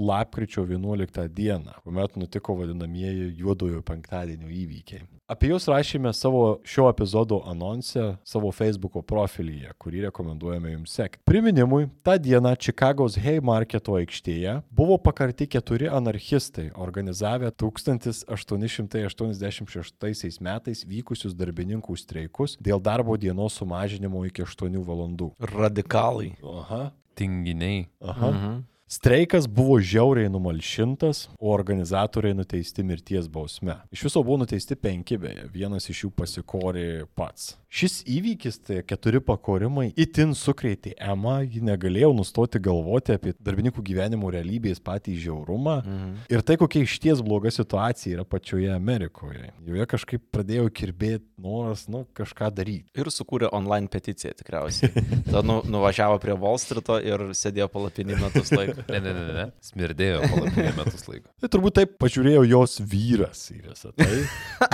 lapkričio 0.09 0.65
11 0.65 1.29
d., 1.35 1.39
kuomet 1.83 2.11
nutiko 2.19 2.51
vadinamieji 2.59 3.25
juodojo 3.39 3.81
penktadienio 3.85 4.49
įvykiai. 4.49 5.05
Apie 5.29 5.51
juos 5.51 5.67
rašėme 5.69 6.09
savo 6.17 6.57
šio 6.65 6.87
epizodo 6.89 7.37
anonse 7.45 8.15
savo 8.25 8.49
Facebook 8.55 8.97
profilyje, 9.05 9.69
kurį 9.77 10.07
rekomenduojame 10.39 10.71
jums 10.71 10.93
sekti. 10.93 11.23
Priminimui, 11.25 11.87
tą 12.03 12.17
dieną 12.17 12.55
Čikagos 12.55 13.17
Haymarketo 13.17 13.93
aikštėje 13.99 14.61
buvo 14.71 14.97
pakarti 14.97 15.47
keturi 15.47 15.87
anarchistai, 15.89 16.71
organizavę 16.75 17.51
1886 17.51 20.41
metais 20.41 20.85
vykusius 20.85 21.33
darbininkų 21.35 21.97
streikus 21.97 22.57
dėl 22.59 22.79
darbo 22.81 23.17
dienos 23.17 23.53
sumažinimo 23.59 24.25
iki 24.25 24.41
8 24.43 24.83
valandų. 24.83 25.31
Radikalai. 25.39 26.35
Aha. 26.43 26.91
Tinginiai. 27.15 27.87
Aha. 28.01 28.31
Mhm. 28.31 28.63
Streikas 28.89 29.45
buvo 29.47 29.75
žiauriai 29.79 30.31
numalšintas, 30.33 31.27
o 31.37 31.51
organizatoriai 31.53 32.33
nuteisti 32.33 32.81
mirties 32.83 33.27
bausme. 33.29 33.75
Iš 33.93 34.07
viso 34.07 34.23
buvo 34.25 34.39
nuteisti 34.41 34.73
penki 34.75 35.17
beje, 35.21 35.43
vienas 35.53 35.85
iš 35.93 36.07
jų 36.07 36.09
pasikorė 36.17 36.85
pats. 37.13 37.51
Šis 37.69 37.99
įvykis, 38.09 38.55
tai 38.65 38.79
keturi 38.81 39.19
pakorimai, 39.21 39.91
itin 39.93 40.31
sukrėtė 40.33 40.95
Emą, 41.05 41.35
ji 41.45 41.61
negalėjo 41.61 42.09
nustoti 42.17 42.57
galvoti 42.65 43.13
apie 43.13 43.35
darbininkų 43.37 43.83
gyvenimo 43.91 44.31
realybės 44.33 44.81
patį 44.81 45.19
žiaurumą 45.21 45.75
Mhm. 45.85 46.15
ir 46.33 46.41
tai, 46.41 46.57
kokia 46.57 46.81
išties 46.81 47.21
bloga 47.21 47.51
situacija 47.53 48.15
yra 48.17 48.25
pačioje 48.25 48.73
Amerikoje. 48.73 49.51
Joje 49.67 49.85
kažkaip 49.85 50.25
pradėjo 50.33 50.65
kirbėti 50.73 51.27
noras, 51.37 51.85
nu, 51.87 52.07
kažką 52.17 52.49
daryti. 52.57 52.89
Ir 52.97 53.05
sukūrė 53.13 53.53
online 53.53 53.87
peticiją 53.87 54.33
tikriausiai. 54.33 54.89
Tada 55.29 55.45
nu, 55.45 55.61
nuvažiavo 55.61 56.17
prie 56.19 56.33
Wall 56.33 56.57
Street'o 56.57 56.97
ir 57.05 57.29
sėdėjo 57.37 57.69
palapinį 57.69 58.17
metus 58.17 58.49
laiko. 58.51 58.78
Ne, 58.87 59.01
ne, 59.03 59.13
ne, 59.13 59.27
ne. 59.35 59.45
Smirdėjo 59.65 60.23
palapinė 60.25 60.71
metus 60.77 61.05
laiko. 61.09 61.29
Tai 61.41 61.51
turbūt 61.51 61.79
taip 61.81 61.99
pažiūrėjo 62.01 62.47
jos 62.49 62.79
vyras 62.81 63.45
į 63.53 63.61
visą 63.67 63.93
tai, 63.97 64.23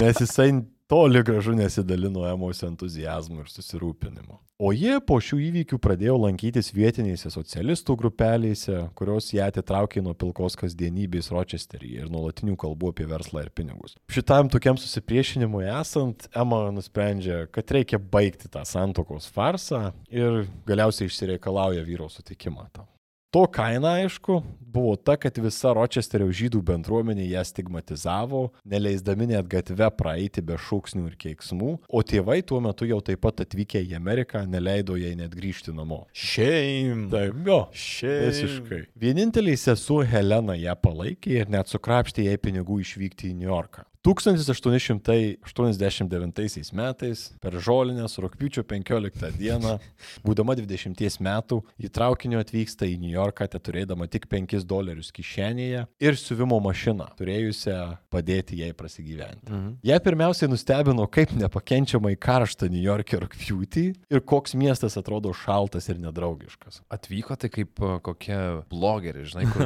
nes 0.02 0.24
jisai 0.24 0.50
toli 0.88 1.22
gražu 1.26 1.56
nesidalino 1.58 2.26
emocijų 2.30 2.74
entuzijazmu 2.74 3.42
ir 3.42 3.50
susirūpinimu. 3.50 4.38
O 4.62 4.70
jie 4.72 5.02
po 5.04 5.18
šių 5.20 5.42
įvykių 5.50 5.80
pradėjo 5.84 6.16
lankytis 6.22 6.70
vietinėse 6.72 7.28
socialistų 7.34 7.98
grupelėse, 8.00 8.86
kurios 8.96 9.34
ją 9.36 9.50
atitraukė 9.52 10.00
nuo 10.06 10.14
pilkos 10.16 10.56
kasdienybės 10.62 11.28
Rochesteryje 11.34 12.06
ir 12.06 12.14
nuolatinių 12.14 12.56
kalbų 12.62 12.94
apie 12.94 13.10
verslą 13.10 13.44
ir 13.44 13.52
pinigus. 13.52 13.98
Šitam 14.08 14.48
tokiam 14.54 14.80
susipriešinimui 14.80 15.66
esant, 15.68 16.30
Emma 16.32 16.62
nusprendžia, 16.72 17.44
kad 17.52 17.76
reikia 17.76 18.00
baigti 18.00 18.48
tą 18.54 18.64
santokos 18.70 19.28
farsą 19.28 19.90
ir 20.08 20.46
galiausiai 20.70 21.12
išsireikalauja 21.12 21.84
vyro 21.84 22.08
sutikimą 22.14 22.70
tam. 22.72 22.88
To 23.36 23.42
kaina, 23.52 23.98
aišku, 24.00 24.38
buvo 24.60 24.94
ta, 24.96 25.18
kad 25.20 25.36
visa 25.44 25.74
Rochesterio 25.76 26.30
žydų 26.32 26.62
bendruomenė 26.70 27.26
ją 27.34 27.42
stigmatizavo, 27.44 28.46
neleisdami 28.64 29.26
net 29.34 29.50
gatve 29.52 29.90
praeiti 29.92 30.40
be 30.40 30.56
šūksnių 30.56 31.10
ir 31.10 31.18
keiksmų, 31.20 31.74
o 31.84 32.04
tėvai 32.12 32.38
tuo 32.48 32.62
metu 32.64 32.88
jau 32.88 33.02
taip 33.04 33.20
pat 33.26 33.44
atvykę 33.44 33.82
į 33.90 33.98
Ameriką 34.00 34.46
neleido 34.48 34.96
jai 34.96 35.12
net 35.20 35.36
grįžti 35.36 35.76
namo. 35.76 36.06
Šeim. 36.16 37.10
Taip, 37.12 37.42
jo. 37.44 37.58
Šeim. 37.76 38.30
Visiškai. 38.30 38.80
Vieninteliai 39.04 39.60
sesuo 39.60 40.00
Helena 40.08 40.56
ją 40.56 40.78
palaikė 40.80 41.42
ir 41.42 41.52
net 41.52 41.76
sukrapštė 41.76 42.30
jai 42.30 42.38
pinigų 42.40 42.80
išvykti 42.86 43.34
į 43.34 43.42
New 43.42 43.52
Yorką. 43.52 43.84
1889 44.06 46.70
metais 46.78 47.34
per 47.42 47.58
žolinės 47.58 48.20
rūpiučio 48.22 48.62
15 48.70 49.34
dieną, 49.40 49.80
būdama 50.26 50.54
20 50.58 51.22
metų, 51.26 51.62
į 51.82 51.90
traukinio 51.94 52.40
atvyksta 52.44 52.86
į 52.86 52.98
New 53.02 53.14
Yorką, 53.14 53.46
turėdama 53.56 54.06
tik 54.12 54.24
5 54.32 54.66
dolerius 54.68 55.12
kišenėje 55.16 55.86
ir 56.04 56.14
siuvimo 56.20 56.60
mašiną, 56.64 57.08
turėjusią 57.18 57.98
padėti 58.14 58.60
jai 58.62 58.72
prasigyventi. 58.78 59.52
Mhm. 59.52 59.70
Jie 59.86 60.00
pirmiausiai 60.06 60.50
nustebino, 60.52 61.04
kaip 61.10 61.30
nepakenčiamai 61.38 62.16
karšta 62.22 62.66
New 62.72 62.84
York'e 62.84 63.18
rūpjūtį 63.24 63.86
ir 64.14 64.20
koks 64.22 64.56
miestas 64.60 64.98
atrodo 65.00 65.34
šaltas 65.36 65.90
ir 65.90 65.98
nedraugiškas. 66.04 66.82
Atvyko 66.94 67.36
tai 67.40 67.50
kaip 67.54 67.72
a, 67.82 67.84
kokia 68.06 68.40
blogerė, 68.72 69.22
žinai, 69.30 69.46
kur 69.52 69.62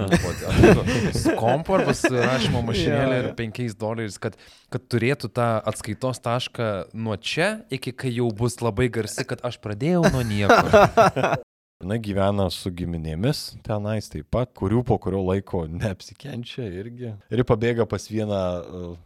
kompu 1.39 1.69
arba 1.78 1.93
rašymo 1.93 2.62
mašinėlė 2.69 3.15
ir 3.23 3.28
5 3.38 3.78
doleriais, 3.80 4.17
kad 4.21 4.28
kad, 4.29 4.39
kad 4.73 4.87
turėtų 4.91 5.31
tą 5.33 5.49
atskaitos 5.69 6.21
tašką 6.23 6.69
nuo 6.93 7.17
čia 7.17 7.65
iki 7.73 7.93
kai 7.93 8.13
jau 8.13 8.29
bus 8.31 8.59
labai 8.61 8.89
garsi, 8.89 9.25
kad 9.27 9.41
aš 9.45 9.59
pradėjau 9.63 10.05
nuo 10.13 10.23
nieko. 10.25 10.61
Na 11.79 11.95
gyvena 11.95 12.49
su 12.51 12.67
giminėmis 12.75 13.53
tenais 13.63 14.09
taip 14.11 14.25
pat, 14.35 14.49
kurių 14.51 14.81
po 14.83 14.97
kurio 14.99 15.21
laiko 15.23 15.62
neapsikenčia 15.71 16.65
irgi. 16.75 17.13
Ir 17.31 17.41
pabėga 17.47 17.85
pas 17.87 18.04
vieną, 18.12 18.39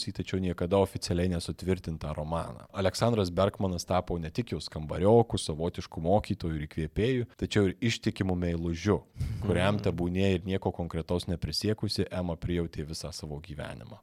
trukusį, 0.10 0.14
tačiau 0.14 0.40
niekada 0.40 0.78
oficialiai 0.78 1.30
nesutvirtintą 1.30 2.14
romaną. 2.14 2.68
Aleksandras 2.74 3.30
Bergmanas 3.30 3.86
tapo 3.86 4.18
ne 4.18 4.30
tik 4.30 4.52
jos 4.52 4.70
kambarioku, 4.70 5.38
savotišku 5.38 6.02
mokytoju 6.02 6.56
ir 6.56 6.68
įkvėpėju, 6.68 7.28
tačiau 7.38 7.70
ir 7.70 7.78
ištikimu 7.82 8.36
meilužiu, 8.36 9.04
kuriam 9.46 9.80
tebūnė 9.80 10.36
ir 10.36 10.46
nieko 10.46 10.72
konkretaus 10.72 11.28
neprisiekusi, 11.28 12.08
Ema 12.12 12.36
prijautė 12.36 12.86
visą 12.86 13.12
savo 13.12 13.40
gyvenimą. 13.40 14.00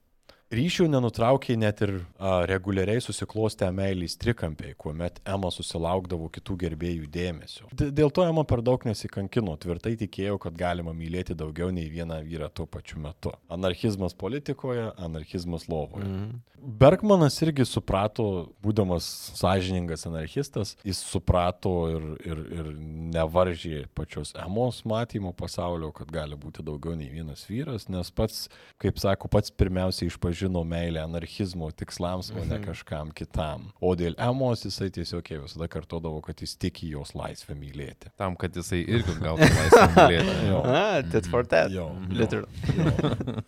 Ryšių 0.55 0.85
nenutraukė 0.93 1.57
net 1.59 1.81
ir 1.83 1.93
a, 2.23 2.45
reguliariai 2.47 3.03
susiklostę 3.03 3.67
meilės 3.75 4.15
trikampiai, 4.23 4.77
kuomet 4.79 5.19
Ema 5.27 5.51
susilaukdavo 5.51 6.29
kitų 6.31 6.55
gerbėjų 6.61 7.09
dėmesio. 7.11 7.67
D 7.75 7.89
dėl 7.91 8.13
to 8.15 8.23
Ema 8.23 8.45
per 8.47 8.63
daug 8.63 8.87
nesikankino, 8.87 9.57
tvirtai 9.59 9.97
tikėjo, 10.05 10.39
kad 10.45 10.55
galima 10.55 10.95
mylėti 10.95 11.35
daugiau 11.35 11.73
nei 11.75 11.91
vieną 11.91 12.21
vyrą 12.29 12.53
tuo 12.55 12.69
pačiu 12.71 13.03
metu. 13.03 13.35
Anarchizmas 13.51 14.15
politikoje, 14.15 14.93
anarchizmas 15.09 15.67
lovoje. 15.67 16.07
Mhm. 16.07 16.45
Bergmanas 16.67 17.37
irgi 17.45 17.67
suprato, 17.69 18.25
būdamas 18.65 19.07
sąžiningas 19.37 20.07
anarchistas, 20.09 20.73
jis 20.87 20.99
suprato 21.05 21.75
ir, 21.93 22.07
ir, 22.27 22.41
ir 22.57 22.71
nevaržė 23.15 23.85
pačios 23.95 24.33
emos 24.41 24.81
matymo 24.89 25.35
pasaulio, 25.37 25.93
kad 25.95 26.11
gali 26.11 26.39
būti 26.39 26.65
daugiau 26.67 26.97
nei 26.99 27.11
vienas 27.13 27.45
vyras, 27.47 27.87
nes 27.93 28.11
pats, 28.11 28.47
kaip 28.83 28.99
sako, 29.03 29.31
pats 29.31 29.53
pirmiausiai 29.53 30.11
išpažino 30.37 30.65
meilę 30.65 31.01
anarchizmo 31.01 31.71
tikslams, 31.71 32.31
o 32.31 32.45
ne 32.45 32.59
kažkam 32.61 33.11
kitam. 33.11 33.71
O 33.81 33.95
dėl 33.97 34.15
emos 34.21 34.65
jisai 34.65 34.91
tiesiog 34.93 35.25
jai 35.31 35.39
visada 35.41 35.69
kartodavo, 35.69 36.21
kad 36.21 36.41
jis 36.41 36.57
tiki 36.57 36.91
jos 36.91 37.15
laisvę 37.15 37.55
mylėti. 37.57 38.11
Tam, 38.17 38.37
kad 38.37 38.57
jisai 38.57 38.83
irgi 38.85 39.15
gautų 39.21 39.49
laisvę 39.49 39.87
mylėti. 39.97 40.35
Jo. 40.51 40.61
A, 40.65 41.03
tit 41.13 41.29
for 41.33 41.47
that. 41.47 41.71
Jo, 41.73 41.89
jo. 41.89 42.19
Literal. 42.21 42.47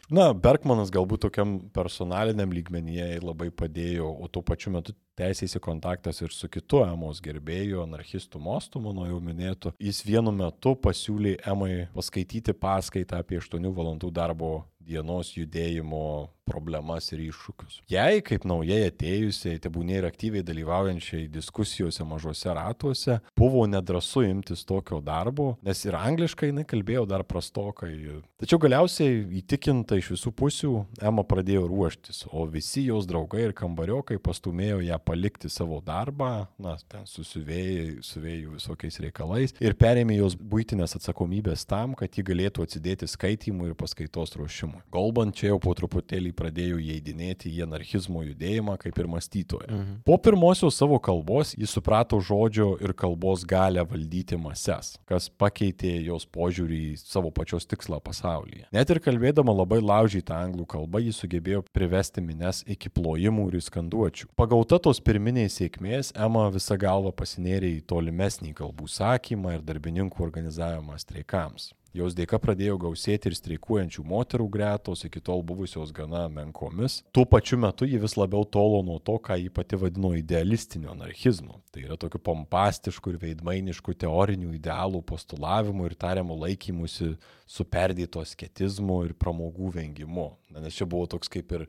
Na, 0.09 0.32
Bergmanas 0.32 0.91
galbūt 0.95 1.26
tokiam 1.26 1.59
personaliniam 1.74 2.53
lygmenyje 2.53 3.20
labai 3.20 3.51
padėjo, 3.53 4.09
o 4.09 4.28
tuo 4.32 4.43
pačiu 4.43 4.72
metu 4.72 4.97
teisėsi 5.18 5.61
kontaktas 5.61 6.22
ir 6.22 6.32
su 6.32 6.49
kitu 6.49 6.84
Emos 6.86 7.20
gerbėju, 7.20 7.82
anarchistų 7.84 8.41
mostu, 8.41 8.80
mano 8.80 9.05
jau 9.09 9.20
minėtų. 9.20 9.74
Jis 9.82 10.01
vienu 10.07 10.32
metu 10.32 10.76
pasiūlė 10.78 11.36
Emai 11.49 11.89
paskaityti 11.95 12.55
paskaitą 12.57 13.20
apie 13.20 13.43
8 13.43 13.72
valandų 13.76 14.12
darbo 14.14 14.53
dienos 14.89 15.34
judėjimo 15.36 16.09
problemas 16.49 17.11
ir 17.12 17.22
iššūkius. 17.28 17.82
Jei, 17.93 18.22
kaip 18.24 18.47
naujai 18.49 18.89
atėjusiai, 18.89 19.61
tebūnė 19.62 20.01
ir 20.01 20.09
aktyviai 20.09 20.45
dalyvaujančiai 20.47 21.28
diskusijose 21.32 22.07
mažose 22.09 22.53
ratuose, 22.57 23.18
buvo 23.39 23.66
nedrasu 23.68 24.24
imtis 24.26 24.64
tokio 24.68 25.03
darbo, 25.05 25.51
nes 25.66 25.84
ir 25.86 25.99
angliškai 25.99 26.51
jinai 26.53 26.66
kalbėjo 26.68 27.05
dar 27.11 27.24
prastokai. 27.28 27.93
Tačiau 28.41 28.61
galiausiai 28.62 29.20
įtikinta 29.43 29.99
iš 29.99 30.12
visų 30.16 30.34
pusių, 30.39 30.74
Ema 31.09 31.24
pradėjo 31.26 31.66
ruoštis, 31.68 32.24
o 32.32 32.47
visi 32.51 32.86
jos 32.89 33.07
draugai 33.09 33.49
ir 33.49 33.55
kambariokai 33.57 34.18
pastumėjo 34.22 34.80
ją 34.86 34.99
palikti 35.05 35.51
savo 35.53 35.80
darbą, 35.84 36.49
na, 36.62 36.76
ten 36.91 37.07
susivėjai, 37.09 37.99
suvėjų 38.07 38.57
visokiais 38.57 39.01
reikalais 39.05 39.57
ir 39.62 39.76
perėmė 39.78 40.18
jos 40.18 40.39
būtinės 40.39 40.97
atsakomybės 40.99 41.66
tam, 41.68 41.97
kad 41.99 42.14
ji 42.14 42.26
galėtų 42.26 42.66
atsidėti 42.66 43.09
skaitimui 43.11 43.72
ir 43.72 43.78
paskaitos 43.78 44.36
ruošimui. 44.39 44.78
Golban 44.93 45.33
čia 45.35 45.53
jau 45.53 45.59
po 45.62 45.74
truputėlį 45.76 46.33
pradėjo 46.37 46.79
įeidinėti 46.83 47.51
į 47.53 47.64
anarchizmo 47.66 48.22
judėjimą 48.26 48.76
kaip 48.83 48.99
ir 48.99 49.11
mąstytoja. 49.11 49.68
Mhm. 49.68 50.01
Po 50.07 50.18
pirmosios 50.22 50.79
savo 50.79 50.99
kalbos 51.03 51.55
jis 51.59 51.72
suprato 51.74 52.20
žodžio 52.20 52.74
ir 52.83 52.95
kalbos 52.99 53.45
galę 53.49 53.85
valdyti 53.89 54.39
mases, 54.41 54.97
kas 55.09 55.29
pakeitė 55.29 55.95
jos 56.07 56.26
požiūrį 56.26 56.81
į 56.93 56.97
savo 57.01 57.33
pačios 57.35 57.66
tikslą 57.68 58.01
pasaulyje. 58.05 58.66
Net 58.74 58.91
ir 58.91 59.03
kalbėdama 59.05 59.55
labai 59.55 59.81
laužytą 59.83 60.37
anglų 60.39 60.66
kalbą, 60.68 61.03
jis 61.05 61.20
sugebėjo 61.22 61.64
privesti 61.74 62.24
mines 62.24 62.64
iki 62.68 62.93
plojimų 62.93 63.49
ir 63.53 63.64
skanduočių. 63.64 64.31
Pagauta 64.39 64.81
tos 64.83 65.03
pirminės 65.05 65.61
sėkmės, 65.61 66.12
Ema 66.18 66.49
visą 66.55 66.79
galvą 66.81 67.12
pasinėrė 67.16 67.74
į 67.79 67.85
tolimesnį 67.91 68.55
kalbų 68.59 68.89
sakymą 68.91 69.59
ir 69.59 69.66
darbininkų 69.66 70.24
organizavimą 70.24 70.99
streikams. 71.01 71.72
Jos 71.97 72.12
dėka 72.12 72.36
pradėjo 72.43 72.76
gausėti 72.82 73.30
ir 73.30 73.36
streikuojančių 73.39 74.03
moterų 74.07 74.47
gretos, 74.53 75.07
iki 75.09 75.22
tol 75.24 75.41
buvusios 75.47 75.93
gana 75.97 76.26
menkomis. 76.28 77.01
Tuo 77.16 77.24
pačiu 77.24 77.57
metu 77.61 77.89
ji 77.89 78.01
vis 78.03 78.14
labiau 78.20 78.45
tolo 78.45 78.82
nuo 78.84 78.99
to, 79.01 79.16
ką 79.24 79.39
ji 79.41 79.49
pati 79.55 79.78
vadino 79.80 80.12
idealistiniu 80.18 80.93
anarchizmu. 80.93 81.62
Tai 81.72 81.86
yra 81.86 81.97
tokiu 82.01 82.20
pompastišku 82.28 83.14
ir 83.14 83.20
veidmainišku 83.22 83.97
teorinių 84.05 84.53
idealų 84.59 85.01
postulavimu 85.09 85.89
ir 85.89 85.97
tariamų 85.97 86.36
laikymusi 86.45 87.14
su 87.49 87.64
perdėto 87.64 88.24
sketizmu 88.26 89.07
ir 89.09 89.16
pramogų 89.16 89.72
vengimu. 89.80 90.34
Na, 90.53 90.61
Nes 90.66 90.76
čia 90.76 90.84
buvo 90.84 91.09
toks 91.09 91.32
kaip 91.32 91.57
ir 91.57 91.64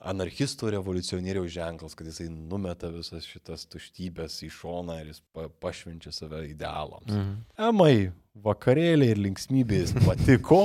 anarchistų 0.00 0.72
revoliucionieriaus 0.74 1.52
ženklas, 1.52 1.94
kad 1.94 2.08
jisai 2.08 2.30
numeta 2.32 2.88
visas 2.92 3.26
šitas 3.28 3.66
tuštybės 3.70 4.38
į 4.46 4.50
šoną 4.56 4.96
ir 5.02 5.12
jis 5.12 5.20
pa 5.34 5.46
pašvenčia 5.62 6.12
save 6.16 6.46
idealams. 6.48 7.12
Mhm. 7.12 7.36
Emai 7.68 8.10
vakarėliai 8.44 9.14
ir 9.14 9.20
linksmybės 9.20 9.92
patiko, 10.04 10.60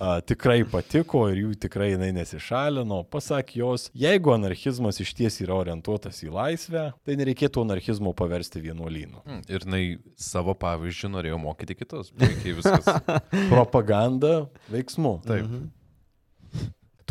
a, 0.00 0.18
tikrai 0.26 0.60
patiko 0.68 1.24
ir 1.30 1.42
jų 1.44 1.54
tikrai 1.66 1.92
jinai 1.94 2.10
nesišalino. 2.16 3.02
Pasak 3.12 3.54
jos, 3.58 3.88
jeigu 3.96 4.34
anarchizmas 4.34 5.00
iš 5.02 5.14
ties 5.18 5.40
yra 5.44 5.58
orientuotas 5.60 6.22
į 6.26 6.32
laisvę, 6.34 6.86
tai 7.06 7.18
nereikėtų 7.20 7.64
anarchizmo 7.66 8.14
paversti 8.16 8.62
vienuolynu. 8.64 9.24
Mm, 9.24 9.42
Ir 9.50 9.66
jinai 9.66 9.84
savo 10.20 10.54
pavyzdžių 10.58 11.12
norėjo 11.16 11.40
mokyti 11.42 11.78
kitus. 11.78 12.12
Propaganda 13.50 14.44
veiksmu. 14.72 15.20
Taip. 15.26 15.46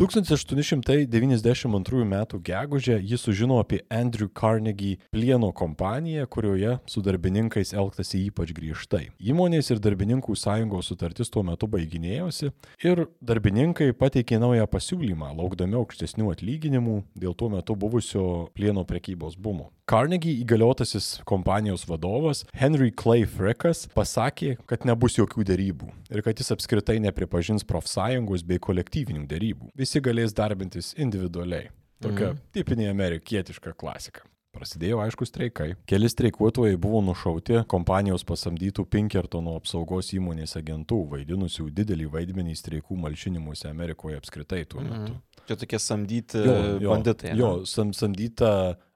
1892 0.00 2.02
m. 2.02 2.26
gegužę 2.40 3.00
jis 3.02 3.20
sužino 3.20 3.58
apie 3.58 3.80
Andrew 3.88 4.28
Carnegie 4.40 4.96
plieno 5.10 5.52
kompaniją, 5.52 6.26
kurioje 6.26 6.78
su 6.86 7.02
darbininkais 7.02 7.74
elgtasi 7.74 8.24
ypač 8.30 8.54
griežtai. 8.56 9.10
Įmonės 9.20 9.68
ir 9.74 9.82
darbininkų 9.84 10.36
sąjungos 10.40 10.88
sutartis 10.88 11.28
tuo 11.28 11.42
metu 11.44 11.68
baiginėjosi 11.68 12.48
ir 12.80 13.04
darbininkai 13.20 13.92
pateikė 13.92 14.40
naują 14.40 14.64
pasiūlymą, 14.72 15.36
laukdami 15.36 15.76
aukštesnių 15.82 16.32
atlyginimų 16.32 16.96
dėl 17.20 17.36
tuo 17.36 17.52
metu 17.52 17.76
buvusio 17.76 18.48
plieno 18.56 18.88
prekybos 18.88 19.36
bumo. 19.36 19.68
Carnegie 19.90 20.36
įgaliotasis 20.44 21.16
kompanijos 21.26 21.82
vadovas 21.88 22.44
Henry 22.54 22.92
Clay 22.94 23.24
Frickas 23.26 23.88
pasakė, 23.90 24.52
kad 24.70 24.84
nebus 24.86 25.16
jokių 25.18 25.42
dėrybų 25.48 25.88
ir 26.14 26.22
kad 26.22 26.38
jis 26.38 26.52
apskritai 26.54 27.00
nepripažins 27.02 27.66
profsąjungos 27.66 28.44
bei 28.46 28.62
kolektyvinių 28.62 29.24
dėrybų. 29.26 29.72
Visi 29.74 29.89
galės 29.98 30.30
darbintis 30.38 30.94
individualiai. 30.94 31.72
Tokia 32.00 32.30
mm. 32.30 32.42
tipinė 32.54 32.86
amerikietiška 32.92 33.74
klasika. 33.76 34.22
Prasidėjo 34.54 34.98
aišku 35.02 35.26
streikai. 35.28 35.68
Keli 35.86 36.08
streikuotojai 36.10 36.78
buvo 36.80 37.02
nušauti 37.06 37.60
kompanijos 37.70 38.24
pasamdytų 38.26 38.82
Pinkertono 38.90 39.56
apsaugos 39.58 40.10
įmonės 40.16 40.56
agentų, 40.58 40.98
vaidinusių 41.12 41.68
didelį 41.74 42.08
vaidmenį 42.14 42.56
streikų 42.58 42.98
malšinimuose 42.98 43.68
Amerikoje 43.70 44.18
apskritai 44.18 44.64
tuo 44.70 44.82
metu. 44.82 45.14
Mhm. 45.14 45.44
Čia 45.46 45.58
tokie 45.58 45.78
samdyti 45.82 46.42
Jo, 46.46 46.56
jo, 46.82 46.90
banditai. 46.94 47.34
Jo, 47.38 47.50
sam, 47.66 47.94
samdyta 47.96 48.50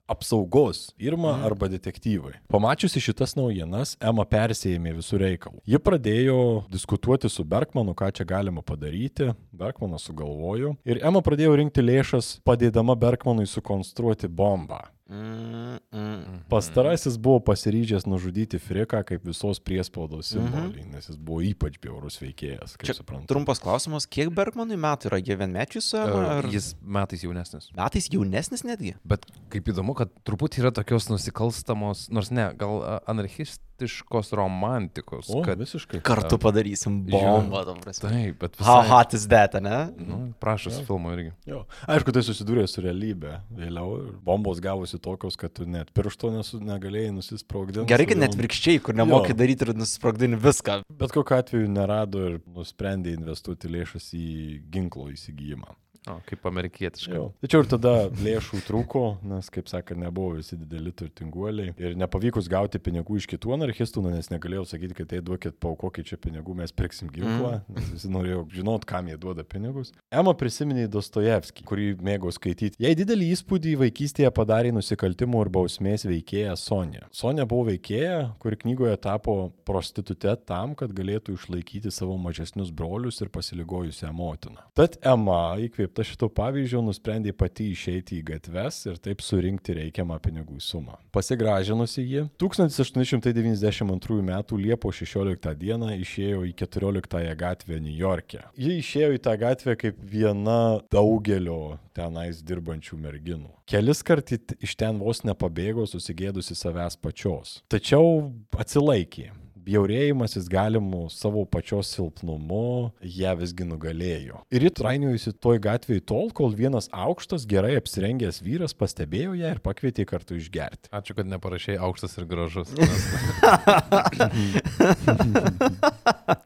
apsaugos 0.07 0.93
firma 0.99 1.33
mhm. 1.33 1.45
arba 1.45 1.69
detektyvai. 1.69 2.33
Pamačiusi 2.49 3.01
šitas 3.01 3.37
naujienas, 3.39 3.97
Ema 4.05 4.27
persėjėmė 4.29 4.95
visų 4.99 5.21
reikalų. 5.25 5.63
Ji 5.69 5.81
pradėjo 5.81 6.39
diskutuoti 6.73 7.31
su 7.33 7.45
Bergmanu, 7.45 7.95
ką 7.97 8.11
čia 8.15 8.27
galima 8.29 8.63
padaryti. 8.63 9.33
Bergmanas 9.53 10.07
sugalvojo. 10.09 10.75
Ir 10.85 11.01
Ema 11.05 11.25
pradėjo 11.25 11.57
rinkti 11.61 11.85
lėšas, 11.85 12.39
padėdama 12.45 12.97
Bergmanui 12.99 13.47
sukonstruoti 13.49 14.29
bombą. 14.29 14.83
Mm, 15.05 15.77
mm. 15.93 16.39
Pastarasis 16.49 17.19
buvo 17.21 17.41
pasiryžęs 17.45 18.07
nužudyti 18.09 18.57
Friką 18.59 19.03
kaip 19.05 19.27
visos 19.29 19.59
priespaudos 19.61 20.31
simbolį, 20.33 20.87
nes 20.95 21.11
jis 21.11 21.19
buvo 21.21 21.43
ypač 21.45 21.77
bjaurus 21.83 22.17
veikėjas, 22.23 22.79
kaip 22.81 22.89
Čia 22.89 22.97
suprantu. 23.03 23.29
Trumpas 23.29 23.61
klausimas, 23.61 24.07
kiek 24.09 24.33
Bergmanui 24.33 24.79
metų 24.81 25.11
yra 25.11 25.21
jie 25.21 25.37
vienmečiai 25.37 25.85
su 25.85 25.99
Ema? 26.01 26.23
Ar 26.39 26.49
Jis 26.49 26.71
metais 26.81 27.21
jaunesnis. 27.27 27.69
metais 27.77 28.09
jaunesnis 28.13 28.65
netgi? 28.65 28.95
Bet 29.05 29.29
kaip 29.53 29.69
įdomu, 29.75 29.93
kad 29.99 30.09
truputį 30.25 30.65
yra 30.65 30.73
tokios 30.81 31.11
nusikalstamos, 31.13 32.07
nors 32.09 32.33
ne, 32.33 32.49
gal 32.57 32.81
anarchistiškos 33.05 34.33
romantikos. 34.41 35.29
O, 35.29 35.43
kad, 35.45 35.61
visiškai. 35.61 36.01
Kartu 36.07 36.39
padarysim 36.41 37.03
bombą, 37.13 37.65
tam 37.69 37.81
prasme. 37.85 38.09
taip, 38.09 38.41
bet 38.41 38.57
How 38.63 38.81
visai. 38.81 38.89
hot 38.95 39.15
is 39.21 39.29
that, 39.29 39.61
ne? 39.61 39.83
Nu, 40.01 40.23
prašos 40.41 40.81
filmo 40.89 41.13
irgi. 41.13 41.33
Jo. 41.49 41.65
Aišku, 41.93 42.15
tai 42.17 42.25
susidūrė 42.25 42.65
su 42.71 42.81
realybė. 42.85 43.37
Vėliau 43.61 44.01
bombos 44.25 44.65
gavosi 44.95 44.99
tokios, 44.99 45.37
kad 45.37 45.53
tu 45.53 45.67
net 45.67 45.91
piršto 45.95 46.31
nesu, 46.31 46.61
negalėjai 46.61 47.13
nusisprogdinti. 47.15 47.89
Gerai, 47.89 48.07
kad 48.07 48.19
net 48.19 48.35
virkščiai, 48.35 48.81
kur 48.81 48.95
nemokai 48.95 49.33
Jo. 49.33 49.37
daryti 49.37 49.65
ir 49.67 49.75
nusisprogdini 49.75 50.37
viską. 50.37 50.83
Bet 50.89 51.13
kokiu 51.13 51.37
atveju 51.37 51.69
nerado 51.69 52.19
ir 52.29 52.41
nusprendė 52.47 53.15
investuoti 53.15 53.69
lėšas 53.69 54.13
į 54.15 54.61
ginklo 54.71 55.11
įsigijimą. 55.11 55.75
O, 56.05 56.19
kaip 56.29 56.45
amerikietiška. 56.45 57.15
Jo. 57.17 57.31
Tačiau 57.41 57.63
ir 57.65 57.69
tada 57.73 57.93
lėšų 58.21 58.59
trūko, 58.67 59.05
nes, 59.25 59.47
kaip 59.53 59.71
sakė, 59.71 59.97
nebuvo 59.97 60.35
visi 60.37 60.59
dideli 60.61 60.93
turtinguoliai. 60.93 61.73
Ir 61.81 61.95
nepavykus 61.97 62.51
gauti 62.53 62.81
pinigų 62.83 63.17
iš 63.23 63.29
kitų 63.31 63.55
anarchistų, 63.57 64.03
na, 64.05 64.13
nes 64.19 64.29
negalėjau 64.29 64.67
sakyti, 64.69 64.99
kad 64.99 65.09
tai 65.15 65.23
duokit, 65.25 65.57
paukokit 65.65 66.11
čia 66.11 66.19
pinigų, 66.21 66.59
mes 66.59 66.75
pirksim 66.77 67.09
ginklą, 67.13 67.55
mm. 67.63 67.79
nes 67.79 67.89
visi 67.95 68.11
norėjo 68.13 68.43
žinot, 68.53 68.85
kam 68.89 69.09
jie 69.09 69.17
duoda 69.21 69.47
pinigus. 69.49 69.95
Ema 70.13 70.35
prisiminė 70.37 70.85
Dostojevskį, 70.93 71.65
kurį 71.71 71.89
mėgo 72.05 72.33
skaityti. 72.37 72.77
Jai 72.85 72.93
didelį 73.01 73.31
įspūdį 73.39 73.75
vaikystėje 73.87 74.33
padarė 74.37 74.75
nusikaltimų 74.77 75.47
ir 75.47 75.53
bausmės 75.57 76.05
veikėja 76.05 76.59
Sonja. 76.61 77.09
Sonja 77.17 77.49
buvo 77.49 77.71
veikėja, 77.71 78.35
kuri 78.45 78.61
knygoje 78.61 78.99
tapo 79.09 79.39
prostitute 79.65 80.37
tam, 80.45 80.77
kad 80.77 80.93
galėtų 80.93 81.39
išlaikyti 81.39 81.89
savo 81.95 82.21
mažesnius 82.21 82.69
brolius 82.77 83.25
ir 83.25 83.33
pasiligojusią 83.33 84.13
motiną. 84.13 84.69
Tad 84.77 85.01
Ema, 85.01 85.57
įkvėpta 85.95 86.05
šito 86.05 86.29
pavyzdžio, 86.29 86.83
nusprendė 86.83 87.33
pati 87.33 87.71
išeiti 87.71 88.19
į 88.19 88.25
gatves 88.27 88.87
ir 88.87 88.99
taip 88.99 89.23
surinkti 89.23 89.75
reikiamą 89.79 90.19
pinigų 90.21 90.61
sumą. 90.61 90.99
Pasigražinusi 91.13 92.03
ji, 92.03 92.25
1892 92.39 94.19
m. 94.21 94.43
Liepos 94.59 94.97
16 94.99 95.55
d. 95.55 95.99
išėjo 96.03 96.45
į 96.49 96.53
14 96.55 97.37
gatvę 97.37 97.81
New 97.81 97.95
York'e. 97.95 98.43
Ji 98.57 98.79
išėjo 98.81 99.15
į 99.15 99.23
tą 99.23 99.37
gatvę 99.39 99.77
kaip 99.77 99.97
viena 100.03 100.81
daugelio 100.91 101.79
tenais 101.95 102.43
dirbančių 102.43 102.99
merginų. 102.99 103.53
Kelis 103.67 104.03
kart 104.03 104.35
iš 104.35 104.75
ten 104.77 104.99
vos 104.99 105.23
nepabėgo 105.25 105.87
susigėdusi 105.87 106.55
savęs 106.59 106.99
pačios. 106.99 107.63
Tačiau 107.71 108.33
atsilaikė. 108.59 109.44
Bjaurėjimasis 109.65 110.45
galimu 110.53 111.07
savo 111.09 111.45
pačios 111.49 111.89
silpnumu 111.95 112.93
ją 113.01 113.33
visgi 113.41 113.65
nugalėjo. 113.65 114.43
Ir 114.53 114.67
ji 114.67 114.73
trainiojusi 114.81 115.33
toj 115.41 115.61
gatvėje 115.65 116.05
tol, 116.11 116.29
kol 116.37 116.53
vienas 116.57 116.91
aukštas, 116.93 117.47
gerai 117.49 117.75
apsirengęs 117.81 118.43
vyras 118.45 118.77
pastebėjo 118.77 119.33
ją 119.41 119.55
ir 119.57 119.61
pakvietė 119.65 120.05
kartu 120.11 120.37
išgerti. 120.37 120.93
Ačiū, 120.93 121.17
kad 121.17 121.31
neparašiai 121.31 121.79
aukštas 121.81 122.19
ir 122.21 122.29
gražus. 122.29 122.69
Nes, 122.85 123.03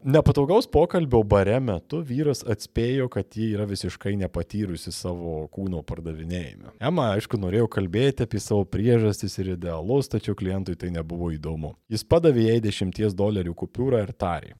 Nepataugaus 0.03 0.67
pokalbio 0.71 1.21
bare 1.23 1.59
metu 1.63 1.99
vyras 2.05 2.41
atspėjo, 2.47 3.09
kad 3.11 3.35
ji 3.35 3.51
yra 3.53 3.65
visiškai 3.69 4.15
nepatyrusi 4.19 4.91
savo 4.95 5.43
kūno 5.53 5.81
pardavinėjime. 5.87 6.73
Ema, 6.79 7.11
aišku, 7.17 7.39
norėjo 7.41 7.67
kalbėti 7.71 8.25
apie 8.25 8.41
savo 8.43 8.65
priežastis 8.65 9.37
ir 9.41 9.53
idealus, 9.55 10.09
tačiau 10.11 10.37
klientui 10.39 10.77
tai 10.79 10.91
nebuvo 10.95 11.29
įdomu. 11.35 11.75
Jis 11.91 12.05
padavė 12.07 12.47
jai 12.47 12.59
10 13.09 13.17
dolerių 13.17 13.55
kupiūrą 13.57 14.03
ir 14.05 14.13
tarė. 14.13 14.55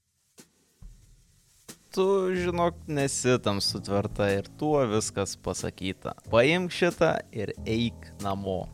Tu, 1.89 2.05
žinok, 2.37 2.75
nesi 2.85 3.39
tam 3.41 3.57
sutverta 3.65 4.27
ir 4.29 4.45
tuo 4.59 4.83
viskas 4.91 5.33
pasakyta. 5.41 6.13
Paimk 6.29 6.73
šitą 6.73 7.15
ir 7.33 7.55
eik 7.65 8.11
namo. 8.21 8.67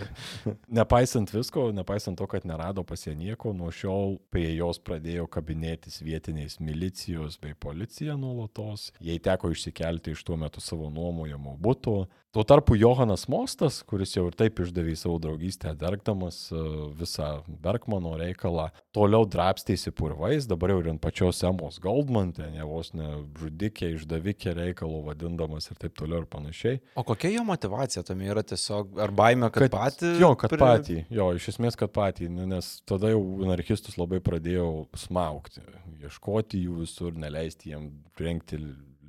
Nepaisant 0.79 1.31
visko, 1.31 1.69
nepaisant 1.75 2.19
to, 2.19 2.27
kad 2.27 2.45
nerado 2.49 2.83
pas 2.87 3.05
ją 3.07 3.15
nieko, 3.15 3.53
nuo 3.55 3.71
šiol 3.71 4.17
prie 4.33 4.49
jos 4.57 4.81
pradėjo 4.83 5.27
kabinėtis 5.31 6.01
vietiniais 6.03 6.59
milicijos 6.59 7.39
bei 7.41 7.55
policija 7.55 8.17
nuolatos. 8.19 8.91
Jai 8.99 9.19
teko 9.23 9.53
išsikelti 9.53 10.15
iš 10.15 10.23
tuo 10.27 10.37
metu 10.39 10.63
savo 10.63 10.91
nuomojamo 10.93 11.57
būtų. 11.63 11.97
Tuo 12.37 12.43
tarpu 12.43 12.75
Johanas 12.75 13.23
Mostas, 13.31 13.79
kuris 13.87 14.11
jau 14.13 14.27
ir 14.27 14.35
taip 14.37 14.59
išdavė 14.61 14.91
savo 14.99 15.15
draugystę, 15.17 15.71
dergdamas 15.79 16.51
e, 16.51 16.59
visą 16.99 17.29
Bergmano 17.63 18.11
reikalą, 18.19 18.67
toliau 18.93 19.25
drapstėsi 19.25 19.93
purvais, 19.95 20.45
dabar 20.45 20.73
jau 20.73 20.81
ir 20.83 20.89
ant 20.91 21.01
pačios 21.01 21.39
Emos 21.47 21.79
Goldman, 21.81 22.35
ten 22.37 22.59
jau 22.59 22.67
vos 22.69 22.91
ne 22.93 23.07
žudikė, 23.39 23.93
išdavikė 23.95 24.53
reikalo 24.59 24.99
vadindamas 25.07 25.71
ir 25.71 25.79
taip 25.79 25.95
toliau 25.97 26.25
ir 26.25 26.27
panašiai. 26.29 26.81
O 26.99 27.05
kokia 27.07 27.31
jo 27.31 27.45
motivacija 27.47 27.76
tame 28.07 28.27
yra 28.31 28.43
tiesiog, 28.43 28.97
ar 29.03 29.13
baime, 29.15 29.49
kad, 29.53 29.67
kad 29.67 29.75
patį? 29.75 30.11
Jo, 30.21 30.33
kad 30.39 30.53
pri- 30.53 30.61
patį. 30.63 30.97
Jo, 31.13 31.29
iš 31.37 31.49
esmės, 31.53 31.77
kad 31.79 31.93
patį. 31.95 32.29
Nes 32.29 32.81
tada 32.89 33.13
jau 33.13 33.21
anarchistus 33.45 33.97
labai 33.97 34.19
pradėjau 34.23 34.87
smaukti. 34.97 35.61
Ieškoti 36.01 36.63
jų 36.65 36.81
visur, 36.83 37.15
neleisti 37.17 37.73
jiem 37.73 37.89
rengti 38.19 38.59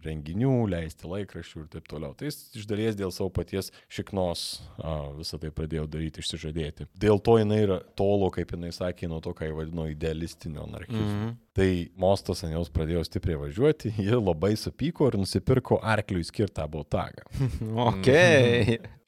renginių, 0.04 0.52
leisti 0.70 1.08
laikraščių 1.08 1.64
ir 1.64 1.68
taip 1.72 1.88
toliau. 1.90 2.14
Tai 2.18 2.28
iš 2.30 2.66
dalies 2.68 2.96
dėl 2.98 3.12
savo 3.14 3.30
paties 3.34 3.72
šiknos 3.92 4.44
a, 4.78 4.94
visą 5.18 5.40
tai 5.42 5.50
pradėjo 5.54 5.88
daryti, 5.90 6.22
išsižadėti. 6.22 6.88
Dėl 6.98 7.20
to 7.24 7.38
jinai 7.40 7.60
yra 7.64 7.80
tolo, 7.98 8.30
kaip 8.34 8.54
jinai 8.54 8.70
sakė, 8.74 9.10
nuo 9.10 9.20
to, 9.24 9.34
ką 9.36 9.48
jį 9.48 9.56
vadino 9.58 9.88
idealistinio 9.90 10.64
anarchizmo. 10.68 11.04
Mm. 11.04 11.26
-hmm. 11.26 11.36
Tai 11.58 11.70
Mostas 11.98 12.44
ant 12.46 12.54
jos 12.54 12.68
pradėjo 12.70 13.00
stipriai 13.02 13.40
važiuoti, 13.40 13.90
ji 13.98 14.14
labai 14.20 14.52
supyko 14.54 15.08
ir 15.10 15.16
nusipirko 15.18 15.80
arkliui 15.82 16.22
skirtą 16.26 16.68
botagą. 16.70 17.26
Ok. 17.88 18.06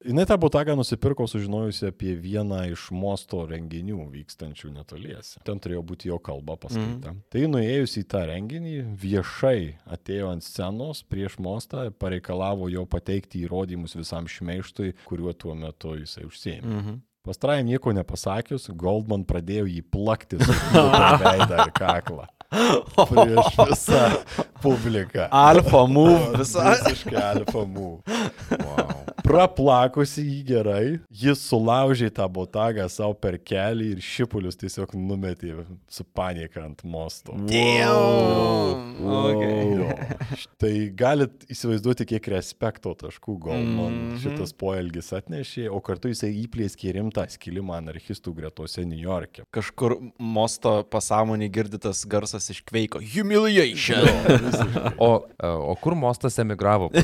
Jis 0.01 0.27
tą 0.27 0.37
botagą 0.41 0.73
nusipirko 0.79 1.27
sužinojusi 1.29 1.91
apie 1.91 2.15
vieną 2.17 2.63
iš 2.73 2.87
mosto 2.97 3.43
renginių 3.47 4.07
vykstančių 4.09 4.71
netoliese. 4.73 5.43
Ten 5.45 5.61
turėjo 5.61 5.83
būti 5.91 6.09
jo 6.09 6.17
kalba 6.25 6.57
paskaita. 6.63 7.13
Mm. 7.13 7.21
Tai 7.31 7.43
nuėjus 7.53 7.99
į 8.01 8.05
tą 8.09 8.23
renginį, 8.31 8.75
viešai 9.03 9.77
atėjo 9.93 10.33
ant 10.33 10.47
scenos 10.47 11.05
prieš 11.05 11.37
mostą, 11.45 11.85
pareikalavo 12.01 12.71
jo 12.73 12.87
pateikti 12.89 13.45
įrodymus 13.45 13.95
visam 13.99 14.27
šmeištui, 14.27 14.95
kuriuo 15.05 15.37
tuo 15.37 15.55
metu 15.55 15.95
jisai 16.01 16.27
užsėmė. 16.27 16.67
Mhm. 16.81 16.99
Pastarajam 17.21 17.69
nieko 17.69 17.93
nepasakius, 17.93 18.71
Goldman 18.81 19.27
pradėjo 19.29 19.69
jį 19.69 19.83
plakti 19.93 20.41
su 20.41 20.55
veidą 21.23 21.67
ir 21.67 21.75
kaklą. 21.77 22.25
Prieš 22.51 23.53
visą 23.71 24.01
publiką. 24.63 25.29
Alfa 25.31 25.87
move 25.87 26.39
visą. 26.39 26.65
Visiškai 26.71 27.17
alfa 27.23 27.65
move. 27.65 28.03
Wow. 28.51 29.00
Praplakusi 29.25 30.23
jį 30.25 30.41
gerai, 30.49 30.85
jis 31.13 31.43
sulaužė 31.51 32.09
tą 32.17 32.27
botagą 32.33 32.87
savo 32.91 33.15
per 33.15 33.37
kelį 33.39 33.91
ir 33.95 34.01
šipulius 34.05 34.57
tiesiog 34.61 34.95
numetė 34.99 35.55
su 35.91 36.05
panika 36.17 36.65
ant 36.65 36.83
mosto. 36.85 37.33
Damn. 37.51 38.97
Okay. 39.01 39.77
Jo. 39.81 39.89
Tai 40.61 40.73
galit 40.99 41.47
įsivaizduoti, 41.53 42.07
kiek 42.15 42.25
respekto 42.35 42.95
taškų 43.05 43.37
Goldman 43.47 43.99
Mhm. 44.01 44.19
šitas 44.23 44.53
poelgis 44.57 45.11
atnešė, 45.17 45.69
o 45.71 45.81
kartu 45.85 46.09
jisai 46.13 46.31
įplėskė 46.45 46.93
rimtą 46.97 47.25
skilimą 47.31 47.77
anarchistų 47.81 48.33
gretose 48.37 48.85
New 48.87 48.99
York'e. 48.99 49.45
Kažkur 49.55 49.97
mosto 50.19 50.81
pasąmonį 50.91 51.49
girdytas 51.53 52.05
garsas 52.09 52.51
iš 52.51 52.63
kveiko. 52.67 52.99
Humiliation. 53.01 54.07
O, 54.99 55.11
e, 55.27 55.47
o 55.47 55.75
kur 55.81 55.95
Mostas 55.99 56.39
emigravo? 56.43 56.91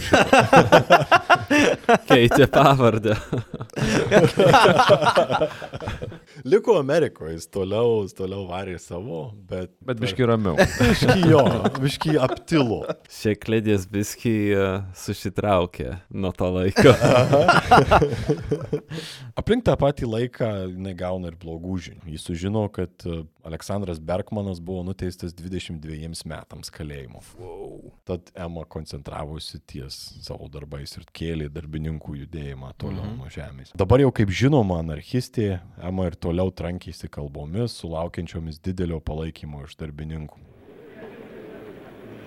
Keitė 2.07 2.46
pavardę. 2.52 3.16
Liko 6.45 6.78
Amerikoje, 6.78 7.37
jis 7.37 7.47
toliau, 7.49 8.05
toliau 8.16 8.45
varė 8.51 8.76
savo, 8.82 9.32
bet... 9.49 9.72
Bet 9.87 10.01
biški 10.03 10.26
ramiau. 10.28 10.57
Biški 10.80 11.30
jo, 11.30 11.43
biški 11.80 12.16
aptilo. 12.20 12.82
Šeklėdės 13.12 13.87
viskį 13.93 14.37
susitraukė 14.97 15.97
nuo 16.11 16.32
to 16.37 16.51
laiko. 16.59 16.93
Aplink 19.41 19.64
tą 19.66 19.76
patį 19.80 20.09
laiką 20.11 20.51
jinai 20.72 20.95
gauna 20.97 21.32
ir 21.32 21.39
blogų 21.41 21.78
žinių. 21.89 22.05
Jis 22.14 22.26
sužino, 22.28 22.66
kad 22.72 23.07
e, 23.07 23.22
Aleksandras 23.47 24.01
Bergmanas 24.01 24.61
buvo 24.64 24.82
nuteistas 24.87 25.34
22 25.37 26.26
metams 26.28 26.72
kalėjimo. 26.72 27.22
Wow. 27.41 27.93
Tad 28.09 28.30
Ema 28.34 28.64
koncentravosi 28.64 29.61
ties 29.68 29.99
savo 30.24 30.49
darbais 30.53 30.97
ir 30.99 31.07
kėlė 31.16 31.51
darbininkų 31.53 32.16
judėjimą 32.22 32.72
toliau 32.80 33.05
mm 33.05 33.11
-hmm. 33.11 33.18
nuo 33.20 33.32
žemės. 33.32 33.72
Dabar 33.76 34.01
jau 34.01 34.12
kaip 34.12 34.30
žinoma, 34.30 34.80
anarchistė 34.84 35.61
Ema 35.82 36.09
ir 36.11 36.16
toliau 36.27 36.51
trankėsi 36.51 37.11
kalbomis, 37.12 37.79
sulaukiančiomis 37.81 38.59
didelio 38.64 38.99
palaikymo 39.05 39.62
iš 39.66 39.79
darbininkų. 39.79 40.43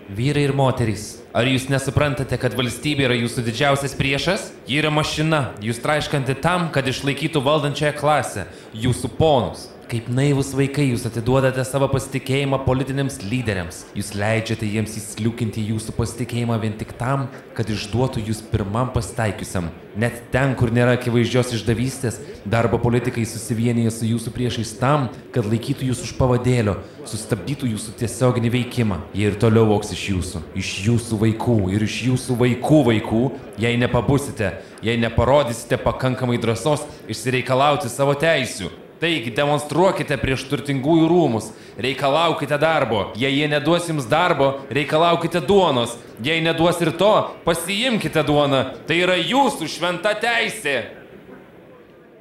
Vyrai 0.10 0.48
ir 0.48 0.56
moterys, 0.58 1.20
ar 1.38 1.46
jūs 1.46 1.68
nesuprantate, 1.70 2.40
kad 2.42 2.56
valstybė 2.58 3.06
yra 3.06 3.18
jūsų 3.20 3.44
didžiausias 3.46 3.94
priešas? 3.94 4.48
Ji 4.66 4.80
yra 4.82 4.90
mašina, 4.90 5.52
jūs 5.62 5.84
traiškanti 5.84 6.34
tam, 6.42 6.72
kad 6.74 6.88
išlaikytų 6.90 7.44
valdančiąją 7.46 7.92
klasę, 8.00 8.48
jūsų 8.74 9.12
ponus. 9.20 9.68
Kaip 9.90 10.06
naivus 10.14 10.52
vaikai 10.54 10.84
jūs 10.92 11.02
atiduodate 11.10 11.64
savo 11.66 11.88
pasitikėjimą 11.90 12.60
politiniams 12.62 13.16
lyderiams. 13.24 13.80
Jūs 13.98 14.12
leidžiate 14.14 14.68
jiems 14.70 14.94
įsliukinti 15.00 15.64
jūsų 15.66 15.96
pasitikėjimą 15.98 16.58
vien 16.62 16.76
tik 16.78 16.92
tam, 17.00 17.24
kad 17.58 17.72
išduotų 17.74 18.22
jūs 18.28 18.44
pirmam 18.52 18.92
pasitaikiusiam. 18.94 19.72
Net 19.98 20.20
ten, 20.30 20.52
kur 20.60 20.70
nėra 20.70 20.94
akivaizdžios 20.94 21.56
išdavystės, 21.58 22.20
darbo 22.46 22.78
politikai 22.84 23.24
susivienyje 23.26 23.96
su 23.96 24.10
jūsų 24.12 24.34
priešais 24.36 24.76
tam, 24.78 25.08
kad 25.34 25.50
laikytų 25.50 25.88
jūs 25.88 26.04
už 26.06 26.12
pavadėlio, 26.20 26.76
sustabdytų 27.10 27.72
jūsų 27.72 27.96
tiesioginį 28.04 28.52
veikimą. 28.60 29.00
Jie 29.18 29.32
ir 29.32 29.40
toliau 29.42 29.72
voks 29.72 29.96
iš 29.96 30.04
jūsų, 30.12 30.44
iš 30.62 30.70
jūsų 30.86 31.20
vaikų 31.24 31.56
ir 31.74 31.88
iš 31.88 31.96
jūsų 32.12 32.38
vaikų 32.44 32.84
vaikų, 32.92 33.24
jei 33.66 33.82
nepabusite, 33.82 34.54
jei 34.86 35.02
neparodysite 35.02 35.82
pakankamai 35.82 36.38
drąsos 36.38 36.86
išsireikalauti 37.10 37.90
savo 37.90 38.14
teisių. 38.14 38.70
Taigi 39.00 39.32
demonstruokite 39.32 40.18
prieš 40.20 40.44
turtingųjų 40.52 41.06
rūmus, 41.08 41.54
reikalaukite 41.80 42.58
darbo, 42.60 43.06
jei 43.16 43.32
jie 43.38 43.48
neduos 43.48 43.88
jums 43.88 44.10
darbo, 44.12 44.50
reikalaukite 44.76 45.40
duonos, 45.40 45.96
jei 46.20 46.42
neduos 46.44 46.82
ir 46.84 46.92
to, 47.00 47.14
pasiimkite 47.46 48.26
duoną, 48.28 48.66
tai 48.90 49.00
yra 49.06 49.16
jūsų 49.16 49.72
šventa 49.72 50.12
teisė. 50.20 50.99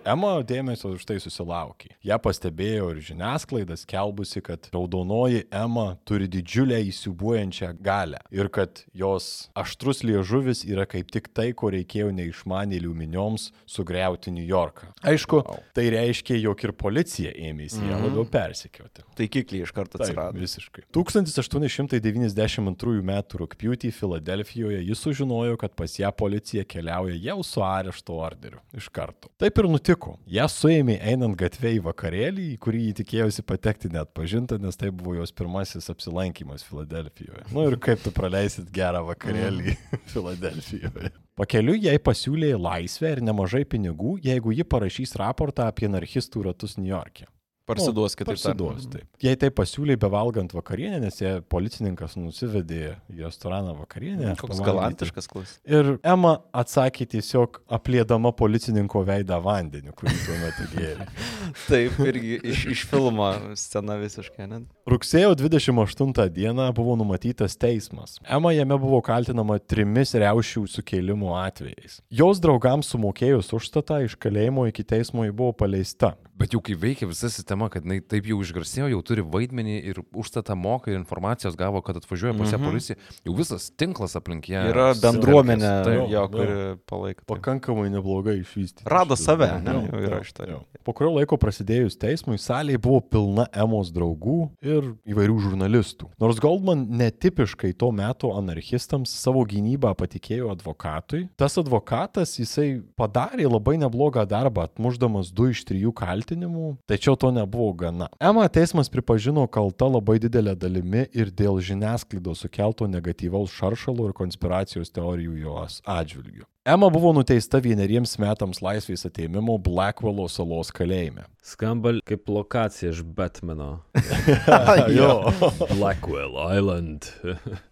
Ema 0.09 0.39
dėmesio 0.41 0.95
už 0.97 1.03
tai 1.05 1.19
susilaukė. 1.21 1.91
Ja 2.07 2.17
pastebėjo 2.23 2.87
ir 2.95 3.01
žiniasklaida 3.05 3.77
skelbusi, 3.77 4.41
kad 4.45 4.69
raudonoji 4.73 5.43
Ema 5.53 5.99
turi 6.09 6.29
didžiulę 6.33 6.79
įsiubuojančią 6.89 7.75
galę 7.85 8.23
ir 8.33 8.49
kad 8.49 8.81
jos 8.97 9.51
aštrus 9.59 10.01
liežuvis 10.07 10.65
yra 10.65 10.87
kaip 10.89 11.11
tik 11.13 11.29
tai, 11.37 11.51
ko 11.53 11.69
reikėjo 11.75 12.09
neišmanėlių 12.17 12.95
minioms 12.97 13.51
sugriauti 13.69 14.33
New 14.33 14.47
Yorką. 14.49 14.89
Aišku, 15.13 15.43
tai 15.77 15.85
reiškia, 15.93 16.39
jog 16.41 16.65
ir 16.65 16.73
policija 16.73 17.35
ėmėsi 17.51 17.85
ją 17.85 18.01
labiau 18.07 18.25
persekioti. 18.33 19.05
Taikikliai 19.19 19.67
iš 19.67 19.75
karto 19.77 19.99
Taip, 19.99 20.07
atsirado. 20.09 20.41
visiškai. 20.41 20.87
1892 20.97 23.05
m. 23.05 23.13
rūpjūtį 23.43 23.93
Filadelfijoje 23.93 24.81
jis 24.89 25.05
sužinojo, 25.05 25.61
kad 25.61 25.77
pas 25.77 26.01
ją 26.01 26.09
policija 26.17 26.65
keliauja 26.65 27.21
jau 27.29 27.39
su 27.45 27.61
arešto 27.67 28.17
orderiu. 28.25 28.65
Iš 28.73 28.89
karto. 28.89 29.29
Taip 29.37 29.61
ir 29.61 29.69
nutiko. 29.69 29.98
Ja 30.31 30.49
suėmė 30.51 30.99
einant 31.13 31.37
gatvė 31.39 31.75
į 31.77 31.85
vakarėlį, 31.87 32.49
į 32.55 32.59
kurį 32.65 32.83
jį 32.89 32.97
tikėjosi 33.03 33.45
patekti 33.47 33.93
net 33.93 34.13
pažinta, 34.17 34.59
nes 34.63 34.79
tai 34.79 34.91
buvo 34.91 35.17
jos 35.19 35.35
pirmasis 35.37 35.91
apsilankimas 35.93 36.67
Filadelfijoje. 36.67 37.47
Na 37.51 37.57
nu, 37.57 37.69
ir 37.71 37.79
kaip 37.83 38.03
tu 38.05 38.13
praleisit 38.15 38.71
gerą 38.75 39.05
vakarėlį 39.13 39.77
Filadelfijoje. 40.13 41.15
Pakeliui 41.39 41.85
jai 41.85 41.97
pasiūlė 42.03 42.55
laisvę 42.59 43.15
ir 43.15 43.23
nemažai 43.23 43.65
pinigų, 43.69 44.17
jeigu 44.25 44.55
ji 44.57 44.67
parašys 44.67 45.15
raportą 45.21 45.69
apie 45.71 45.87
anarchistų 45.87 46.49
ratus 46.49 46.79
New 46.81 46.91
York'e. 46.91 47.29
Parsiduos 47.69 48.17
kitaip 48.17 48.39
tariant. 48.39 48.59
Parsiduos, 48.59 48.89
taip. 48.93 49.07
Jei 49.23 49.37
tai 49.41 49.51
pasiūlė 49.55 49.99
bevalgant 50.01 50.53
vakarienę, 50.57 51.01
nes 51.03 51.21
jie 51.21 51.35
policininkas 51.53 52.17
nusivedė 52.19 52.95
į 53.13 53.25
restoraną 53.27 53.75
vakarienę. 53.83 54.35
Koks 54.39 54.57
pavalgyti. 54.57 54.69
galantiškas 54.71 55.29
klaus. 55.31 55.55
Ir 55.69 55.97
Ema 56.07 56.39
atsakė 56.57 57.07
tiesiog 57.15 57.61
aplėdama 57.79 58.33
policininko 58.39 59.03
veidą 59.09 59.41
vandeniu, 59.45 59.93
kurį 59.99 60.17
tuo 60.25 60.39
metu 60.43 60.69
gėrė. 60.75 61.09
Taip, 61.69 61.99
irgi 62.09 62.39
iš, 62.53 62.65
iš 62.75 62.85
filmo 62.91 63.31
scena 63.59 63.99
visiškai, 64.01 64.49
ne? 64.51 64.63
Rugsėjo 64.89 65.35
28 65.37 66.29
dieną 66.33 66.71
buvo 66.77 66.97
numatytas 66.97 67.59
teismas. 67.61 68.17
Ema 68.25 68.55
jame 68.57 68.79
buvo 68.81 69.03
kaltinama 69.05 69.59
trimis 69.61 70.15
riaušių 70.17 70.65
sukėlimų 70.73 71.35
atvejais. 71.43 71.99
Jos 72.09 72.41
draugams 72.41 72.89
sumokėjus 72.95 73.53
užstatą 73.59 74.01
iš 74.07 74.17
kalėjimo 74.17 74.69
iki 74.71 74.87
teismo 74.87 75.27
ji 75.27 75.35
buvo 75.37 75.53
paleista. 75.53 76.15
Bet 76.39 76.55
jau 76.55 76.61
kai 76.63 76.77
veikia 76.79 77.09
visa 77.11 77.27
sistema, 77.35 77.58
kad 77.67 77.83
jinai 77.83 77.99
taip 78.07 78.29
jau 78.31 78.39
išgarsėjo, 78.45 78.87
jau 78.95 79.01
turi 79.03 79.25
vaidmenį 79.27 79.75
ir 79.91 79.99
užstatą 80.15 80.55
moka 80.55 80.93
ir 80.93 81.01
informacijos 81.01 81.57
gavo, 81.59 81.83
kad 81.83 81.99
atvažiuoja 81.99 82.37
pas 82.39 82.53
ją 82.55 82.59
Mhm. 82.61 82.69
policija, 82.71 82.97
jau 83.27 83.35
visas 83.35 83.67
tinklas 83.75 84.15
aplink 84.15 84.47
ją. 84.49 84.63
Yra 84.71 84.93
bendruomenė, 85.03 85.73
Taip. 85.85 86.11
jo, 86.15 86.23
kuri 86.29 86.57
palaiko. 86.87 87.25
tai. 87.27 87.35
Pakankamai 87.35 87.91
neblogai 87.91 88.37
išvystyti. 88.45 88.87
Rado 88.87 89.17
šitą 89.17 89.25
save, 89.25 89.51
ne? 89.65 89.73
Jo, 89.73 89.83
Jau 89.91 89.99
yra 90.07 90.17
jo, 90.19 90.23
šitą. 90.31 90.49
jo. 90.49 90.61
Po 90.85 90.93
kurio 90.93 91.11
laiko 91.19 91.37
prasidėjus 91.37 91.99
teismui, 91.99 92.39
salėje 92.39 92.79
buvo 92.79 93.01
pilna 93.01 93.47
Emos 93.53 93.91
draugų 93.91 94.51
ir 94.63 94.95
įvairių 95.09 95.39
žurnalistų. 95.49 96.11
Nors 96.21 96.39
Goldman 96.39 96.87
netipiškai 96.89 97.73
to 97.77 97.91
meto 97.93 98.31
anarchistams 98.37 99.09
savo 99.09 99.45
gynybą 99.45 99.95
patikėjo 99.97 100.51
advokatui, 100.53 101.29
tas 101.37 101.57
advokatas 101.59 102.37
jisai 102.39 102.83
padarė 102.99 103.49
labai 103.51 103.77
neblogą 103.81 104.27
darbą, 104.29 104.69
atmuždamas 104.69 105.33
du 105.33 105.49
iš 105.51 105.65
trijų 105.65 105.93
kaltinimų, 105.95 106.77
tačiau 106.87 107.17
to 107.17 107.31
nebuvo 107.33 107.48
gana. 107.77 108.09
Ema 108.21 108.49
teismas 108.49 108.89
pripažino 108.89 109.47
kalta 109.47 109.87
labai 109.87 110.19
didelė 110.19 110.55
dalimi 110.57 111.07
ir 111.13 111.31
dėl 111.31 111.61
žiniasklaidos 111.61 112.45
sukelto 112.45 112.87
negatyvaus 112.87 113.51
šaršalo 113.51 114.09
ir 114.09 114.13
konspiracijos 114.13 114.91
teorijų 114.91 115.39
jos 115.43 115.81
atžvilgių. 115.85 116.45
Ema 116.69 116.91
buvo 116.93 117.15
nuteista 117.17 117.63
vieneriems 117.65 118.19
metams 118.21 118.59
laisvės 118.61 119.07
ateimimo 119.09 119.55
Blackwello 119.57 120.27
salos 120.29 120.69
kalėjime. 120.75 121.25
Skamba 121.41 121.95
kaip 122.05 122.29
lokacija 122.29 122.93
iš 122.93 123.01
Batmano. 123.03 123.79
jo. 124.99 125.33
Blackwell 125.73 126.37
Island. 126.53 127.09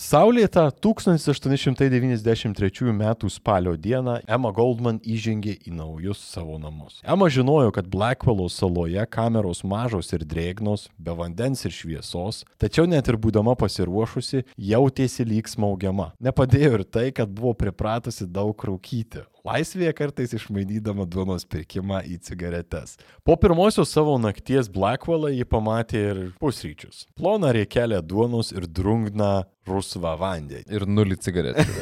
Saulėtą 0.00 0.70
1893 0.80 2.88
m. 2.88 3.02
spalio 3.28 3.76
dieną 3.76 4.24
Emma 4.26 4.50
Goldman 4.56 4.96
įžengė 5.04 5.60
į 5.68 5.74
naujus 5.76 6.18
savo 6.24 6.56
namus. 6.58 7.02
Emma 7.04 7.28
žinojo, 7.28 7.68
kad 7.76 7.84
Blackwello 7.92 8.48
saloje 8.48 9.04
kameros 9.12 9.60
mažos 9.64 10.12
ir 10.16 10.24
drėgnos, 10.24 10.88
be 10.96 11.12
vandens 11.12 11.66
ir 11.68 11.72
šviesos, 11.76 12.44
tačiau 12.56 12.88
net 12.88 13.12
ir 13.12 13.20
būdama 13.20 13.52
pasiruošusi, 13.60 14.46
jautėsi 14.56 15.28
lyg 15.28 15.44
smaugiama. 15.52 16.16
Nepadėjo 16.16 16.80
ir 16.80 16.88
tai, 16.88 17.12
kad 17.12 17.28
buvo 17.28 17.52
pripratusi 17.60 18.24
daug 18.24 18.56
rūkyti. 18.56 19.28
Laisvėje 19.46 19.94
kartais 19.96 20.34
išmainydama 20.36 21.06
duonos 21.08 21.46
pirkimą 21.48 22.02
į 22.04 22.18
cigaretes. 22.26 22.98
Po 23.24 23.38
pirmosios 23.40 23.88
savo 23.94 24.18
nakties 24.20 24.68
Blackwellą 24.72 25.30
ji 25.32 25.46
pamatė 25.48 26.02
ir 26.10 26.20
pusryčius. 26.42 27.06
Ploną 27.16 27.54
riekelę 27.56 28.02
duonos 28.04 28.52
ir 28.52 28.68
drungną 28.68 29.32
rusvą 29.70 30.12
vandenį. 30.20 30.66
Ir 30.68 30.84
nulį 30.84 31.16
cigarečių. 31.24 31.72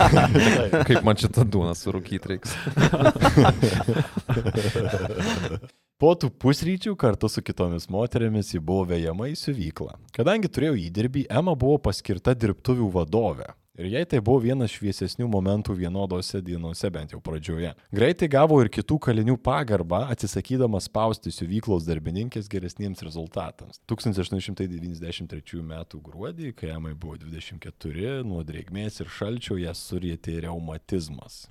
Kaip 0.88 1.04
man 1.04 1.20
šitą 1.20 1.44
duoną 1.44 1.76
surūkyti 1.76 2.32
reiks. 2.32 2.56
Po 6.00 6.14
tų 6.16 6.30
pusryčių 6.40 6.94
kartu 6.96 7.28
su 7.28 7.44
kitomis 7.44 7.90
moterimis 7.92 8.54
ji 8.54 8.60
buvo 8.64 8.86
vejama 8.94 9.28
į 9.28 9.36
siuvyklą. 9.36 9.98
Kadangi 10.16 10.48
turėjo 10.48 10.78
įdirbį, 10.86 11.26
Ema 11.28 11.52
buvo 11.52 11.76
paskirta 11.90 12.32
dirbtuvių 12.32 12.88
vadovė. 12.94 13.50
Ir 13.80 13.86
jai 13.88 14.02
tai 14.04 14.18
buvo 14.20 14.42
vienas 14.44 14.74
šviesesnių 14.74 15.24
momentų 15.32 15.72
vienodose 15.78 16.42
dienose, 16.44 16.90
bent 16.92 17.14
jau 17.14 17.20
pradžioje. 17.24 17.70
Greitai 17.96 18.26
gavo 18.28 18.58
ir 18.60 18.68
kitų 18.68 18.98
kalinių 19.06 19.38
pagarbą, 19.40 20.02
atsisakydama 20.12 20.82
spausti 20.84 21.32
siuvyklos 21.32 21.86
darbininkės 21.88 22.50
geresniems 22.52 23.00
rezultatams. 23.06 23.80
1893 23.88 25.62
m. 25.62 25.72
gruodį, 25.96 26.52
kai 26.58 26.74
Emai 26.74 26.92
buvo 26.92 27.16
24, 27.22 28.20
nuo 28.28 28.42
drėgmės 28.44 29.00
ir 29.00 29.08
šalčio 29.16 29.56
ją 29.62 29.72
surėtė 29.72 30.36
reumatizmas. 30.44 31.46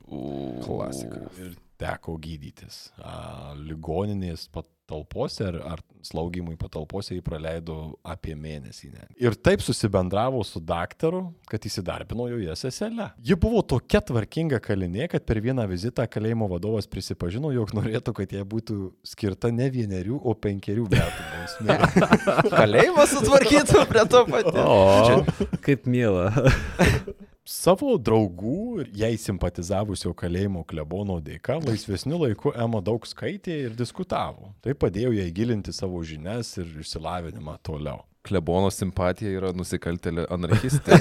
Klasika. 0.67 1.25
Ir 1.41 1.57
teko 1.79 2.17
gydytis. 2.21 2.89
A, 2.99 3.53
ligoninės 3.57 4.47
patalpose 4.53 5.45
ar, 5.47 5.57
ar 5.75 5.83
slaugimui 6.05 6.55
patalpose 6.59 7.15
jį 7.15 7.23
praleido 7.25 7.77
apie 8.07 8.35
mėnesį. 8.39 8.91
Ne. 8.93 9.07
Ir 9.21 9.35
taip 9.35 9.63
susibendravo 9.63 10.41
su 10.47 10.61
daktaru, 10.63 11.25
kad 11.49 11.63
įsidarbino 11.67 12.29
joje 12.31 12.55
seselę. 12.59 13.09
Ji 13.25 13.37
buvo 13.39 13.61
tokia 13.75 14.01
tvarkinga 14.05 14.61
kalinė, 14.63 15.07
kad 15.11 15.25
per 15.27 15.41
vieną 15.43 15.67
vizitą 15.71 16.07
kalėjimo 16.11 16.49
vadovas 16.51 16.89
prisipažino, 16.91 17.53
jog 17.55 17.73
norėtų, 17.77 18.15
kad 18.21 18.35
jai 18.35 18.45
būtų 18.47 18.79
skirta 19.07 19.53
ne 19.55 19.69
vienerių, 19.73 20.19
o 20.23 20.35
penkerių 20.35 20.87
metų 20.91 21.31
bausmė. 21.33 21.79
Kalėjimą 22.59 23.09
sutvarkytų 23.15 23.87
prie 23.91 24.05
to 24.11 24.25
paties. 24.29 24.61
O, 24.63 25.57
kaip 25.65 25.89
miela. 25.89 26.29
Savo 27.49 27.95
draugų 27.97 28.83
ir 28.83 28.89
jai 28.93 29.15
simpatizavusio 29.17 30.11
kalėjimo 30.13 30.61
klebono 30.69 31.15
dėka 31.25 31.55
laisvesniu 31.63 32.19
laiku 32.21 32.51
Ema 32.53 32.77
daug 32.85 33.07
skaitė 33.09 33.55
ir 33.63 33.71
diskutavo. 33.77 34.51
Tai 34.61 34.75
padėjo 34.77 35.15
jai 35.15 35.25
gilinti 35.33 35.73
savo 35.73 36.03
žinias 36.05 36.51
ir 36.61 36.69
išsilavinimą 36.83 37.55
toliau. 37.65 38.03
Klebono 38.21 38.69
simpatija 38.69 39.33
yra 39.33 39.49
nusikaltelė 39.57 40.27
anarchistė. 40.29 40.99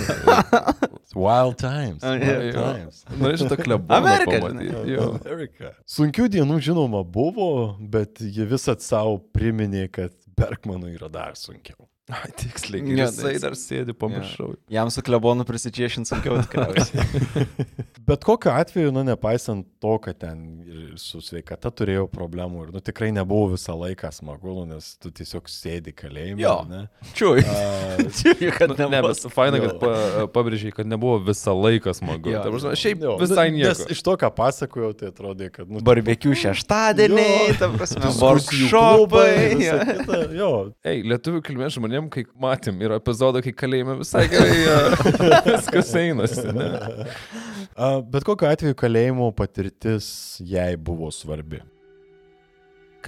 Wild 1.18 1.58
times. 1.60 2.00
Wild 2.00 2.48
jo. 2.54 2.64
times. 2.64 3.02
Norėčiau 3.12 3.52
tą 3.52 3.60
kleboną 3.60 4.00
Amerika. 4.00 4.40
Amerika. 5.18 5.74
Sunkių 5.98 6.30
dienų 6.32 6.62
žinoma 6.64 7.04
buvo, 7.04 7.76
bet 7.76 8.24
ji 8.24 8.48
visat 8.48 8.80
savo 8.86 9.18
priminė, 9.36 9.84
kad 9.92 10.16
Bergmanui 10.38 10.96
yra 10.96 11.12
dar 11.12 11.36
sunkiau. 11.36 11.84
Ai, 12.08 12.30
tiksliai. 12.40 12.80
Ir 12.88 13.02
jisai 13.02 13.34
tai- 13.34 13.40
dar 13.42 13.56
sėdi, 13.58 13.92
pamiršau. 13.92 14.54
Jam 14.72 14.88
su 14.90 15.02
klebonu 15.04 15.44
prisičiešinti 15.44 16.08
sunkiau 16.08 16.38
tikriausiai. 16.40 17.46
Bet 18.08 18.24
kokiu 18.24 18.52
atveju, 18.54 18.92
nu, 18.96 19.02
nepaisant 19.04 19.77
to, 19.80 19.94
kad 20.02 20.18
ten 20.20 20.40
ir 20.66 20.94
su 21.00 21.20
sveikata 21.24 21.70
turėjau 21.74 22.06
problemų 22.12 22.66
ir, 22.66 22.72
nu, 22.76 22.82
tikrai 22.84 23.08
nebuvo 23.14 23.52
visą 23.54 23.74
laiką 23.78 24.10
smagu, 24.14 24.52
nu, 24.60 24.64
nes 24.74 24.90
tu 25.02 25.10
tiesiog 25.14 25.48
sėdi 25.50 25.94
kalėjime. 25.96 26.40
Jo. 26.42 26.54
Ne? 26.68 26.82
Čiui. 27.18 27.42
Čiui, 28.18 28.50
kad 28.56 28.68
Nu, 28.72 28.76
Ne, 28.78 28.88
nebuvo. 28.98 29.12
bet 29.14 29.32
faina, 29.34 29.58
kad 29.62 29.78
pa, 29.80 29.92
pabrėžiai, 30.34 30.72
kad 30.76 30.86
nebuvo 30.90 31.18
visą 31.28 31.54
laiką 31.56 31.94
smagu. 31.96 32.30
Jo. 32.34 32.42
Ta 32.44 32.52
prasme, 32.52 32.74
Šiaip 32.78 33.02
jo, 33.06 33.16
visai 33.22 33.48
nu, 33.50 33.58
nieko. 33.58 33.72
Nes 33.72 33.94
iš 33.96 34.02
to, 34.06 34.14
ką 34.20 34.30
pasakojau, 34.36 34.92
tai 34.98 35.10
atrodė, 35.12 35.48
kad... 35.54 35.70
Nu, 35.70 35.82
Barbekių 35.86 36.34
šeštadieniai, 36.44 37.48
Jo. 37.52 37.56
ta 37.62 37.70
prasme, 37.74 38.02
kita, 39.62 40.18
Jo, 40.38 40.50
Ei, 40.86 41.02
lietuvių 41.06 41.40
kilmės 41.46 41.74
žmonėm, 41.78 42.10
kai 42.12 42.26
matėm, 42.40 42.78
yra 42.84 42.98
epizodą, 43.00 43.42
kai 43.44 43.52
kalėjime 43.56 43.98
visai 44.02 44.26
gerai 44.30 44.54
viskas 45.48 45.90
einasi. 45.98 46.44
Bet 47.78 48.26
kokiu 48.26 48.48
atveju 48.50 48.74
kalėjimo 48.74 49.30
patirtis 49.38 50.08
jai 50.42 50.72
buvo 50.76 51.12
svarbi. 51.14 51.62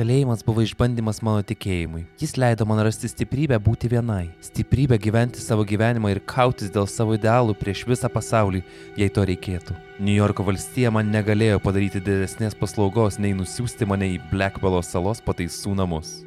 kalėjimas 0.01 0.41
buvo 0.47 0.63
išbandymas 0.65 1.19
mano 1.27 1.43
tikėjimui. 1.45 2.07
Jis 2.23 2.37
leido 2.41 2.65
man 2.69 2.81
rasti 2.87 3.11
stiprybę 3.11 3.59
būti 3.61 3.91
vienai. 3.93 4.31
Stiprybę 4.47 4.97
gyventi 5.03 5.43
savo 5.43 5.67
gyvenimą 5.69 6.15
ir 6.15 6.23
kautis 6.25 6.73
dėl 6.73 6.89
savo 6.89 7.19
idealų 7.19 7.59
prieš 7.61 7.85
visą 7.91 8.09
pasaulį, 8.13 8.63
jei 8.97 9.13
to 9.13 9.27
reikėtų. 9.29 9.77
New 9.99 10.17
Yorko 10.17 10.47
valstija 10.47 10.95
man 10.95 11.13
negalėjo 11.13 11.61
padaryti 11.61 12.01
didesnės 12.01 12.57
paslaugos, 12.57 13.21
nei 13.21 13.37
nusiųsti 13.37 13.91
mane 13.91 14.15
į 14.15 14.19
Blackballo 14.33 14.81
salos 14.87 15.21
pataisų 15.27 15.77
namus. 15.83 16.21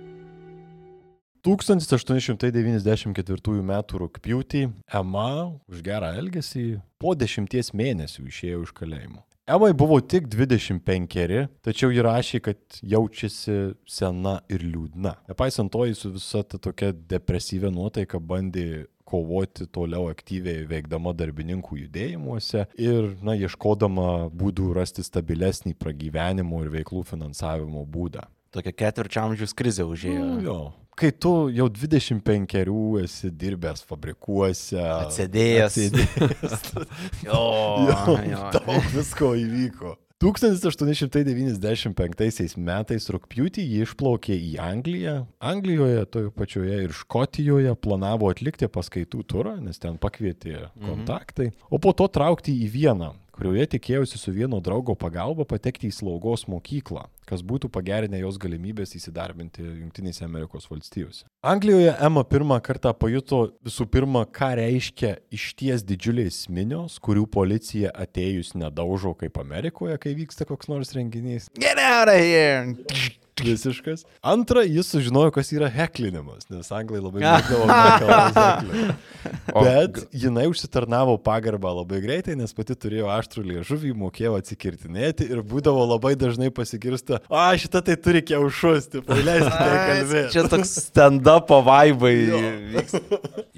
1894 1.43 3.59
m. 3.59 3.71
rūpjūtį 3.99 4.61
Ema 4.95 5.29
už 5.67 5.81
gerą 5.83 6.13
elgesį 6.15 6.77
po 7.01 7.11
dešimties 7.19 7.73
mėnesių 7.75 8.29
išėjo 8.29 8.61
iš 8.63 8.71
kalėjimo. 8.77 9.25
Emai 9.43 9.73
buvo 9.75 9.97
tik 9.99 10.29
25, 10.31 11.41
tačiau 11.67 11.91
ji 11.91 12.05
rašė, 12.05 12.39
kad 12.45 12.77
jaučiasi 12.79 13.73
sena 13.83 14.37
ir 14.47 14.63
liūdna. 14.63 15.17
Nepaisant 15.27 15.67
to, 15.73 15.83
jis 15.89 16.05
su 16.05 16.13
visa 16.13 16.45
ta 16.47 16.61
tokia 16.63 16.93
depresyvia 16.95 17.73
nuotaika 17.75 18.21
bandė 18.23 18.85
kovoti 19.03 19.67
toliau 19.67 20.07
aktyviai 20.13 20.63
veikdama 20.69 21.11
darbininkų 21.11 21.81
judėjimuose 21.81 22.69
ir, 22.79 23.09
na, 23.19 23.35
ieškodama 23.35 24.29
būdų 24.31 24.69
rasti 24.79 25.03
stabilesnį 25.03 25.75
pragyvenimo 25.75 26.63
ir 26.63 26.71
veiklų 26.79 27.03
finansavimo 27.11 27.83
būdą. 27.83 28.23
Tokia 28.55 28.71
ketvirčio 28.79 29.25
amžiaus 29.25 29.51
krizė 29.57 29.83
užėjo. 29.89 30.23
Nu, 30.23 30.39
jo. 30.45 30.57
Kai 30.99 31.09
tu 31.11 31.49
jau 31.55 31.67
25 31.73 32.67
esi 33.01 33.31
dirbęs 33.31 33.81
fabrikuose, 33.89 34.77
Atsėdėjęs. 34.77 35.73
atsėdėjęs 35.73 36.63
Jo, 37.27 37.41
jau 37.89 38.17
jo. 38.33 38.41
daug 38.59 38.83
visko 38.93 39.33
įvyko. 39.39 39.95
1895 40.23 42.55
metais 42.63 43.03
rūpjūtį 43.11 43.63
ji 43.67 43.81
išplaukė 43.83 44.31
į 44.37 44.53
Angliją. 44.63 45.15
Anglijoje, 45.43 46.05
toje 46.13 46.29
pačioje 46.37 46.77
ir 46.85 46.93
Škotijoje 46.95 47.73
planavo 47.83 48.29
atlikti 48.31 48.69
paskaitų 48.71 49.19
turą, 49.27 49.57
nes 49.59 49.75
ten 49.83 49.97
pakvietė 49.99 50.69
kontaktai, 50.79 51.49
o 51.67 51.75
po 51.83 51.91
to 51.91 52.07
traukti 52.07 52.55
į 52.63 52.71
Vieną, 52.77 53.11
kurioje 53.33 53.65
tikėjusi 53.75 54.19
su 54.21 54.33
vieno 54.33 54.59
draugo 54.63 54.95
pagalba 54.99 55.45
patekti 55.49 55.89
į 55.89 55.95
slaugos 55.97 56.45
mokyklą, 56.51 57.07
kas 57.29 57.43
būtų 57.45 57.71
pagerinę 57.73 58.21
jos 58.21 58.37
galimybės 58.41 58.95
įsidarbinti 58.99 59.65
Junktinėse 59.65 60.25
Amerikos 60.27 60.69
valstijose. 60.69 61.25
Anglijoje 61.43 61.95
Emma 61.97 62.23
pirmą 62.27 62.59
kartą 62.63 62.93
pajuto 62.97 63.41
visų 63.65 63.89
pirma, 63.93 64.23
ką 64.29 64.53
reiškia 64.61 65.15
išties 65.33 65.85
didžiulės 65.89 66.45
minios, 66.53 66.99
kurių 67.03 67.25
policija 67.33 67.91
atėjus 68.05 68.53
nedaužo 68.59 69.15
kaip 69.19 69.41
Amerikoje, 69.41 69.97
kai 69.97 70.15
vyksta 70.19 70.47
koks 70.49 70.71
nors 70.71 70.95
renginys. 70.95 71.49
Get 71.59 71.81
out 71.81 72.11
of 72.11 72.21
here! 72.21 73.21
Visiškas. 73.41 74.03
Antra, 74.21 74.61
jis 74.67 74.91
sužinojo, 74.93 75.31
kas 75.33 75.49
yra 75.55 75.69
heklinimas, 75.73 76.45
nes 76.53 76.69
anglai 76.75 76.99
labai 77.01 77.23
mėgdavo 77.25 77.65
Bet 79.53 79.99
jinai 80.13 80.45
užsitarnavo 80.51 81.15
pagarbą 81.23 81.71
labai 81.79 82.01
greitai, 82.03 82.35
nes 82.37 82.53
pati 82.53 82.75
turėjo 82.77 83.09
aštrų 83.13 83.45
liežuvį, 83.49 83.93
mokėjo 84.03 84.35
atsikirtinėti 84.37 85.27
ir 85.33 85.41
būdavo 85.47 85.85
labai 85.93 86.13
dažnai 86.19 86.51
pasigirsta, 86.53 87.21
a, 87.31 87.47
šitą 87.59 87.81
tai 87.87 87.95
turi 87.97 88.21
kiaušus, 88.25 88.89
tai 88.93 89.19
leisti 89.23 89.51
tai 89.53 89.79
kalbėti. 89.89 90.33
Čia 90.35 90.45
toks 90.51 90.75
stand-up 90.89 91.49
vaibai. 91.65 92.13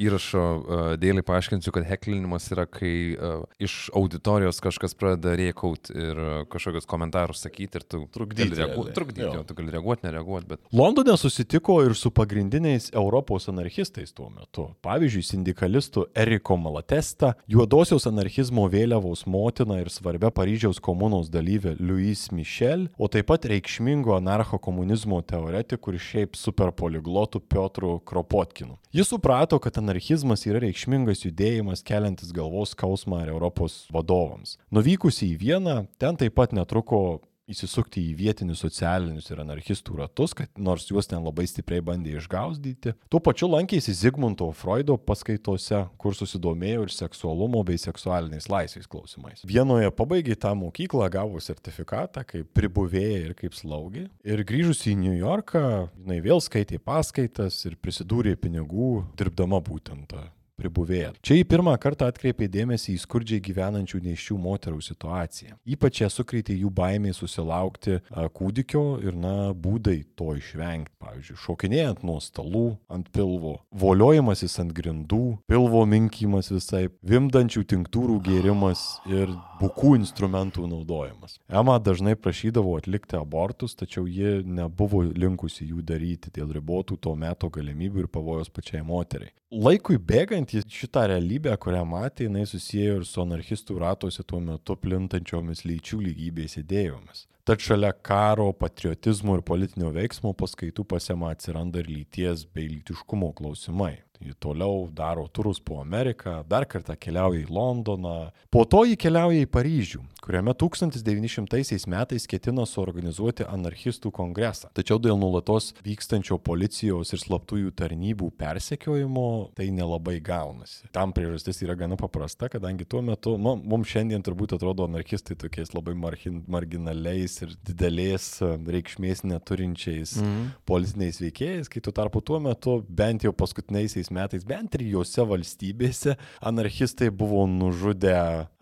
įrašo 0.05 0.43
uh, 0.43 0.85
dėlį 1.01 1.23
paaiškinsiu, 1.27 1.73
kad 1.75 1.87
heklinimas 1.87 2.47
yra, 2.53 2.65
kai 2.69 2.93
uh, 3.15 3.43
iš 3.63 3.89
auditorijos 3.95 4.61
kažkas 4.63 4.95
pradeda 4.99 5.35
rėkauti 5.39 5.95
ir 5.95 6.19
uh, 6.19 6.33
kažkokius 6.51 6.87
komentarus 6.89 7.43
sakyti 7.45 7.81
ir 7.81 7.87
tu 7.87 8.03
Trukdyti. 8.15 8.55
Trukdyti, 8.95 9.25
Jo. 9.25 9.31
jo, 9.39 9.43
tu 9.47 9.55
gali 9.57 9.64
reaguoti, 9.73 10.05
nereaguoti, 10.07 10.47
bet... 10.53 10.61
Londone 10.75 11.15
susitiko 11.17 11.77
ir 11.85 11.95
su 11.95 12.11
pagrindiniais 12.11 12.91
Europos 12.93 13.49
anarchistais 13.49 14.13
tuo 14.15 14.29
metu. 14.29 14.67
Pavyzdžiui, 14.85 15.23
sindikalistų 15.25 16.05
Eriko 16.15 16.57
Malatesta, 16.59 17.33
juodosios 17.51 18.07
anarchizmo 18.09 18.67
vėliavos 18.71 19.25
motina 19.29 19.79
ir 19.81 19.91
svarbia 19.93 20.31
Paryžiaus 20.35 20.81
komunos 20.83 21.29
dalyvė 21.33 21.75
Louis 21.79 22.27
Michel, 22.35 22.87
o 22.97 23.09
taip 23.11 23.29
pat 23.31 23.47
reikšmingo 23.49 24.15
anarcho 24.17 24.59
komunizmo 24.61 25.21
teoretiku 25.25 25.93
ir 25.93 26.01
šiaip 26.01 26.39
superpoliglotų 26.39 27.41
Piotru 27.49 27.97
Kropotkinu. 28.05 28.79
Jis 28.95 29.09
suprato, 29.11 29.59
kad 29.59 29.77
anarchizmas 29.81 30.45
yra 30.47 30.61
reikšmingas 30.63 31.25
judėjimas 31.25 31.83
keliantis 31.85 32.33
galvos 32.35 32.75
skausmą 32.75 33.23
ir 33.25 33.33
Europos 33.33 33.83
vadovams. 33.93 34.57
Nuvykusi 34.71 35.33
į 35.33 35.39
Vieną, 35.41 35.77
ten 35.99 36.15
taip 36.19 36.35
pat 36.37 36.53
netruko 36.55 37.21
įsisukti 37.51 38.01
į 38.09 38.15
vietinius 38.19 38.63
socialinius 38.63 39.29
ir 39.31 39.41
anarchistų 39.43 39.99
ratus, 39.99 40.33
kad 40.37 40.51
nors 40.57 40.87
juos 40.89 41.09
ten 41.09 41.23
labai 41.25 41.45
stipriai 41.49 41.83
bandė 41.85 42.15
išgausdyti. 42.19 42.95
Tuo 43.11 43.21
pačiu 43.23 43.49
lankėsi 43.51 43.93
Zigmunto 43.95 44.47
Freudo 44.57 44.97
paskaitose, 44.97 45.85
kur 46.01 46.17
susidomėjo 46.17 46.87
ir 46.87 46.93
seksualumo 46.95 47.63
bei 47.67 47.79
seksualiniais 47.81 48.49
laisvės 48.51 48.89
klausimais. 48.91 49.45
Vienoje 49.47 49.91
pabaigė 49.95 50.37
tą 50.39 50.55
mokyklą, 50.57 51.09
gavo 51.13 51.41
sertifikatą 51.43 52.25
kaip 52.27 52.49
pribuvėja 52.57 53.21
ir 53.29 53.35
kaip 53.37 53.57
slaugė. 53.57 54.07
Ir 54.25 54.45
grįžusi 54.47 54.93
į 54.93 55.01
New 55.03 55.17
Yorką, 55.17 55.65
jinai 56.01 56.21
vėl 56.25 56.41
skaitė 56.43 56.81
paskaitas 56.81 57.61
ir 57.69 57.77
prisidūrė 57.81 58.35
pinigų, 58.41 59.05
dirbdama 59.19 59.61
būtent 59.65 60.17
tą 60.55 60.61
pribuvėja. 60.65 61.13
Čia 61.21 61.39
į 61.41 61.45
pirmą 61.49 61.75
kartą 61.81 62.07
atkreipė 62.09 62.47
dėmesį 62.51 62.95
į 62.95 63.01
skurdžiai 63.03 63.41
gyvenančių 63.43 64.01
neiščių 64.05 64.37
moterų 64.39 64.81
situaciją. 64.81 65.57
Ypač 65.65 66.01
ją 66.01 66.09
sukreitė 66.09 66.55
jų 66.55 66.71
baimė 66.71 67.13
susilaukti 67.13 67.99
kūdikio 68.09 69.01
ir, 69.03 69.15
na, 69.15 69.53
būdai 69.53 70.03
to 70.15 70.35
išvengti. 70.37 70.93
Pavyzdžiui, 71.05 71.37
šokinėjant 71.37 72.03
nuo 72.07 72.17
stalų 72.23 72.77
ant 72.89 73.09
pilvo, 73.13 73.59
voliojimasis 73.71 74.57
ant 74.63 74.73
grindų, 74.75 75.37
pilvo 75.47 75.83
minkimas 75.85 76.49
visai, 76.53 76.87
vimdančių 77.05 77.65
tinktūrų 77.75 78.19
gėrimas 78.25 78.85
ir 79.11 79.31
bukų 79.61 79.95
instrumentų 79.99 80.65
naudojimas. 80.71 81.37
Ema 81.49 81.77
dažnai 81.79 82.15
prašydavo 82.17 82.77
atlikti 82.79 83.19
abortus, 83.19 83.77
tačiau 83.77 84.07
ji 84.09 84.41
nebuvo 84.45 85.03
linkusi 85.05 85.69
jų 85.69 85.85
daryti 85.85 86.33
dėl 86.33 86.55
ribotų 86.57 86.97
to 87.01 87.15
meto 87.19 87.51
galimybių 87.53 88.05
ir 88.05 88.11
pavojos 88.11 88.49
pačiai 88.49 88.81
moteriai. 88.85 89.33
Laikui 89.53 89.99
bėgant 90.01 90.49
šitą 90.73 91.03
realybę, 91.11 91.51
kurią 91.61 91.83
matė, 91.85 92.25
jinai 92.25 92.47
susiję 92.49 92.95
ir 92.97 93.03
su 93.05 93.21
anarchistų 93.21 93.77
ratuose 93.77 94.23
tuo 94.25 94.39
metu 94.41 94.73
plintančiomis 94.73 95.61
lyčių 95.69 95.99
lygybės 96.01 96.57
idėjomis. 96.63 97.27
Tad 97.45 97.61
šalia 97.61 97.91
karo, 97.93 98.47
patriotizmo 98.57 99.35
ir 99.37 99.43
politinio 99.45 99.91
veiksmo 99.93 100.33
paskaitų 100.33 100.87
pasiema 100.89 101.29
atsiranda 101.29 101.83
ir 101.83 101.91
lyties 101.93 102.47
bei 102.49 102.65
lytiškumo 102.71 103.29
klausimai. 103.37 103.99
Ji 104.23 104.33
toliau 104.39 104.89
daro 104.95 105.27
turus 105.27 105.59
po 105.59 105.79
Ameriką, 105.81 106.43
dar 106.47 106.65
kartą 106.65 106.95
keliauja 106.99 107.43
į 107.43 107.49
Londoną, 107.51 108.31
po 108.51 108.63
to 108.65 108.85
ji 108.87 108.95
keliauja 108.99 109.43
į 109.43 109.49
Paryžių, 109.51 110.01
kuriame 110.23 110.53
1900 110.57 111.87
metais 111.91 112.25
ketina 112.27 112.65
suorganizuoti 112.65 113.45
anarchistų 113.45 114.11
kongresą. 114.15 114.69
Tačiau 114.75 114.97
dėl 115.01 115.17
nulatos 115.19 115.73
vykstančio 115.85 116.37
policijos 116.39 117.11
ir 117.13 117.21
slaptųjų 117.21 117.73
tarnybų 117.77 118.31
persekiojimo 118.39 119.25
tai 119.55 119.69
nelabai 119.75 120.17
gaunasi. 120.23 120.87
Tam 120.95 121.13
priežastis 121.15 121.61
yra 121.65 121.75
gana 121.77 121.97
paprasta, 121.99 122.49
kadangi 122.51 122.85
tuo 122.89 123.01
metu, 123.05 123.35
nu, 123.37 123.55
mums 123.57 123.89
šiandien 123.91 124.23
turbūt 124.25 124.55
atrodo 124.57 124.87
anarchistai 124.89 125.37
tokiais 125.39 125.73
labai 125.75 125.93
margin, 125.97 126.41
marginaliais 126.51 127.37
ir 127.45 127.53
didelės 127.67 128.29
e, 128.41 128.51
reikšmės 128.75 129.23
neturinčiais 129.27 130.15
Mhm. 130.21 130.49
politiniais 130.65 131.19
veikėjais, 131.21 131.69
kai 131.69 131.81
tuo 131.81 131.91
tarpu 131.95 132.21
tuo 132.25 132.39
metu 132.39 132.77
bent 132.89 133.23
jau 133.25 133.31
paskutiniaisiais 133.33 134.04
metais, 134.13 134.45
bent 134.47 134.71
trijose 134.73 135.25
valstybėse 135.25 136.15
anarchistai 136.45 137.09
buvo 137.09 137.45
nužudę 137.49 138.15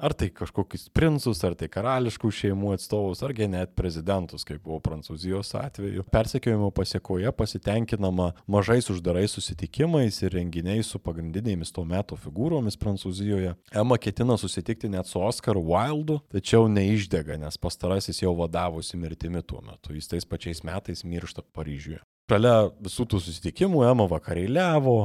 ar 0.04 0.14
tai 0.18 0.30
kažkokius 0.36 0.90
princus, 0.94 1.42
ar 1.48 1.56
tai 1.60 1.70
karališkų 1.72 2.32
šeimų 2.34 2.74
atstovus, 2.78 3.24
argi 3.26 3.48
net 3.52 3.74
prezidentus, 3.78 4.46
kaip 4.48 4.64
buvo 4.66 4.80
Prancūzijos 4.84 5.54
atveju. 5.60 6.06
Persekiojimo 6.14 6.70
pasiekoje 6.76 7.32
pasitenkinama 7.32 8.32
mažais 8.48 8.90
uždarais 8.94 9.34
susitikimais 9.36 10.22
ir 10.24 10.36
renginiais 10.36 10.92
su 10.92 11.00
pagrindinėmis 11.00 11.74
to 11.76 11.86
meto 11.88 12.20
figūromis 12.20 12.80
Prancūzijoje. 12.80 13.56
Emma 13.74 13.98
ketina 13.98 14.38
susitikti 14.40 14.92
net 14.92 15.10
su 15.10 15.22
Oscar 15.24 15.60
Wildu, 15.60 16.20
tačiau 16.34 16.68
neišdega, 16.72 17.40
nes 17.42 17.58
pastarasis 17.58 18.24
jau 18.24 18.36
vadavusi 18.38 19.00
mirtimi 19.00 19.44
tuo 19.44 19.64
metu. 19.64 19.96
Jis 19.96 20.12
tais 20.12 20.28
pačiais 20.28 20.64
metais 20.68 21.04
miršta 21.08 21.46
Paryžiuje. 21.54 22.02
Šalia 22.32 22.70
visų 22.80 23.04
tų 23.12 23.20
susitikimų 23.20 23.82
Ema 23.84 24.06
vakarėliavo, 24.08 24.96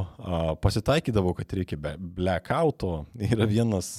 pasitaikydavo, 0.63 1.33
kad 1.35 1.51
reikia 1.57 1.75
blackouto. 1.99 3.03
Yra 3.29 3.43
vienas 3.49 3.89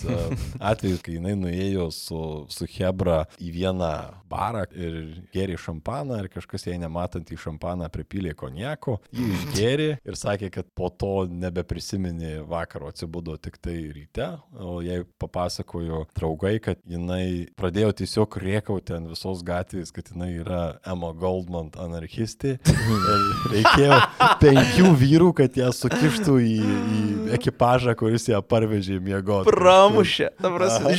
atvejis, 0.56 1.02
kai 1.04 1.18
jinai 1.18 1.34
nuėjo 1.36 1.90
su, 1.92 2.20
su 2.48 2.66
Hebra 2.72 3.26
į 3.36 3.52
vieną 3.58 3.90
barą 4.30 4.64
ir 4.72 4.96
gėrė 5.34 5.58
šampaną 5.60 6.22
ir 6.22 6.30
kažkas 6.32 6.64
jai 6.70 6.78
nematant 6.80 7.28
į 7.28 7.38
šampaną 7.44 7.90
pripylė 7.92 8.32
konjako, 8.38 8.96
jį 9.12 9.28
išgėrė 9.36 9.90
ir 10.00 10.18
sakė, 10.18 10.50
kad 10.54 10.70
po 10.74 10.88
to 10.88 11.26
nebeprisiminė 11.28 12.46
vakaro, 12.48 12.88
atsibudo 12.90 13.36
tik 13.36 13.60
tai 13.60 13.76
ryte, 13.92 14.30
o 14.56 14.78
jai 14.86 15.02
papasakojo 15.20 16.06
draugai, 16.16 16.56
kad 16.64 16.80
jinai 16.88 17.50
pradėjo 17.58 17.92
tiesiog 18.00 18.40
rėkauti 18.46 18.96
ant 18.96 19.12
visos 19.12 19.44
gatvės, 19.46 19.92
kad 19.92 20.08
jinai 20.14 20.32
yra 20.40 20.64
Emma 20.88 21.12
Goldman 21.12 21.74
anarchistė. 21.76 22.56
Reikėjo 23.54 23.98
penkių 24.42 24.92
vyrų, 25.00 25.30
kad 25.40 25.58
ją 25.60 25.70
sukištų 25.76 26.36
į, 26.44 26.54
į 26.98 27.00
ekipažą, 27.38 27.94
kuris 27.98 28.28
ją 28.30 28.42
parvežė 28.44 29.00
miegoti. 29.02 29.50
Pramušė. 29.50 30.30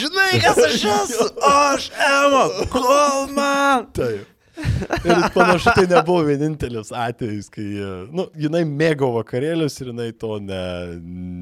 Žinai, 0.03 0.29
kas 0.43 0.61
aš 0.67 0.85
esu? 0.95 1.29
Aš 1.51 1.89
Ema 2.09 2.45
Goldman. 2.73 3.89
Taip. 3.97 4.30
Ir 5.05 5.21
panašu, 5.33 5.71
tai 5.75 5.85
nebuvo 5.87 6.25
vienintelis 6.27 6.91
atvejis, 6.95 7.47
kai 7.53 7.65
nu, 8.11 8.25
jinai 8.37 8.63
mėgo 8.67 9.07
vakarėlius 9.15 9.77
ir 9.81 9.91
jinai 9.91 10.09
to 10.17 10.35
ne, 10.43 10.61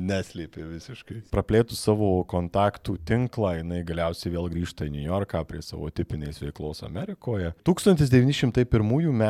neslėpė 0.10 0.66
visiškai. 0.68 1.18
Praplėtų 1.34 1.78
savo 1.78 2.12
kontaktų 2.30 2.99
tinklą, 3.10 3.55
jinai 3.62 3.82
galiausiai 3.88 4.34
vėl 4.36 4.49
grįžta 4.53 4.88
į 4.88 4.93
New 4.93 5.07
Yorką 5.07 5.41
prie 5.49 5.64
savo 5.66 5.89
tipinės 5.93 6.41
veiklos 6.43 6.84
Amerikoje. 6.86 7.53
1901 7.68 9.10
m. 9.10 9.26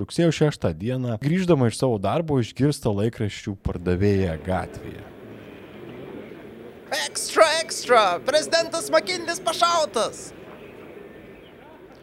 rugsėjo 0.00 0.34
6 0.40 0.68
d. 0.80 0.98
grįždama 1.20 1.70
iš 1.70 1.80
savo 1.82 2.00
darbo 2.00 2.40
išgirsta 2.40 2.92
laikraščių 3.02 3.56
pardavėją 3.66 4.36
gatvėje. 4.46 5.06
Ekstra, 7.06 7.46
ekstra. 7.60 8.04
Prezidentas 8.26 8.90
Makinis 8.90 9.38
pašautas. 9.44 10.30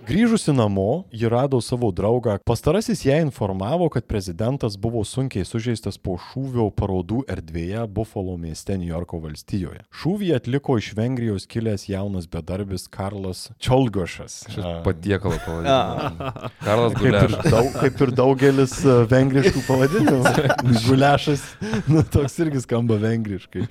Grįžusi 0.07 0.53
namo, 0.55 1.03
ji 1.11 1.27
rado 1.29 1.59
savo 1.61 1.89
draugą. 1.91 2.37
Pastarasis 2.47 3.01
ją 3.05 3.17
informavo, 3.21 3.89
kad 3.89 4.05
prezidentas 4.05 4.77
buvo 4.77 5.01
sunkiai 5.03 5.43
sužeistas 5.45 5.97
po 5.99 6.13
šūvio 6.15 6.69
parodų 6.71 7.25
erdvėje 7.27 7.81
Buffalo 7.91 8.37
mieste 8.39 8.77
New 8.79 8.87
Yorko 8.87 9.19
valstijoje. 9.19 9.81
Šūvį 9.91 10.29
atliko 10.37 10.77
iš 10.79 10.93
Vengrijos 10.95 11.43
kilęs 11.51 11.89
jaunas 11.91 12.29
bedarbis 12.31 12.85
Karlas 12.87 13.49
Čolgošas. 13.59 14.37
A, 14.55 14.77
Patiekalą 14.85 15.41
pavadinimą. 15.43 16.31
Karlas 16.63 16.95
Kaip 16.95 17.03
ir, 17.03 17.17
Gulešas. 17.17 17.51
daug, 17.51 17.69
kaip 17.81 18.05
ir 18.07 18.15
daugelis 18.21 18.77
vengriškų 19.11 19.65
pavadinimų. 19.67 20.33
Gulešas, 20.87 21.43
nu, 21.91 22.05
toks 22.15 22.39
irgi 22.45 22.63
skamba 22.63 22.95
vengriškai. 23.03 23.67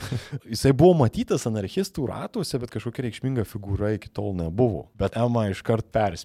Jisai 0.52 0.76
buvo 0.76 0.92
matytas 1.00 1.48
anarchistų 1.48 2.10
ratuose, 2.12 2.60
bet 2.60 2.76
kažkokia 2.76 3.08
reikšminga 3.08 3.48
figūra 3.48 3.94
iki 3.96 4.12
tol 4.12 4.36
nebuvo. 4.36 4.90
Bet 5.00 5.16
Emma 5.16 5.48
iškart 5.48 5.88
perspėjo. 5.96 6.24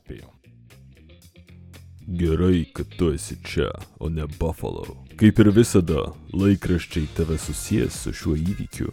Gerai, 2.08 2.66
kad 2.74 2.86
tu 2.98 3.14
esi 3.14 3.38
čia, 3.44 3.70
o 4.00 4.10
ne 4.10 4.26
Buffalo. 4.40 4.86
Kaip 5.16 5.40
ir 5.40 5.52
visada, 5.56 6.10
laikraščiai 6.34 7.08
tave 7.16 7.38
susijęs 7.40 8.00
su 8.04 8.14
šiuo 8.14 8.36
įvykiu. 8.36 8.92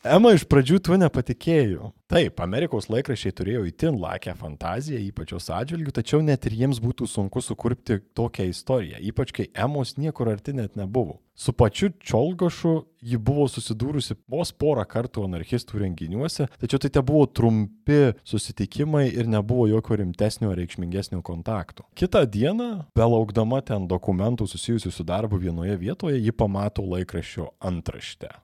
Ema 0.00 0.30
iš 0.32 0.46
pradžių 0.48 0.78
tuo 0.80 0.96
nepatikėjo. 0.96 1.90
Taip, 2.08 2.38
Amerikos 2.40 2.86
laikraščiai 2.88 3.34
turėjo 3.36 3.66
įtin 3.68 3.98
lakę 4.00 4.32
fantaziją, 4.32 4.96
ypač 5.10 5.34
jos 5.34 5.50
atžvilgių, 5.52 5.92
tačiau 5.98 6.22
net 6.24 6.48
ir 6.48 6.56
jiems 6.56 6.80
būtų 6.80 7.04
sunku 7.04 7.42
sukurpti 7.44 7.98
tokią 8.16 8.46
istoriją, 8.48 8.96
ypač 9.10 9.34
kai 9.36 9.46
Emos 9.52 9.98
niekur 10.00 10.32
arti 10.32 10.56
net 10.56 10.80
nebuvo. 10.80 11.18
Su 11.36 11.52
pačiu 11.52 11.92
Čolgošu 12.00 12.74
ji 13.04 13.20
buvo 13.20 13.44
susidūrusi 13.52 14.16
vos 14.24 14.56
porą 14.56 14.88
kartų 14.88 15.28
anarchistų 15.28 15.84
renginiuose, 15.84 16.48
tačiau 16.56 16.80
tai 16.80 16.94
te 16.96 17.04
buvo 17.04 17.28
trumpi 17.28 18.16
susitikimai 18.24 19.06
ir 19.12 19.28
nebuvo 19.28 19.68
jokio 19.68 20.00
rimtesnio 20.00 20.54
ar 20.54 20.60
reikšmingesnio 20.64 21.20
kontakto. 21.20 21.84
Kitą 21.92 22.24
dieną, 22.24 22.86
belaukdama 22.96 23.60
ten 23.60 23.84
dokumentų 23.84 24.48
susijusių 24.48 24.96
su 24.96 25.04
darbu 25.04 25.44
vienoje 25.44 25.76
vietoje, 25.76 26.24
ji 26.24 26.32
pamato 26.32 26.88
laikraščio 26.88 27.52
antraštę. 27.60 28.38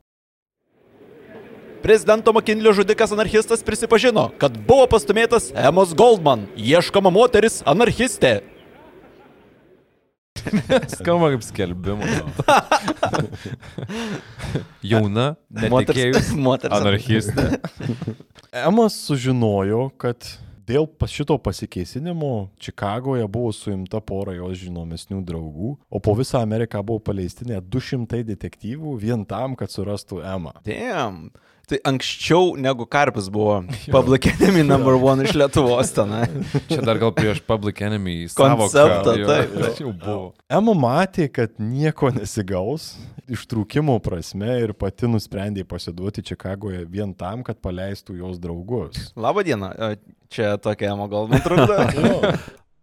Prezidento 1.82 2.32
Makinlio 2.32 2.72
žudikas 2.72 3.12
anarchistas 3.12 3.62
prisipažino, 3.62 4.30
kad 4.38 4.56
buvo 4.66 4.86
pastumėtas 4.90 5.52
Emos 5.54 5.94
Goldman, 5.96 6.46
ieškoma 6.56 7.12
moteris 7.12 7.60
anarchistė. 7.68 8.40
Skamba 10.96 11.30
kaip 11.34 11.44
skelbimas. 11.44 12.10
Jauna, 14.90 15.34
netikėjus, 15.50 16.32
moters 16.46 16.74
anarchistė. 16.76 17.46
Emas 18.64 18.98
sužinojo, 19.06 19.88
kad 20.00 20.28
dėl 20.66 20.88
šito 21.10 21.36
pasikeisinimo 21.42 22.50
Čikagoje 22.62 23.26
buvo 23.30 23.52
suimta 23.54 24.00
pora 24.02 24.34
jos 24.36 24.58
žinomesnių 24.64 25.22
draugų, 25.26 25.74
o 25.90 26.02
po 26.02 26.16
visą 26.18 26.42
Ameriką 26.42 26.82
buvo 26.86 27.02
paleisti 27.10 27.48
net 27.48 27.68
200 27.70 28.22
detektyvų 28.26 28.96
vien 29.02 29.26
tam, 29.28 29.56
kad 29.58 29.72
surastų 29.72 30.22
Emą. 30.26 30.56
Damn. 30.66 31.30
Tai 31.66 31.78
anksčiau 31.90 32.52
negu 32.62 32.84
Karpis 32.86 33.26
buvo 33.32 33.56
Public 33.96 34.28
Enemy 34.30 34.62
number 34.62 34.94
one 34.94 35.24
iš 35.26 35.32
Lietuvos 35.34 35.90
tenai. 35.96 36.28
Čia 36.70 36.78
dar 36.86 37.00
gal 37.02 37.10
prieš 37.10 37.40
Public 37.42 37.80
Enemy 37.82 38.28
Konceptą, 38.38 39.16
taip, 39.26 39.56
jo. 39.58 39.72
Jau 39.80 39.90
buvo. 39.90 40.28
Ema 40.46 40.76
matė, 40.78 41.26
kad 41.26 41.58
nieko 41.58 42.12
nesigaus 42.14 42.92
ištrūkimo 43.26 43.96
prasme 43.98 44.60
ir 44.62 44.76
pati 44.78 45.10
nusprendė 45.10 45.64
pasiduoti 45.66 46.22
Čikagoje 46.30 46.84
vien 46.86 47.10
tam, 47.18 47.42
kad 47.42 47.58
paleistų 47.58 48.20
jos 48.20 48.38
draugus. 48.38 49.10
Labą 49.18 49.42
dieną. 49.46 49.72
E, 49.74 49.96
Čia 50.30 50.54
tokia 50.62 50.92
Emo 50.94 51.06
Goldman 51.10 51.42
trukdo. 51.42 51.82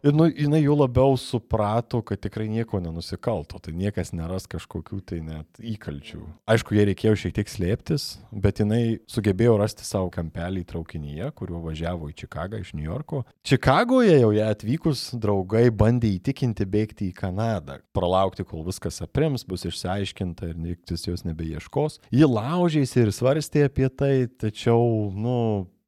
Ir 0.03 0.11
nu, 0.11 0.25
jinai 0.27 0.59
jau 0.59 0.73
labiau 0.75 1.13
suprato, 1.15 2.01
kad 2.03 2.19
tikrai 2.19 2.49
nieko 2.51 2.81
nenusikalto, 2.83 3.55
tai 3.63 3.71
niekas 3.71 4.09
neras 4.11 4.43
kažkokių 4.51 4.97
tai 5.07 5.21
net 5.23 5.61
įkalčių. 5.63 6.19
Aišku, 6.51 6.75
jai 6.75 6.89
reikėjo 6.89 7.13
šiek 7.21 7.37
tiek 7.37 7.47
slėptis, 7.47 8.07
bet 8.35 8.59
jinai 8.59 8.97
sugebėjo 9.07 9.53
rasti 9.61 9.87
savo 9.87 10.09
kampelį 10.11 10.65
traukinyje, 10.67 11.29
kuriuo 11.39 11.61
važiavo 11.69 12.11
į 12.11 12.17
Čikagą 12.19 12.59
iš 12.59 12.73
New 12.75 12.83
Yorko. 12.83 13.21
Čikagoje 13.47 14.17
jau 14.19 14.33
ją 14.35 14.49
atvykus 14.51 15.05
draugai 15.23 15.69
bandė 15.71 16.11
įtikinti 16.17 16.67
bėgti 16.67 17.07
į 17.07 17.15
Kanadą, 17.21 17.79
pralaukti, 17.95 18.43
kol 18.43 18.67
viskas 18.67 18.99
aprims, 19.07 19.47
bus 19.47 19.63
išsiaiškinta 19.71 20.51
ir 20.51 20.59
niktis 20.59 21.07
jos 21.07 21.23
nebeieškos. 21.23 22.01
Ji 22.11 22.27
laužėsi 22.27 23.05
ir 23.05 23.15
svarstė 23.15 23.69
apie 23.71 23.87
tai, 23.87 24.13
tačiau, 24.27 24.83
nu, 25.15 25.37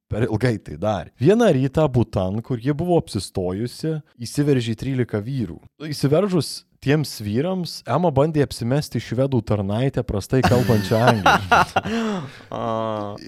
Per 0.06 0.22
ilgai 0.28 0.54
tai 0.62 0.76
darė. 0.78 1.10
Vieną 1.18 1.48
rytą 1.56 1.88
būtan, 1.90 2.38
kur 2.46 2.60
jie 2.62 2.74
buvo 2.78 2.94
apsistojusi, 3.00 3.96
įsiveržė 4.22 4.76
13 4.78 5.18
vyrų. 5.26 5.58
Įsiveržus 5.90 6.60
tiems 6.84 7.16
vyrams, 7.24 7.80
Ema 7.90 8.12
bandė 8.14 8.44
apsimesti 8.46 9.02
švedų 9.02 9.42
tarnaitę 9.48 10.04
prastai 10.06 10.44
kalbančią 10.46 11.02
angliškai. 11.10 11.82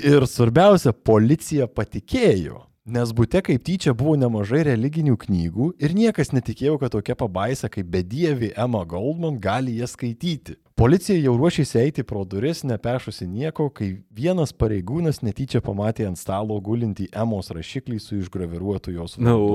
Ir 0.13 0.29
svarbiausia, 0.31 0.95
policija 0.95 1.67
patikėjo. 1.67 2.63
Nes 2.89 3.11
būte 3.13 3.43
kaip 3.45 3.67
tyčia 3.67 3.93
buvo 3.93 4.15
nemažai 4.17 4.63
religinių 4.71 5.19
knygų 5.21 5.67
ir 5.83 5.93
niekas 5.93 6.31
netikėjo, 6.33 6.79
kad 6.81 6.95
tokia 6.95 7.19
pabaisa 7.21 7.69
kaip 7.69 7.91
bedievi 7.93 8.55
Emma 8.57 8.81
Goldman 8.89 9.37
gali 9.43 9.75
jas 9.77 9.93
skaityti. 9.93 10.57
Policija 10.79 11.19
jau 11.19 11.33
ruošėsi 11.35 11.81
eiti 11.81 12.05
pro 12.07 12.21
duris, 12.23 12.61
nepešusi 12.63 13.27
nieko, 13.27 13.67
kai 13.75 13.89
vienas 14.15 14.53
pareigūnas 14.55 15.19
netyčia 15.27 15.59
pamatė 15.65 16.07
ant 16.07 16.21
stalo 16.21 16.55
gulintį 16.63 17.09
Emos 17.19 17.51
rašiklį 17.51 17.99
su 17.99 18.21
išgraviruotu 18.21 18.95
jos 18.95 19.19
vardu. 19.19 19.51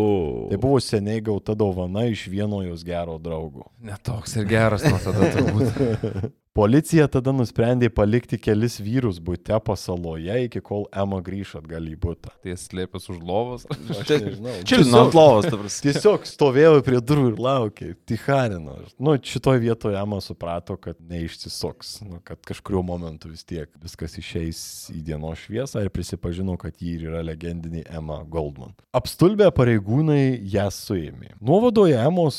Tai 0.51 0.59
o. 0.59 0.61
buvo 0.67 0.83
seniai 0.83 1.23
gauta 1.23 1.55
dovana 1.55 2.09
iš 2.11 2.27
vieno 2.27 2.59
jos 2.67 2.83
gero 2.83 3.15
draugo. 3.23 3.69
Netoks 3.79 4.35
ir 4.41 4.51
geras 4.51 4.83
nuo 4.83 4.99
tada 4.99 5.31
turbūt. 5.37 6.33
Policija 6.53 7.07
tada 7.09 7.31
nusprendė 7.33 7.87
palikti 7.89 8.37
kelis 8.37 8.75
vyrus 8.77 9.15
būte 9.17 9.57
pasaloje, 9.65 10.35
iki 10.45 10.59
kol 10.61 10.83
Ema 10.93 11.17
grįš 11.25 11.55
atgal 11.57 11.87
į 11.89 11.95
būtą. 12.03 12.29
Tai 12.45 12.53
slėpės 12.61 13.09
už 13.09 13.23
lovos. 13.25 13.63
Aš 13.73 14.03
nežinau. 14.11 14.53
Čilino 14.69 14.99
ant 14.99 15.17
lovos, 15.17 15.47
ta 15.47 15.57
prasme. 15.57 15.87
Tiesiog 15.87 16.27
stovėjo 16.29 16.83
prie 16.85 16.99
durų 17.01 17.31
ir 17.31 17.41
laukė, 17.41 17.89
Tiharino. 18.05 18.75
Nu, 19.01 19.15
šitoje 19.17 19.63
vietoje 19.65 19.97
Ema 19.97 20.21
suprato, 20.21 20.77
kad 20.77 20.99
neišsisuks, 21.13 21.95
nu, 22.07 22.19
kad 22.25 22.41
kažkuriuo 22.47 22.83
momentu 22.85 23.31
vis 23.31 23.45
tiek 23.47 23.69
viskas 23.83 24.17
išeis 24.19 24.59
į 24.93 25.03
dienos 25.07 25.41
šviesą 25.45 25.83
ir 25.85 25.91
prisipažino, 25.93 26.57
kad 26.59 26.75
ji 26.81 26.97
ir 26.97 27.07
yra 27.11 27.23
legendinė 27.25 27.85
Emma 27.93 28.21
Goldman. 28.29 28.73
Apstulbę 28.95 29.47
pareigūnai 29.55 30.41
ją 30.53 30.67
suėmė. 30.73 31.33
Nuovadoje 31.43 31.97
Emos 31.99 32.37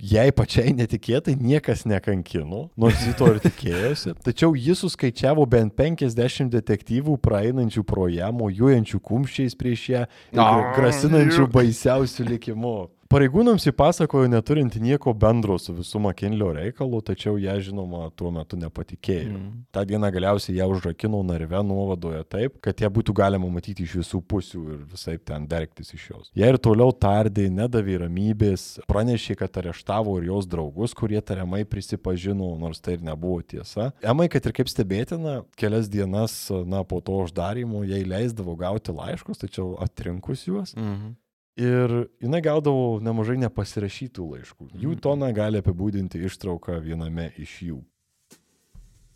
jai 0.00 0.28
pačiai 0.36 0.74
netikėtai 0.76 1.36
niekas 1.40 1.84
nekankino, 1.88 2.68
nors 2.80 3.04
ji 3.04 3.14
to 3.18 3.30
ir 3.34 3.40
tikėjosi, 3.44 4.16
tačiau 4.26 4.56
jis 4.58 4.84
suskaičiavo 4.84 5.46
bent 5.50 5.74
50 5.78 6.52
detektyvų 6.54 7.16
praeinančių 7.24 7.84
pro 7.86 8.08
ją, 8.12 8.32
mojuojančių 8.36 9.00
kumščiais 9.04 9.56
prieš 9.60 9.88
ją 9.94 10.04
ir 10.06 10.40
gra- 10.40 10.74
grasinančių 10.78 11.48
baisiausių 11.54 12.28
likimu. 12.34 12.76
Pareigūnams 13.14 13.62
įpasakojo 13.70 14.26
neturinti 14.26 14.80
nieko 14.82 15.12
bendro 15.14 15.54
su 15.62 15.70
visų 15.76 16.00
Makinlio 16.02 16.48
reikalu, 16.56 16.98
tačiau 17.06 17.36
jie, 17.38 17.52
žinoma, 17.62 18.08
tuo 18.18 18.32
metu 18.34 18.58
nepatikėjo. 18.58 19.36
Mm. 19.36 19.52
Ta 19.70 19.84
diena 19.86 20.10
galiausiai 20.10 20.56
ją 20.56 20.66
užrakino 20.72 21.20
narve 21.22 21.60
nuovadoje 21.62 22.24
taip, 22.26 22.56
kad 22.64 22.82
ją 22.82 22.90
būtų 22.96 23.14
galima 23.14 23.52
matyti 23.54 23.86
iš 23.86 23.94
visų 24.00 24.22
pusių 24.34 24.64
ir 24.66 24.82
visai 24.96 25.14
ten 25.22 25.46
dergtis 25.46 25.94
iš 25.94 26.08
jos. 26.10 26.34
Jie 26.34 26.50
ir 26.50 26.58
toliau 26.58 26.90
tardė, 26.90 27.46
nedavė 27.54 28.00
ramybės, 28.02 28.66
pranešė, 28.90 29.38
kad 29.44 29.62
areštavo 29.62 30.18
ir 30.18 30.32
jos 30.32 30.50
draugus, 30.50 30.98
kurie 30.98 31.22
tariamai 31.22 31.62
prisipažino, 31.70 32.50
nors 32.58 32.82
tai 32.82 32.98
ir 32.98 33.06
nebuvo 33.06 33.44
tiesa. 33.46 33.92
Emai, 34.02 34.26
kad 34.32 34.42
ir 34.42 34.58
kaip 34.58 34.74
stebėtina, 34.74 35.44
kelias 35.54 35.86
dienas, 35.86 36.40
na, 36.66 36.82
po 36.82 36.98
to 36.98 37.22
uždarimo 37.28 37.86
jai 37.86 38.02
leisdavo 38.02 38.58
gauti 38.58 38.98
laiškus, 38.98 39.46
tačiau 39.46 39.76
atrinkus 39.86 40.48
juos. 40.50 40.74
Mhm. 40.74 41.20
Ir 41.54 41.92
jinai 42.18 42.40
gaudavo 42.42 42.98
nemažai 42.98 43.36
nepasirašytų 43.44 44.24
laiškų. 44.32 44.68
Jų 44.74 44.96
toną 44.98 45.28
gali 45.34 45.60
apibūdinti 45.62 46.18
ištrauka 46.26 46.80
viename 46.82 47.28
iš 47.38 47.52
jų. 47.68 47.76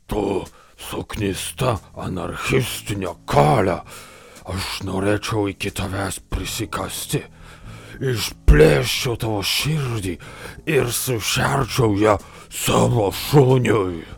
Tu 0.07 0.23
suknista 0.79 1.75
anarchistinė 1.99 3.17
kalė. 3.27 3.81
Aš 4.49 4.69
norėčiau 4.87 5.49
iki 5.51 5.75
tavęs 5.75 6.23
prisikasti. 6.31 7.25
Išplėščiau 7.99 9.19
tavo 9.19 9.43
širdį 9.43 10.15
ir 10.71 10.95
sušerčiau 10.95 11.99
ją 11.99 12.15
savo 12.55 13.11
šuniui. 13.13 14.18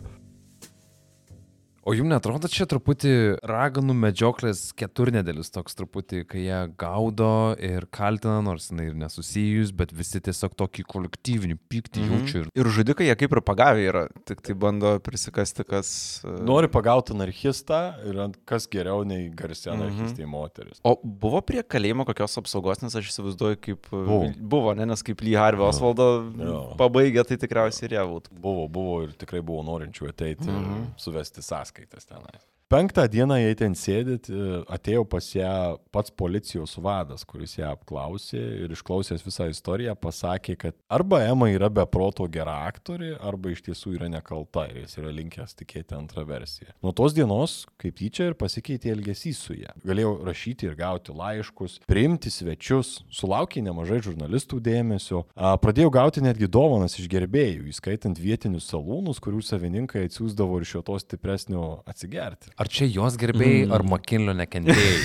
O 1.91 1.95
jums 1.97 2.07
netrodo 2.07 2.47
čia 2.47 2.63
truputį 2.71 3.09
raganų 3.43 3.91
medžioklės 3.99 4.59
keturnedėlis 4.79 5.49
toks 5.51 5.73
truputį, 5.75 6.21
kai 6.29 6.43
jie 6.45 6.59
gaudo 6.79 7.27
ir 7.59 7.83
kaltina, 7.91 8.37
nors 8.45 8.69
jinai 8.69 8.85
ir 8.87 8.93
nesusijus, 8.95 9.73
bet 9.75 9.91
visi 9.91 10.21
tiesiog 10.23 10.53
tokį 10.55 10.85
kolektyvinį 10.87 11.57
pyktį 11.73 12.05
Mhm. 12.05 12.13
jaučia. 12.13 12.43
Ir 12.55 12.61
Ir 12.61 12.69
žudikai 12.77 13.07
jie 13.09 13.15
kaip 13.19 13.33
ir 13.35 13.41
pagavę 13.43 13.83
yra, 13.89 14.03
tik 14.23 14.39
tai 14.45 14.53
bando 14.55 14.93
prisikasti, 15.03 15.65
kas... 15.67 16.21
e, 16.23 16.37
Nori 16.47 16.69
pagauti 16.71 17.11
anarchistą 17.11 17.81
ir 18.07 18.21
kas 18.45 18.67
geriau 18.71 19.03
nei 19.03 19.27
garsi 19.29 19.67
Mhm. 19.67 19.81
anarchistai 19.81 20.25
moteris. 20.25 20.79
O 20.85 20.95
buvo 21.03 21.41
prie 21.41 21.61
kalėjimo 21.63 22.05
kokios 22.07 22.37
apsaugos, 22.39 22.81
nes 22.85 22.95
aš 22.95 23.11
įsivaizduoju, 23.11 23.59
kaip... 23.59 23.91
e, 23.91 24.05
Buvo. 24.05 24.31
Buvo, 24.39 24.73
ne, 24.79 24.85
nes 24.85 25.03
kaip 25.03 25.19
Lee 25.27 25.35
Harvey 25.35 25.67
Osvaldo 25.67 26.31
pabaigė, 26.79 27.27
tai 27.27 27.35
tikriausiai 27.35 27.89
ir 27.91 27.97
jie 27.99 28.07
būtų. 28.07 28.31
Buvo, 28.39 28.69
buvo 28.71 29.03
ir 29.03 29.11
tikrai 29.19 29.41
buvo 29.43 29.59
norinčių 29.67 30.07
ateiti 30.07 30.47
ir 30.47 30.55
Mhm. 30.55 30.87
suvesti 30.95 31.41
sąskaitas 31.81 32.05
tenai. 32.05 32.60
Penktą 32.71 33.03
dieną, 33.11 33.35
jei 33.35 33.55
ten 33.59 33.73
sėdit, 33.75 34.29
e, 34.31 34.61
atėjo 34.71 35.01
pas 35.11 35.25
ją 35.35 35.75
pats 35.91 36.13
policijos 36.15 36.77
vadas, 36.79 37.25
kuris 37.27 37.57
ją 37.57 37.73
apklausė 37.75 38.39
ir 38.63 38.71
išklausęs 38.71 39.25
visą 39.25 39.49
istoriją 39.51 39.91
pasakė, 39.99 40.55
kad 40.55 40.77
arba 40.87 41.19
Ema 41.25 41.49
yra 41.51 41.67
beproto 41.67 42.29
gera 42.31 42.61
aktorė, 42.69 43.17
arba 43.19 43.51
iš 43.51 43.65
tiesų 43.65 43.97
yra 43.97 44.07
nekalta 44.13 44.69
ir 44.69 44.85
jis 44.85 44.95
yra 45.01 45.11
linkęs 45.17 45.57
tikėti 45.59 45.97
antrą 45.97 46.23
versiją. 46.29 46.71
Nuo 46.79 46.93
tos 46.95 47.11
dienos, 47.17 47.65
kaip 47.75 47.97
tyčia, 47.99 48.29
ir 48.31 48.37
pasikeitė 48.39 48.93
elgesys 48.95 49.43
su 49.49 49.57
ją. 49.59 49.75
Galėjau 49.83 50.15
rašyti 50.29 50.71
ir 50.71 50.79
gauti 50.79 51.11
laiškus, 51.11 51.81
priimti 51.91 52.31
svečius, 52.31 53.01
sulaukė 53.11 53.65
nemažai 53.67 53.99
žurnalistų 54.07 54.61
dėmesio, 54.63 55.25
pradėjau 55.35 55.91
gauti 55.97 56.23
netgi 56.23 56.47
dovanas 56.47 56.95
iš 56.95 57.11
gerbėjų, 57.11 57.67
įskaitant 57.75 58.15
vietinius 58.15 58.71
salūnus, 58.71 59.19
kurių 59.19 59.43
savininkai 59.43 60.07
atsiųsdavo 60.07 60.63
ir 60.63 60.71
šio 60.71 60.85
to 60.87 60.95
stipresnio 61.03 61.67
atsigerti. 61.83 62.55
Ar 62.61 62.69
čia 62.71 62.85
jos 62.93 63.15
gerbėjai, 63.19 63.63
Mhm. 63.65 63.73
ar 63.75 63.83
Makinlio 63.91 64.33
nekentėjai? 64.37 64.95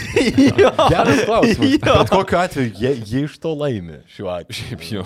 Geras 0.93 1.23
klausimas. 1.25 1.77
Bet 1.87 2.11
kokiu 2.13 2.39
atveju 2.43 2.73
jie, 2.81 2.93
jie 3.09 3.23
iš 3.27 3.39
to 3.43 3.55
laimi 3.57 3.99
šiuo 4.13 4.31
atveju. 4.35 5.05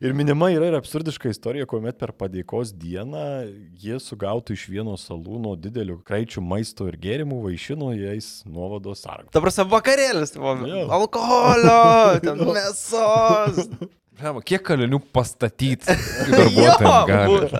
Ir 0.00 0.14
minima 0.16 0.48
yra 0.54 0.70
ir 0.70 0.76
absurdiška 0.78 1.32
istorija, 1.34 1.66
kuomet 1.68 1.98
per 2.00 2.12
padėkos 2.16 2.72
dieną 2.78 3.24
jie 3.82 3.98
sugautų 4.02 4.54
iš 4.56 4.68
vieno 4.70 4.94
salūno 5.00 5.56
didelių 5.58 5.98
kraičių 6.06 6.42
maisto 6.44 6.86
ir 6.90 6.96
gėrimų 7.02 7.42
vaišino 7.48 7.90
jais 7.98 8.30
nuovados 8.46 9.02
sargą. 9.04 9.30
Ta 9.34 9.42
prasme, 9.44 9.66
vakarėlis, 9.72 10.34
tai 10.34 10.42
alkoholio, 10.98 11.78
mėsos. 12.54 13.64
Žinoma, 14.18 14.40
kiek 14.42 14.64
kalinių 14.66 14.98
pastatyti 15.14 15.94
darbuotojams? 16.34 17.52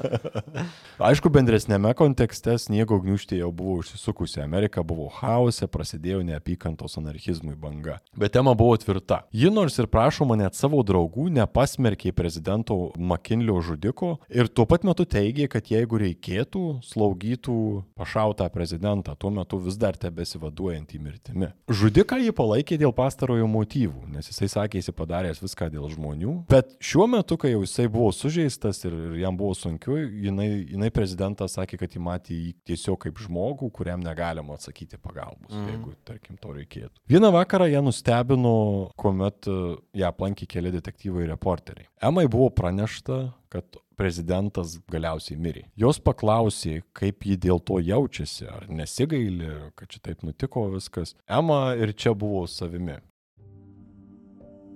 Aišku, 0.98 1.30
bendresnėme 1.30 1.92
kontekste 1.94 2.56
sniego 2.58 2.96
gniužtė 2.98 3.36
jau 3.38 3.52
buvo 3.54 3.76
užsisukusi, 3.78 4.40
Amerika 4.42 4.82
buvo 4.82 5.06
chaose, 5.20 5.68
prasidėjo 5.70 6.24
neapykantos 6.26 6.98
anarchizmui 6.98 7.54
banga. 7.54 8.00
Bet 8.18 8.34
tema 8.34 8.56
buvo 8.58 8.74
tvirta. 8.82 9.20
Ji 9.30 9.52
nors 9.54 9.78
ir 9.78 9.86
prašoma 9.86 10.34
net 10.40 10.58
savo 10.58 10.82
draugų 10.82 11.28
nepasmerkė 11.36 12.10
prezidento 12.18 12.90
Makinlio 12.98 13.60
žudiko 13.62 14.16
ir 14.26 14.50
tuo 14.50 14.66
pat 14.66 14.82
metu 14.88 15.06
teigė, 15.06 15.46
kad 15.52 15.70
jeigu 15.70 16.02
reikėtų, 16.02 16.64
slaugytų 16.88 17.58
pašautą 17.94 18.50
prezidentą, 18.50 19.14
tuo 19.14 19.30
metu 19.38 19.62
vis 19.62 19.78
dar 19.78 19.94
tebesivaduojantį 19.94 21.02
mirtimi. 21.06 21.52
Žudiką 21.70 22.18
jį 22.24 22.34
palaikė 22.34 22.80
dėl 22.82 22.96
pastarojo 22.98 23.46
motyvų, 23.46 24.08
nes 24.16 24.32
jisai 24.32 24.50
sakė, 24.50 24.82
jis 24.82 24.90
padaręs 24.98 25.38
viską 25.46 25.70
dėl 25.70 25.86
žmonių. 25.94 26.40
Bet 26.48 26.70
šiuo 26.80 27.06
metu, 27.10 27.36
kai 27.40 27.50
jau 27.52 27.60
jisai 27.60 27.88
buvo 27.92 28.08
sužeistas 28.14 28.80
ir, 28.88 28.94
ir 29.08 29.16
jam 29.20 29.36
buvo 29.36 29.52
sunku, 29.56 29.98
jinai, 30.24 30.48
jinai 30.72 30.88
prezidentas 30.94 31.58
sakė, 31.58 31.76
kad 31.82 31.92
jį 31.92 32.00
matė 32.04 32.36
jį 32.36 32.52
tiesiog 32.70 32.96
kaip 33.04 33.20
žmogų, 33.20 33.68
kuriam 33.76 34.00
negalima 34.04 34.56
atsakyti 34.56 34.96
pagalbos, 35.02 35.52
mm. 35.52 35.66
jeigu, 35.72 35.92
tarkim, 36.08 36.38
to 36.40 36.54
reikėtų. 36.56 36.94
Vieną 37.12 37.32
vakarą 37.36 37.68
ją 37.68 37.82
nustebino, 37.84 38.54
kuomet 39.00 39.50
e, 39.50 39.58
ją 40.00 40.08
aplankė 40.08 40.48
keli 40.48 40.72
detektyvai 40.78 41.26
ir 41.26 41.34
reporteriai. 41.34 41.90
Emai 42.08 42.24
buvo 42.32 42.48
pranešta, 42.56 43.20
kad 43.52 43.80
prezidentas 43.98 44.76
galiausiai 44.90 45.38
mirė. 45.42 45.64
Jos 45.78 45.98
paklausė, 46.00 46.78
kaip 46.96 47.26
ji 47.26 47.36
dėl 47.48 47.60
to 47.60 47.80
jaučiasi, 47.82 48.46
ar 48.48 48.68
nesigaili, 48.70 49.50
kad 49.78 49.90
čia 49.90 50.02
taip 50.10 50.24
nutiko 50.26 50.68
viskas. 50.72 51.16
Ema 51.26 51.74
ir 51.76 51.92
čia 51.98 52.14
buvo 52.16 52.44
savimi. 52.50 53.00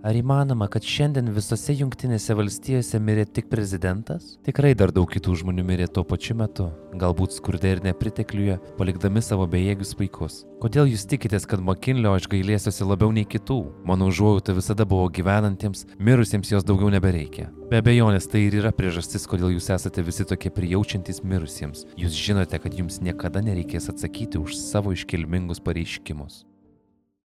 Ar 0.02 0.16
įmanoma, 0.18 0.66
kad 0.66 0.82
šiandien 0.82 1.28
visose 1.30 1.76
jungtinėse 1.78 2.34
valstijose 2.34 2.98
mirė 2.98 3.22
tik 3.22 3.46
prezidentas? 3.46 4.32
Tikrai 4.42 4.72
dar 4.74 4.90
daug 4.90 5.06
kitų 5.06 5.36
žmonių 5.38 5.62
mirė 5.68 5.86
tuo 5.86 6.02
pačiu 6.02 6.34
metu, 6.40 6.64
galbūt 6.98 7.36
skurde 7.36 7.70
ir 7.70 7.82
nepritekliuje, 7.84 8.56
palikdami 8.80 9.22
savo 9.22 9.46
bejėgius 9.52 9.94
vaikus. 10.00 10.40
Kodėl 10.64 10.90
jūs 10.90 11.04
tikitės, 11.06 11.46
kad 11.46 11.62
Makinlio 11.62 12.16
aš 12.16 12.26
gailėsiuosi 12.32 12.88
labiau 12.88 13.14
nei 13.14 13.22
kitų? 13.22 13.60
Mano 13.86 14.08
užuojauta 14.10 14.56
visada 14.58 14.88
buvo 14.90 15.06
gyvenantiems, 15.06 15.84
mirusiems 16.02 16.50
jos 16.50 16.66
daugiau 16.66 16.90
nebereikia. 16.90 17.46
Be 17.70 17.78
abejonės 17.78 18.26
tai 18.26 18.42
ir 18.48 18.58
yra 18.58 18.74
priežastis, 18.74 19.28
kodėl 19.30 19.54
jūs 19.54 19.70
esate 19.76 20.02
visi 20.02 20.26
tokie 20.26 20.50
prijaučiantys 20.50 21.22
mirusiems. 21.22 21.86
Jūs 21.94 22.18
žinote, 22.18 22.58
kad 22.58 22.74
jums 22.74 22.98
niekada 23.06 23.44
nereikės 23.46 23.86
atsakyti 23.94 24.42
už 24.42 24.58
savo 24.58 24.98
iškilmingus 24.98 25.62
pareiškimus. 25.62 26.42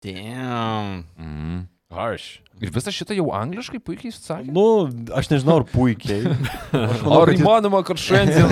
Damn. 0.01 1.05
Mm. 1.21 1.63
Aš. 1.95 2.43
Ir 2.63 2.71
visą 2.71 2.93
šitą 2.95 3.17
jau 3.17 3.33
angliškai 3.35 3.81
puikiai 3.83 4.13
sakė. 4.15 4.53
Nu, 4.55 4.87
aš 5.17 5.31
nežinau, 5.33 5.57
ar 5.63 5.65
puikiai. 5.67 6.23
Aš 6.85 7.03
manau, 7.03 7.21
Ar 7.21 7.31
kad 7.31 7.39
ji, 7.39 7.43
įmanoma, 7.43 7.81
kad 7.87 8.01
šiandien... 8.01 8.51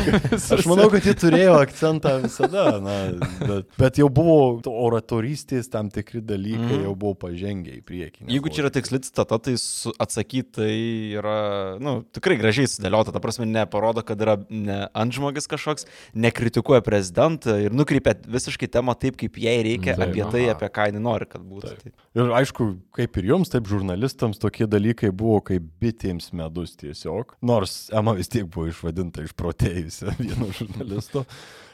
aš 0.56 0.66
manau, 0.68 0.86
kad 0.92 1.04
ji 1.06 1.14
turėjo 1.18 1.54
akcentą 1.60 2.16
visada, 2.24 2.64
na, 2.82 2.96
bet, 3.38 3.68
bet 3.78 4.00
jau 4.00 4.08
buvo 4.12 4.58
to 4.64 4.72
oratorystės 4.74 5.70
tam 5.70 5.90
tikri 5.92 6.22
dalykai, 6.24 6.80
mm. 6.80 6.84
jau 6.88 6.94
buvo 6.98 7.14
pažengę 7.26 7.76
į 7.78 7.82
priekį. 7.86 8.26
Jeigu 8.30 8.52
čia 8.52 8.64
yra 8.64 8.72
tiksli 8.74 9.00
citata, 9.06 9.38
tai 9.42 9.54
su- 9.60 9.94
atsakyti 10.02 10.50
tai 10.60 10.72
yra, 11.18 11.36
na, 11.78 11.84
nu, 11.86 11.94
tikrai 12.14 12.38
gražiai 12.40 12.68
sudėliota. 12.70 13.14
Ta 13.14 13.22
prasme, 13.22 13.46
neparodo, 13.48 14.02
kad 14.06 14.20
yra 14.22 14.36
ne 14.50 14.82
antžmogis 14.98 15.48
kažkoks, 15.50 15.86
nekritikuoja 16.14 16.82
prezidentą 16.86 17.56
ir 17.62 17.74
nukreipia 17.76 18.16
visiškai 18.30 18.70
temą 18.72 18.96
taip, 18.98 19.18
kaip 19.20 19.38
jai 19.40 19.58
reikia, 19.66 19.96
Taip. 19.96 20.08
apie 20.08 20.26
tai, 20.26 20.44
Aha. 20.48 20.56
apie 20.56 20.70
ką 20.74 20.88
jinai 20.90 21.04
nori, 21.04 21.28
kad 21.30 21.44
būtų. 21.44 21.74
Taip. 21.74 21.94
Tai. 21.94 22.08
Ir 22.20 22.32
aišku, 22.40 22.68
kaip 22.96 23.20
ir 23.20 23.30
jums, 23.30 23.39
taip 23.48 23.70
žurnalistams 23.70 24.36
tokie 24.42 24.68
dalykai 24.68 25.08
buvo 25.16 25.38
kaip 25.48 25.64
bitėms 25.80 26.28
medus 26.36 26.76
tiesiog. 26.76 27.32
Nors 27.40 27.86
Ema 27.96 28.12
vis 28.18 28.28
tiek 28.28 28.44
buvo 28.44 28.68
išvadinta 28.68 29.24
išprotėjusi 29.24 30.12
vieno 30.20 30.50
žurnalisto. 30.52 31.24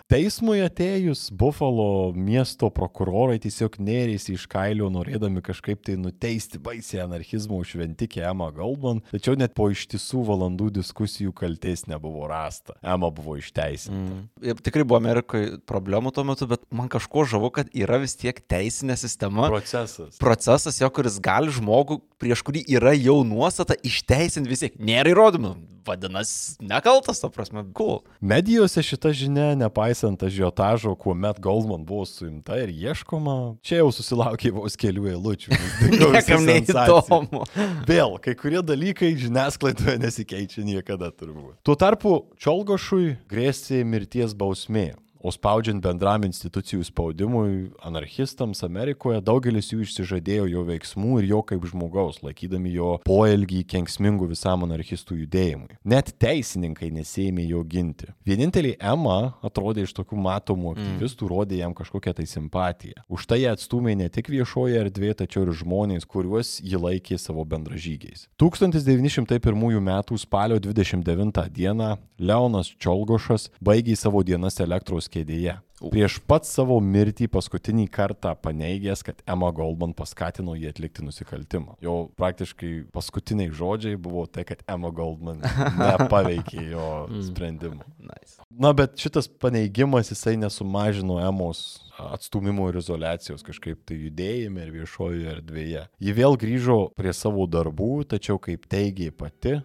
Teismui 0.06 0.60
atėjus 0.62 1.32
Buffalo 1.34 2.12
miesto 2.14 2.68
prokurorai 2.70 3.40
tiesiog 3.42 3.74
nėrėsi 3.82 4.36
iš 4.36 4.44
kailio, 4.46 4.86
norėdami 4.94 5.42
kažkaip 5.42 5.80
tai 5.82 5.96
nuteisti 5.98 6.60
baisę 6.62 7.00
anarchizmo 7.02 7.58
šventikę 7.66 8.22
Emma 8.22 8.52
Goldman, 8.54 9.00
tačiau 9.10 9.34
net 9.34 9.56
po 9.58 9.66
ištisų 9.74 10.22
valandų 10.28 10.70
diskusijų 10.78 11.34
kalties 11.34 11.88
nebuvo 11.90 12.28
rasta. 12.30 12.78
Emma 12.86 13.10
buvo 13.10 13.34
išteisinta. 13.40 14.22
Mm. 14.46 14.62
Tikrai 14.62 14.86
buvo 14.86 15.00
Amerikoje 15.02 15.56
problemų 15.66 16.14
tuo 16.14 16.22
metu, 16.30 16.46
bet 16.54 16.62
man 16.70 16.86
kažko 16.92 17.26
žavu, 17.26 17.50
kad 17.58 17.74
yra 17.74 17.98
vis 17.98 18.14
tiek 18.14 18.38
teisinė 18.46 18.94
sistema. 19.02 19.50
Procesas. 19.50 20.20
procesas, 20.22 20.78
jo, 20.78 20.86
kuris 20.94 21.18
gali 21.18 21.50
žmogų, 21.50 21.98
prieš 22.22 22.46
kurį 22.46 22.62
yra 22.78 22.94
jau 22.94 23.24
nuostata, 23.26 23.74
išteisinti 23.82 24.54
vis 24.54 24.68
tiek. 24.68 24.78
Nėra 24.78 25.16
įrodymų. 25.16 25.56
Vadinasi, 25.86 26.56
nekaltas, 26.66 27.20
ta 27.22 27.28
prasme, 27.30 27.62
cool. 27.78 28.00
Medijose 28.18 28.82
šita 28.82 29.12
žinia, 29.14 29.52
nepaisant 29.58 29.95
nepaisant 29.96 30.22
ažiotažo, 30.22 30.94
kuomet 30.94 31.40
Goldman 31.40 31.84
buvo 31.84 32.04
suimta 32.04 32.58
ir 32.60 32.68
ieškoma, 32.68 33.56
čia 33.62 33.80
jau 33.80 33.90
susilaukė 33.92 34.52
vos 34.52 34.76
kelių 34.76 35.08
eilučių. 35.14 35.56
Niekam 36.12 36.44
neįdomu. 36.44 37.44
Vėl, 37.88 38.18
kai 38.20 38.34
kurie 38.36 38.62
dalykai 38.62 39.14
žiniasklaidoje 39.16 39.98
nesikeičia 40.02 40.64
niekada 40.66 41.10
turbūt. 41.10 41.56
Tuo 41.64 41.76
tarpu 41.76 42.26
Čolgošui 42.38 43.16
grėsė 43.30 43.84
mirties 43.84 44.36
bausmė. 44.36 44.94
O 45.20 45.32
spaudžiant 45.34 45.82
bendram 45.84 46.24
institucijų 46.26 46.84
spaudimui 46.86 47.70
anarchistams 47.84 48.62
Amerikoje, 48.66 49.22
daugelis 49.24 49.72
jų 49.72 49.82
išsižadėjo 49.84 50.46
jo 50.52 50.64
veiksmų 50.68 51.20
ir 51.22 51.28
jo 51.32 51.40
kaip 51.46 51.64
žmogaus, 51.70 52.20
laikydami 52.24 52.74
jo 52.74 52.90
poelgį 53.06 53.62
kenksmingų 53.72 54.30
visam 54.32 54.66
anarchistų 54.66 55.20
judėjimui. 55.22 55.78
Net 55.88 56.12
teisininkai 56.22 56.90
nesėmė 56.94 57.46
jo 57.48 57.62
ginti. 57.64 58.12
Vienintelį 58.28 58.76
Emma 58.80 59.36
atrodė 59.46 59.86
iš 59.86 59.94
tokių 59.96 60.20
matomų 60.26 60.74
aktyvistų, 60.76 61.30
rodė 61.32 61.60
jam 61.62 61.74
kažkokią 61.76 62.16
tai 62.20 62.28
simpatiją. 62.30 63.04
Už 63.08 63.26
tai 63.30 63.42
ją 63.44 63.56
atstumė 63.56 63.96
ne 63.98 64.10
tik 64.12 64.30
viešoje 64.32 64.80
erdvėje, 64.84 65.20
tačiau 65.22 65.46
ir 65.46 65.54
žmonės, 65.56 66.06
kuriuos 66.08 66.56
ji 66.62 66.80
laikė 66.80 67.18
savo 67.20 67.44
bendražygiais. 67.48 68.26
1901 68.40 69.80
m. 69.80 69.92
spalio 70.20 70.60
29 70.62 71.48
d. 71.56 71.96
Leonas 72.18 72.70
Čolgošas 72.80 73.50
baigė 73.60 73.96
savo 73.98 74.22
dienas 74.24 74.56
elektros 74.64 75.08
kėdėje. 75.16 75.56
Prieš 75.76 76.16
pat 76.24 76.46
savo 76.48 76.78
mirtį 76.80 77.26
paskutinį 77.28 77.84
kartą 77.92 78.32
paneigęs, 78.40 79.02
kad 79.04 79.18
Emma 79.28 79.50
Goldman 79.52 79.92
paskatino 79.96 80.54
jį 80.56 80.70
atlikti 80.70 81.04
nusikaltimą. 81.04 81.76
Jo 81.84 81.96
praktiškai 82.16 82.70
paskutiniai 82.94 83.52
žodžiai 83.52 83.98
buvo 84.00 84.24
tai, 84.24 84.46
kad 84.48 84.64
Emma 84.64 84.88
Goldman 84.88 85.42
nepaveikė 85.82 86.64
jo 86.70 86.86
sprendimų. 87.28 87.84
Nice. 88.08 88.40
Na, 88.48 88.72
bet 88.76 88.96
šitas 89.00 89.28
paneigimas 89.28 90.08
jisai 90.14 90.38
nesumažino 90.40 91.20
Emos 91.26 91.66
atstumimo 92.00 92.70
ir 92.70 92.80
izolacijos 92.80 93.44
kažkaip 93.44 93.84
tai 93.88 94.00
judėjime 94.00 94.64
ir 94.64 94.72
viešojoje 94.80 95.30
erdvėje. 95.36 95.86
Ji 96.00 96.16
vėl 96.16 96.40
grįžo 96.40 96.80
prie 96.96 97.12
savo 97.16 97.44
darbų, 97.48 98.06
tačiau 98.16 98.40
kaip 98.40 98.64
teigė 98.72 99.12
pati, 99.12 99.58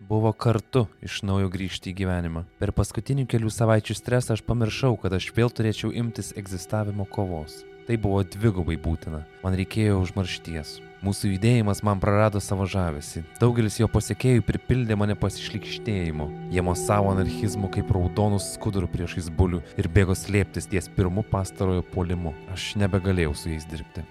Buvo 0.00 0.32
kartu 0.32 0.86
iš 1.04 1.18
naujo 1.28 1.50
grįžti 1.52 1.90
į 1.92 1.98
gyvenimą. 1.98 2.46
Per 2.56 2.72
paskutinių 2.72 3.26
kelių 3.28 3.50
savaičių 3.52 3.96
stresą 3.98 4.32
aš 4.32 4.42
pamiršau, 4.48 4.94
kad 5.02 5.12
aš 5.12 5.26
vėl 5.36 5.52
turėčiau 5.52 5.90
imtis 5.92 6.32
egzistavimo 6.40 7.04
kovos. 7.04 7.58
Tai 7.84 7.98
buvo 8.00 8.22
dvigubai 8.24 8.78
būtina. 8.80 9.26
Man 9.44 9.56
reikėjo 9.60 9.98
užmaršties. 10.00 10.78
Mūsų 11.04 11.34
judėjimas 11.34 11.82
man 11.84 12.00
prarado 12.00 12.40
savo 12.40 12.64
žavesį. 12.68 13.26
Daugelis 13.42 13.76
jo 13.80 13.88
pasiekėjų 13.92 14.44
pripildė 14.48 14.96
mane 14.96 15.16
pasišlikštėjimu. 15.20 16.28
Jie 16.54 16.64
mosavo 16.64 17.12
anarchizmu 17.12 17.68
kaip 17.72 17.92
raudonus 17.92 18.54
skudurų 18.54 18.88
priešais 18.94 19.28
bulių 19.36 19.60
ir 19.80 19.88
bėgo 19.92 20.16
slėptis 20.16 20.68
ties 20.72 20.88
pirmu 20.96 21.26
pastarojo 21.28 21.84
puolimu. 21.92 22.32
Aš 22.56 22.72
nebegalėjau 22.80 23.36
su 23.36 23.52
jais 23.52 23.68
dirbti. 23.68 24.06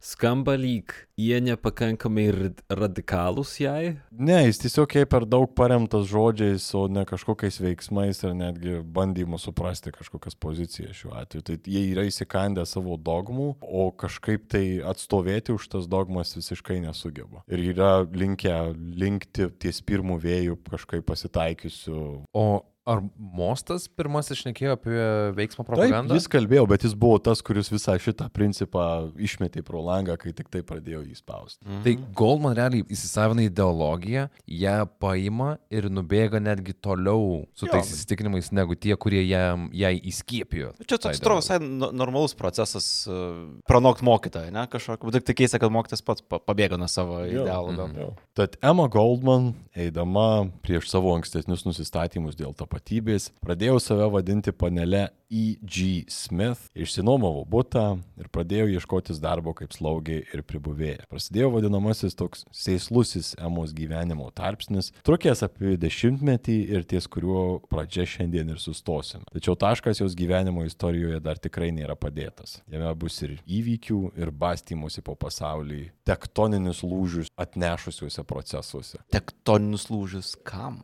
Skamba 0.00 0.54
lyg 0.56 0.94
jie 1.20 1.36
nepakankamai 1.44 2.30
rad- 2.32 2.62
radikalūs 2.72 3.52
jai. 3.60 3.98
Ne, 4.16 4.38
jis 4.46 4.62
tiesiog 4.62 4.94
jai 4.96 5.02
per 5.04 5.26
daug 5.28 5.50
paremtas 5.52 6.06
žodžiais, 6.08 6.64
o 6.72 6.86
ne 6.88 7.04
kažkokiais 7.04 7.60
veiksmais 7.60 8.22
ir 8.24 8.32
netgi 8.38 8.78
bandymu 8.80 9.36
suprasti 9.36 9.92
kažkokias 9.92 10.38
pozicijas 10.40 10.96
šiuo 10.96 11.12
atveju. 11.20 11.44
Tai 11.44 11.58
jie 11.68 11.84
yra 11.90 12.06
įsikandę 12.08 12.64
savo 12.64 12.96
dogmų, 12.96 13.50
o 13.60 13.90
kažkaip 13.92 14.48
tai 14.48 14.64
atstovėti 14.80 15.52
už 15.52 15.68
tas 15.76 15.90
dogmas 15.90 16.32
visiškai 16.38 16.80
nesugeba. 16.86 17.44
Ir 17.52 17.60
yra 17.74 17.92
linkę 18.08 18.56
linkti 18.72 19.50
ties 19.60 19.84
pirmų 19.84 20.16
vėjų 20.24 20.56
kažkaip 20.70 21.04
pasitaikiusių. 21.12 22.00
O 22.32 22.48
ar 22.88 23.02
Mostas 23.40 23.86
pirmasis 23.88 24.42
šnekėjo 24.42 24.74
apie 24.76 24.96
veiksmo 25.38 25.64
Taip, 25.64 25.70
propagandą? 25.72 26.16
jis 26.18 26.26
kalbėjo, 26.30 26.66
bet 26.68 26.84
jis 26.84 26.92
buvo 26.98 27.16
tas, 27.24 27.40
kuris 27.46 27.70
visą 27.72 27.94
šitą 28.00 28.26
principą 28.36 28.84
išmetė 29.16 29.62
pro 29.64 29.80
langą, 29.86 30.18
kai 30.20 30.32
tik 30.36 30.50
tai 30.52 30.60
pradėjo 30.66 31.00
jį 31.08 31.16
spausti. 31.16 31.64
Tai 31.86 31.94
Goldman 32.18 32.54
realiai 32.58 32.84
įsisavina 32.92 33.46
ideologiją, 33.48 34.26
ją 34.60 34.76
paima 35.00 35.54
ir 35.72 35.88
nubėga 35.88 36.40
netgi 36.42 36.74
toliau 36.76 37.46
su 37.56 37.66
Jo. 37.66 37.72
tais 37.78 37.88
įsitikinimais 37.94 38.52
negu 38.52 38.76
tie, 38.76 38.92
kurie 39.00 39.22
jam, 39.28 39.68
jai 39.72 39.94
įskiepijo. 40.10 40.74
Čia 40.84 40.98
tą 40.98 41.08
toks, 41.08 41.20
atrodo, 41.22 41.40
visai 41.40 41.58
no- 41.64 41.90
normalus 41.96 42.34
procesas 42.36 42.90
uh, 43.08 43.48
pranokti 43.70 44.04
mokytoją, 44.04 44.52
ne 44.52 44.66
kažkokį. 44.70 45.12
Bet 45.16 45.24
tik 45.30 45.40
keista, 45.40 45.58
kad 45.62 45.72
mokytas 45.72 46.04
pats 46.04 46.20
pa- 46.22 46.42
pabėga 46.44 46.76
nuo 46.80 46.88
savo 46.90 47.22
Jo, 47.24 47.46
idealų. 47.46 47.76
gal. 47.80 47.96
Jo. 48.04 48.10
Tad 48.36 48.56
Emma 48.62 48.88
Goldman, 48.92 49.54
eidama 49.76 50.50
prieš 50.64 50.90
savo 50.92 51.14
ankstesnius 51.16 51.64
nusistatymus 51.64 52.36
dėl 52.38 52.52
tapatybės, 52.58 53.29
pradėjo 53.44 53.78
save 53.82 54.10
vadinti 54.12 54.52
panele 54.52 55.08
E.G. 55.30 56.06
Smith, 56.10 56.66
išsinuomavo 56.74 57.44
būtą 57.46 57.84
ir 58.18 58.28
pradėjo 58.34 58.66
ieškotis 58.74 59.20
darbo 59.22 59.52
kaip 59.54 59.70
slaugė 59.76 60.16
ir 60.34 60.42
pribuvėja. 60.42 61.06
Prasidėjo 61.10 61.52
vadinamasis 61.54 62.18
toks 62.18 62.42
sėslusis 62.50 63.36
Emos 63.38 63.70
gyvenimo 63.76 64.26
tarpsnis, 64.34 64.90
trukęs 65.06 65.44
apie 65.46 65.76
dešimtmetį 65.80 66.56
ir 66.74 66.86
ties 66.90 67.06
kuriuo 67.10 67.60
pradžia 67.70 68.08
šiandien 68.10 68.50
ir 68.50 68.58
sustosime. 68.62 69.22
Tačiau 69.30 69.54
taškas 69.54 70.02
jos 70.02 70.18
gyvenimo 70.18 70.66
istorijoje 70.66 71.22
dar 71.22 71.38
tikrai 71.38 71.70
nėra 71.76 71.94
padėtas. 71.94 72.58
Jame 72.70 72.90
bus 72.98 73.20
ir 73.22 73.38
įvykių, 73.46 74.00
ir 74.18 74.34
bastymosi 74.34 75.04
po 75.06 75.14
pasaulį, 75.14 75.84
tektoninius 76.10 76.82
lūžius 76.82 77.30
atnešusiuose 77.38 78.26
procesuose. 78.26 78.98
Tektoninius 79.14 79.86
lūžius 79.94 80.34
kam? 80.42 80.82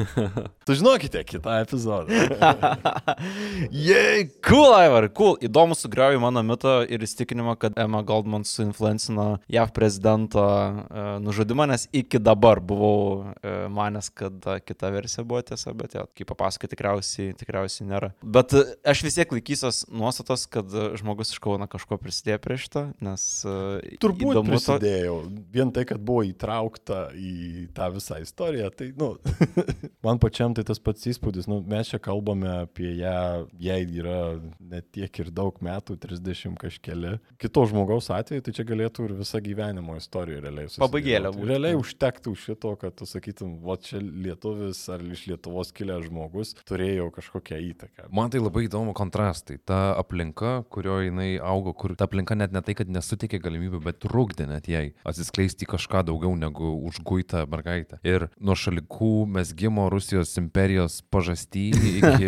Sužinokite 0.68 1.24
kitą 1.24 1.62
epizodą. 1.68 2.08
Jei, 3.70 4.28
cool, 4.48 4.72
Ivar, 4.86 5.08
cool. 5.12 5.36
Įdomu 5.44 5.76
sugriauju 5.76 6.20
mano 6.22 6.42
mitą 6.46 6.80
ir 6.88 7.02
įstikinimą, 7.04 7.54
kad 7.60 7.76
Emma 7.78 8.00
Goldman 8.06 8.44
suinfluencino 8.48 9.38
JAV 9.52 9.72
prezidento 9.76 10.42
uh, 10.42 11.10
nužudimą, 11.22 11.66
nes 11.70 11.86
iki 11.92 12.20
dabar 12.22 12.60
buvau 12.64 12.98
uh, 13.20 13.32
manęs, 13.72 14.10
kad 14.14 14.34
uh, 14.48 14.58
kita 14.64 14.90
versija 14.94 15.24
buvo 15.28 15.42
tiesa, 15.50 15.74
bet 15.76 15.94
jo, 15.98 16.06
kaip 16.16 16.30
papasakoju, 16.32 16.72
tikriausiai, 16.72 17.34
tikriausiai 17.38 17.88
nėra. 17.90 18.12
Bet 18.22 18.54
uh, 18.56 18.72
aš 18.88 19.04
vis 19.06 19.18
tiek 19.18 19.34
laikysiuos 19.36 19.84
nuostatos, 19.92 20.46
kad 20.50 20.72
uh, 20.74 20.90
žmogus 20.98 21.34
iš 21.34 21.42
Kauno 21.44 21.68
kažko 21.70 21.98
prisidėjo 22.00 22.40
prie 22.44 22.58
šito, 22.64 22.84
nes 23.04 23.26
uh, 23.46 23.78
Turbūt 24.02 24.32
įdomu 24.32 24.54
to- 24.56 24.56
prisidėjau. 24.56 25.18
Vien 25.54 25.72
tai, 25.74 25.84
kad 25.88 26.00
buvo 26.02 26.24
įtraukta 26.28 27.08
į 27.18 27.68
tą 27.76 27.90
visą 27.94 28.20
istoriją, 28.24 28.70
tai, 28.74 28.90
nu, 28.98 29.14
man 30.06 30.20
pačiam 30.22 30.54
tai 30.56 30.64
tas 30.68 30.80
pats 30.82 31.06
įspūdis, 31.12 31.48
nu, 31.50 31.57
mes 31.66 31.90
čia 31.92 32.00
kalbame 32.02 32.50
apie 32.64 32.92
ją, 32.98 33.46
jai 33.60 33.80
yra 33.86 34.38
net 34.60 34.88
tiek 34.94 35.20
ir 35.22 35.30
daug 35.34 35.56
metų, 35.64 35.98
30 36.00 36.56
kažkeli. 36.60 37.16
Kito 37.40 37.64
žmogaus 37.70 38.10
atveju, 38.14 38.44
tai 38.46 38.54
čia 38.56 38.66
galėtų 38.68 39.08
ir 39.08 39.16
visą 39.18 39.40
gyvenimo 39.44 39.96
istoriją 39.98 40.42
realiai 40.44 40.68
susidėlioti. 40.68 40.84
Pabaigėlė 40.84 41.32
būtų. 41.34 41.48
Realiai 41.52 41.78
užtektų 41.78 42.34
šito, 42.38 42.74
kad 42.80 42.96
tu 42.98 43.08
sakytum, 43.08 43.58
va 43.64 43.78
čia 43.82 44.00
lietuvis 44.02 44.80
ar 44.92 45.02
iš 45.04 45.26
Lietuvos 45.30 45.72
kilęs 45.76 46.06
žmogus 46.08 46.54
turėjo 46.68 47.08
kažkokią 47.14 47.60
įtaką. 47.72 48.08
Man 48.14 48.32
tai 48.32 48.42
labai 48.42 48.66
įdomu 48.68 48.94
kontrastai. 48.96 49.58
Ta 49.68 49.94
aplinka, 49.98 50.62
kurioje 50.72 51.10
jinai 51.10 51.30
augo, 51.42 51.74
kur 51.76 51.94
ta 51.98 52.08
aplinka 52.08 52.36
net 52.38 52.54
ne 52.54 52.62
tai, 52.64 52.76
kad 52.78 52.90
nesuteikė 52.92 53.40
galimybių, 53.44 53.82
bet 53.84 54.00
trukdė 54.04 54.48
net 54.50 54.68
jai 54.70 54.84
atsiskleisti 55.08 55.68
kažką 55.68 56.04
daugiau 56.08 56.34
negu 56.38 56.72
užguitą 56.88 57.44
mergaitę. 57.50 58.00
Ir 58.06 58.28
nuo 58.38 58.56
šalikų 58.58 59.26
mesgymo 59.38 59.88
Rusijos 59.92 60.36
imperijos 60.40 61.00
pažasty 61.48 61.68
iki, 61.68 62.26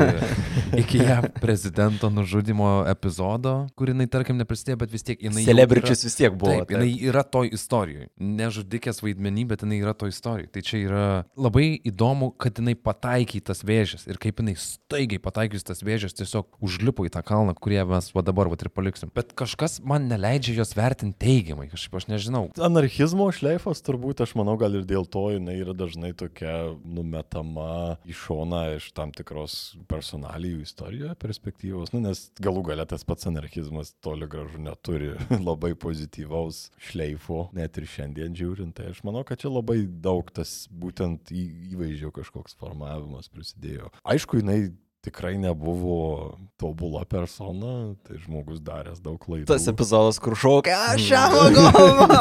iki 0.76 0.98
ją 0.98 1.22
prezidento 1.40 2.10
nužudimo 2.10 2.84
epizodo, 2.88 3.68
kur 3.76 3.88
jinai, 3.88 4.06
tarkim, 4.08 4.38
neprisidėjo, 4.38 4.76
bet 4.80 4.92
vis 4.92 5.04
tiek 5.04 5.22
jinai... 5.22 5.44
Celebričius 5.44 6.04
vis 6.04 6.16
tiek 6.16 6.34
buvo. 6.34 6.60
Taip, 6.60 6.70
jinai 6.70 6.92
yra 7.08 7.22
toj 7.22 7.50
istorijoje. 7.52 8.08
Nežudikės 8.20 9.02
vaidmenį, 9.02 9.46
bet 9.52 9.64
jinai 9.64 9.80
yra 9.82 9.94
toj 9.94 10.12
istorijoje. 10.14 10.50
Tai 10.54 10.62
čia 10.64 10.80
yra 10.84 11.06
labai 11.36 11.80
įdomu, 11.84 12.32
kad 12.40 12.58
jinai 12.60 12.76
pataikė 12.76 13.40
į 13.40 13.44
tas 13.50 13.62
vėžės 13.66 14.06
ir 14.08 14.20
kaip 14.20 14.40
jinai 14.40 14.56
staigiai 14.58 15.22
pataikius 15.22 15.66
tas 15.66 15.82
vėžės 15.84 16.16
tiesiog 16.18 16.60
užlipo 16.64 17.06
į 17.06 17.12
tą 17.14 17.24
kalną, 17.26 17.54
kurie 17.58 17.82
mes 17.88 18.10
va 18.14 18.24
dabar 18.24 18.50
va 18.50 18.58
ir 18.60 18.72
paliksim. 18.72 19.12
Bet 19.14 19.34
kažkas 19.38 19.80
man 19.84 20.08
neleidžia 20.10 20.58
jos 20.60 20.74
vertinti 20.76 21.18
teigiamai, 21.20 21.68
kažkaip 21.72 22.00
aš 22.00 22.08
nežinau. 22.10 22.44
Anarchizmo 22.60 23.28
šleifas 23.34 23.82
turbūt, 23.84 24.22
aš 24.24 24.34
manau, 24.38 24.56
gal 24.60 24.74
ir 24.78 24.86
dėl 24.88 25.06
to 25.08 25.30
jinai 25.34 25.58
yra 25.60 25.74
dažnai 25.76 26.12
tokia 26.16 26.74
numetama 26.84 27.98
į 28.08 28.16
šoną 28.16 28.64
iš 28.78 28.90
tam 28.96 29.09
tikros 29.14 29.56
personalijų 29.90 30.62
istorijoje 30.64 31.14
perspektyvos, 31.20 31.92
nu, 31.94 32.02
nes 32.04 32.26
galų 32.42 32.64
galia 32.70 32.86
tas 32.88 33.04
pats 33.06 33.28
anarchizmas 33.30 33.94
toli 34.04 34.28
gražu 34.30 34.60
neturi 34.62 35.12
labai 35.48 35.72
pozityvaus 35.78 36.68
šleifo, 36.90 37.48
net 37.56 37.80
ir 37.80 37.88
šiandien 37.90 38.36
žiūrint, 38.38 38.76
tai 38.76 38.90
aš 38.92 39.02
manau, 39.06 39.24
kad 39.26 39.42
čia 39.42 39.52
labai 39.52 39.82
daug 39.86 40.30
tas 40.34 40.64
būtent 40.70 41.32
įvaizdžio 41.34 42.12
kažkoks 42.20 42.56
formavimas 42.60 43.30
prisidėjo. 43.32 43.90
Aišku, 44.04 44.40
jinai 44.42 44.70
tikrai 45.04 45.38
nebuvo 45.38 46.36
tobula 46.60 47.04
persona, 47.08 47.94
tai 48.06 48.18
žmogus 48.20 48.60
daręs 48.64 49.00
daug 49.04 49.18
klaidų. 49.22 49.48
Tas 49.50 49.68
epizodas, 49.70 50.20
kur 50.22 50.36
šaukia, 50.36 50.76
aš 50.92 51.00
šią 51.08 51.22
galvą. 51.56 52.18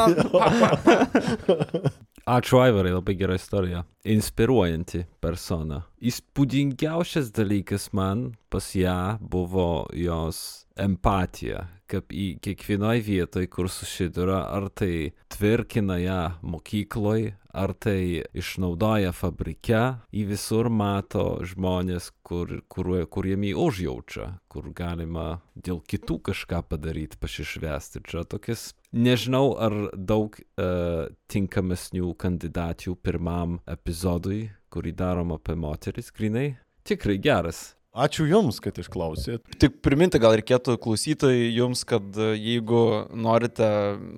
Ačiū 2.29 2.59
Aivarai, 2.61 2.91
labai 2.93 3.15
gera 3.17 3.33
istorija. 3.39 3.83
Inspiruojanti 4.05 5.01
persona. 5.23 5.81
Įspūdingiausias 5.97 7.31
dalykas 7.33 7.89
man 7.97 8.35
pas 8.53 8.67
ją 8.77 9.17
buvo 9.19 9.87
jos 9.97 10.67
empatija, 10.79 11.65
kaip 11.89 12.13
į 12.13 12.25
kiekvienoj 12.43 13.01
vietoj, 13.05 13.47
kur 13.51 13.69
susiduria, 13.71 14.43
ar 14.53 14.69
tai 14.69 15.11
tvirkina 15.33 15.97
ją 16.01 16.21
mokykloj, 16.45 17.31
ar 17.49 17.73
tai 17.81 18.25
išnaudoja 18.37 19.11
fabrike, 19.15 19.81
į 20.13 20.25
visur 20.29 20.69
mato 20.69 21.39
žmonės, 21.45 22.11
kur, 22.25 22.59
kur, 22.69 22.91
kuriem 23.09 23.47
jį 23.47 23.55
užjaučia, 23.65 24.27
kur 24.51 24.69
galima 24.75 25.41
dėl 25.55 25.81
kitų 25.81 26.19
kažką 26.29 26.61
padaryti, 26.69 27.17
pasišvesti. 27.21 28.03
Čia 28.05 28.23
tokias, 28.29 28.69
nežinau, 28.93 29.57
ar 29.57 29.75
daug 29.97 30.37
uh, 30.37 31.09
tinkamesnių 31.31 32.13
kandidatų 32.21 32.95
pirmam 33.01 33.59
epizodui, 33.69 34.47
kurį 34.69 34.93
darom 34.93 35.33
apie 35.33 35.57
moteris, 35.57 36.13
grinai. 36.13 36.51
Tikrai 36.85 37.17
geras. 37.21 37.78
Ačiū 37.99 38.25
Jums, 38.29 38.61
kad 38.63 38.77
išklausėt. 38.79 39.43
Tik 39.59 39.79
priminti 39.83 40.19
gal 40.21 40.37
reikėtų 40.39 40.77
klausytojai 40.79 41.49
jums, 41.51 41.81
kad 41.87 42.15
e, 42.15 42.31
jeigu 42.39 42.81
norite 43.11 43.67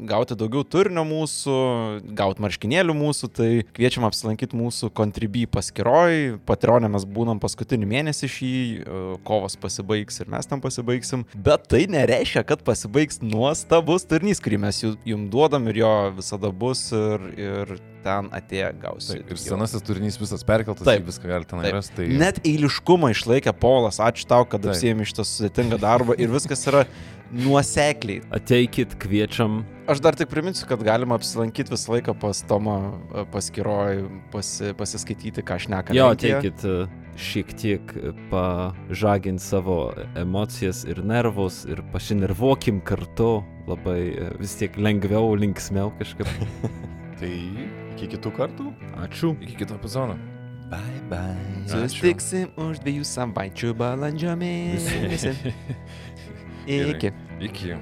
gauti 0.10 0.38
daugiau 0.38 0.62
turinio 0.68 1.04
mūsų, 1.08 1.56
gauti 2.18 2.44
marškinėlių 2.46 2.96
mūsų, 2.98 3.32
tai 3.38 3.50
kviečiam 3.74 4.06
apsilankyti 4.06 4.58
mūsų 4.60 4.92
Contribui 4.98 5.48
paskiroj. 5.50 6.38
Patreonė 6.46 6.92
mes 6.94 7.08
būnam 7.10 7.42
paskutinį 7.42 7.90
mėnesį 7.90 8.32
šį, 8.36 8.52
e, 8.52 9.04
kovas 9.28 9.58
pasibaigs 9.62 10.22
ir 10.22 10.30
mes 10.32 10.50
tam 10.50 10.62
pasibaigsim. 10.62 11.26
Bet 11.34 11.66
tai 11.72 11.88
nereiškia, 11.92 12.46
kad 12.48 12.66
pasibaigs 12.68 13.22
nuostabus 13.26 14.06
turinys, 14.10 14.44
kurį 14.44 14.62
mes 14.68 14.84
ju- 14.84 14.98
jum 15.08 15.30
duodam 15.34 15.66
ir 15.72 15.82
jo 15.82 15.96
visada 16.22 16.54
bus 16.54 16.92
ir, 16.94 17.32
ir 17.40 17.80
ten 18.04 18.30
atėję 18.34 18.72
gausit. 18.82 19.22
Taip, 19.22 19.34
ir 19.34 19.42
senasis 19.42 19.84
turinys 19.86 20.18
visas 20.22 20.44
perkeltas, 20.48 20.86
Taip. 20.88 21.06
viską 21.08 21.30
galite 21.30 21.60
rasti. 21.72 21.96
Tai... 22.00 22.08
Net 22.22 22.42
eiliškumą 22.48 23.12
išlaikė 23.14 23.54
Polas, 23.72 24.02
ačiū 24.04 24.28
tau, 24.28 24.44
kad 24.44 24.66
apsėmė 24.68 25.08
šitą 25.08 25.24
sudėtingą 25.24 25.80
darbą 25.80 26.16
ir 26.20 26.32
viskas 26.34 26.66
yra 26.68 26.84
nuosekliai. 27.32 28.20
Ateikit, 28.36 28.98
kviečiam. 29.00 29.62
Aš 29.92 30.02
dar 30.04 30.16
tik 30.20 30.30
priminsiu, 30.32 30.66
kad 30.68 30.84
galima 30.84 31.16
apsilankyti 31.16 31.72
visą 31.72 31.96
laiką 31.96 32.16
pas 32.20 32.44
Tomą 32.48 32.76
e, 32.92 33.24
paskiroj, 33.32 34.04
pasi, 34.34 34.74
pasiskaityti, 34.78 35.44
ką 35.44 35.60
aš 35.60 35.70
nekalbėjau. 35.72 36.02
Jo, 36.02 36.10
ateikit 36.18 36.66
e, 36.68 36.76
šiek 37.30 37.54
tiek 37.60 37.96
e, 37.96 38.12
pažaginti 38.34 39.44
savo 39.46 39.80
emocijas 40.20 40.84
ir 40.88 41.00
nervus 41.08 41.64
ir 41.70 41.84
pasinervuokim 41.96 42.84
kartu. 42.88 43.38
Labai 43.72 44.02
vis 44.42 44.58
tiek 44.60 44.76
lengviau, 44.76 45.32
linksmiau 45.40 45.94
kažkaip. 46.02 46.28
Tai 47.22 47.34
iki 47.94 48.12
kitų 48.16 48.36
kartų. 48.36 48.76
Ačiū. 49.06 49.36
Iki 49.40 49.64
kito 49.64 49.80
epizodo. 49.80 50.20
Bye 50.72 51.02
bye. 51.12 51.36
Ačiū. 51.68 51.84
Susitiksim 51.84 52.52
už 52.56 52.80
dviejų 52.86 53.04
savaičių 53.04 53.74
balandžio 53.76 54.36
mėnesį. 54.40 55.34
Iki. 56.72 57.12
Iki. 57.44 57.76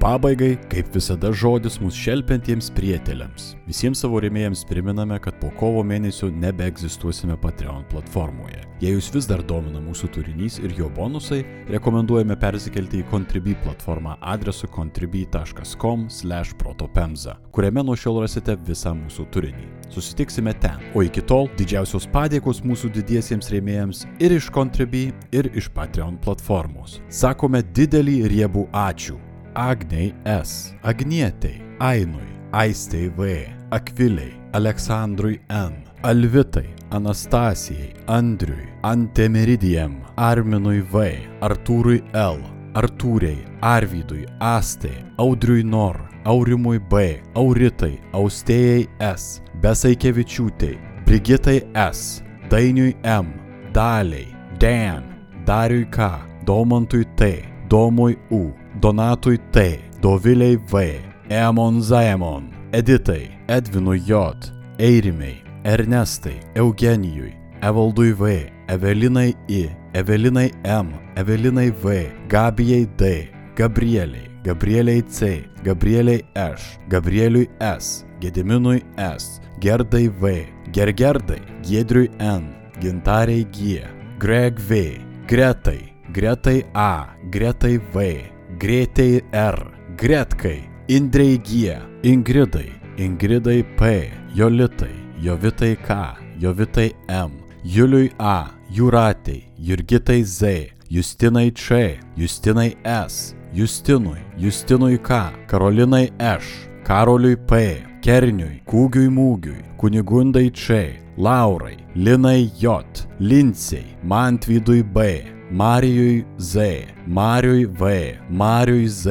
Pabaigai, 0.00 0.54
kaip 0.72 0.86
visada, 0.94 1.28
žodis 1.28 1.74
mūsų 1.76 1.98
šelpiantiems 2.06 2.70
prieteliams. 2.72 3.52
Visiems 3.68 4.00
savo 4.00 4.16
rėmėjams 4.24 4.64
priminame, 4.64 5.20
kad 5.20 5.36
po 5.42 5.50
kovo 5.60 5.82
mėnesio 5.84 6.32
nebeegzistuosime 6.32 7.36
Patreon 7.42 7.84
platformoje. 7.90 8.62
Jei 8.80 8.94
jūs 8.94 9.10
vis 9.12 9.26
dar 9.28 9.42
domina 9.44 9.76
mūsų 9.84 10.08
turinys 10.16 10.56
ir 10.64 10.72
jo 10.78 10.88
bonusai, 10.96 11.44
rekomenduojame 11.68 12.32
persikelti 12.40 12.96
į 13.02 13.04
Contribui 13.12 13.52
platformą 13.60 14.16
adresu 14.24 14.64
contribui.com/protopemza, 14.72 17.36
kuriame 17.52 17.84
nuo 17.84 17.92
šiol 17.92 18.24
rasite 18.24 18.56
visą 18.56 18.96
mūsų 18.96 19.28
turinį. 19.36 19.92
Susitiksime 19.92 20.56
ten. 20.64 20.80
O 20.96 21.04
iki 21.04 21.20
tol 21.20 21.52
didžiausios 21.60 22.08
padėkos 22.08 22.64
mūsų 22.64 22.88
didiesiems 22.96 23.52
rėmėjams 23.52 24.08
ir 24.16 24.32
iš 24.32 24.48
Contribui, 24.48 25.12
ir 25.28 25.52
iš 25.52 25.68
Patreon 25.68 26.16
platformos. 26.24 27.04
Sakome 27.12 27.60
didelį 27.60 28.32
riebų 28.32 28.72
ačiū. 28.72 29.20
Agnei 29.60 30.14
S, 30.24 30.74
Agnietei, 30.82 31.60
Ainui, 31.78 32.32
Aistei 32.50 33.10
V, 33.10 33.46
Akviliai, 33.70 34.32
Aleksandrui 34.52 35.38
N, 35.50 35.84
Alvitai, 36.02 36.74
Anastasijai, 36.90 37.92
Andriui, 38.06 38.68
Antemeridijam, 38.82 40.00
Arminui 40.16 40.80
V, 40.80 41.12
Artūrui 41.42 42.00
L, 42.14 42.40
Artūrei, 42.72 43.36
Arvydui, 43.60 44.24
Astai, 44.40 45.04
Audriui 45.18 45.62
Nor, 45.62 46.00
Aurimui 46.24 46.80
B, 46.80 47.20
Auritai, 47.34 48.00
Austėjai 48.16 48.88
S, 49.12 49.42
Besaikevičiūtei, 49.60 50.78
Brigitai 51.04 51.60
S, 51.74 52.22
Dainiui 52.48 52.96
M, 53.04 53.28
Daliai, 53.76 54.24
Dan, 54.58 55.04
Dariui 55.44 55.84
K, 55.92 56.08
Domantui 56.48 57.04
T, 57.14 57.44
Domui 57.68 58.16
U, 58.30 58.54
Donatui 58.80 59.38
T, 59.52 59.78
Doviliai 60.00 60.56
V, 60.56 61.00
Emon 61.28 61.82
Zaemon, 61.82 62.48
Editai, 62.72 63.28
Edvinui 63.46 64.00
J, 64.00 64.32
Eirimei, 64.78 65.42
Ernestai, 65.64 66.40
Eugenijui, 66.54 67.34
Evaldui 67.60 68.12
V, 68.12 68.50
Evelinai 68.68 69.34
I, 69.48 69.70
Evelinai 69.92 70.50
M, 70.64 70.94
Evelinai 71.14 71.70
V, 71.70 72.10
Gabijai 72.28 72.86
D, 72.96 73.28
Gabrieliai, 73.54 74.30
Gabrieliai 74.42 75.04
C, 75.10 75.44
Gabrieliai 75.62 76.24
Š, 76.34 76.78
Gabrieliui 76.88 77.50
S, 77.60 78.06
Gediminui 78.18 78.82
S, 78.96 79.42
Gerdai 79.58 80.08
V, 80.08 80.46
Gergerdai, 80.72 81.42
Giedriui 81.60 82.08
N, 82.18 82.48
Gintariai 82.80 83.44
G, 83.52 83.82
Greg 84.18 84.58
V, 84.58 84.96
Gretai, 85.26 85.92
Gretai 86.12 86.64
A, 86.72 87.08
Gretai 87.30 87.78
V, 87.92 88.39
Greitai 88.60 89.22
R, 89.32 89.72
Gretkai, 89.96 90.68
Indrei 90.86 91.38
G, 91.38 91.74
Ingridai, 92.02 92.70
Ingridai 92.98 93.64
P, 93.64 94.12
Jolitai, 94.34 94.92
Jovitai 95.18 95.76
K, 95.76 96.14
Jovitai 96.38 96.92
M, 97.08 97.30
Juliui 97.64 98.12
A, 98.18 98.50
Jūratei, 98.70 99.46
Jurgitai 99.58 100.22
Z, 100.24 100.74
Justinai 100.90 101.50
Č, 101.52 101.98
Justinai 102.14 102.76
S, 102.84 103.34
Justinui, 103.54 104.20
Justinui 104.36 104.98
K, 104.98 105.32
Karolinai 105.46 106.12
Š, 106.18 106.68
Karoliui 106.84 107.36
P, 107.36 107.80
Kerniui, 108.02 108.60
Kūgiui 108.68 109.08
Mūgiui, 109.08 109.64
Kunigundai 109.80 110.50
Č, 110.52 111.00
Laurai, 111.16 111.78
Linai 111.96 112.50
J, 112.60 112.84
Linciai, 113.20 113.96
Mantvydui 114.04 114.84
B, 114.84 115.39
Marijui 115.50 116.24
Z, 116.38 116.86
Mariui 117.06 117.66
V, 117.66 118.18
Mariui 118.30 118.86
Z, 118.86 119.10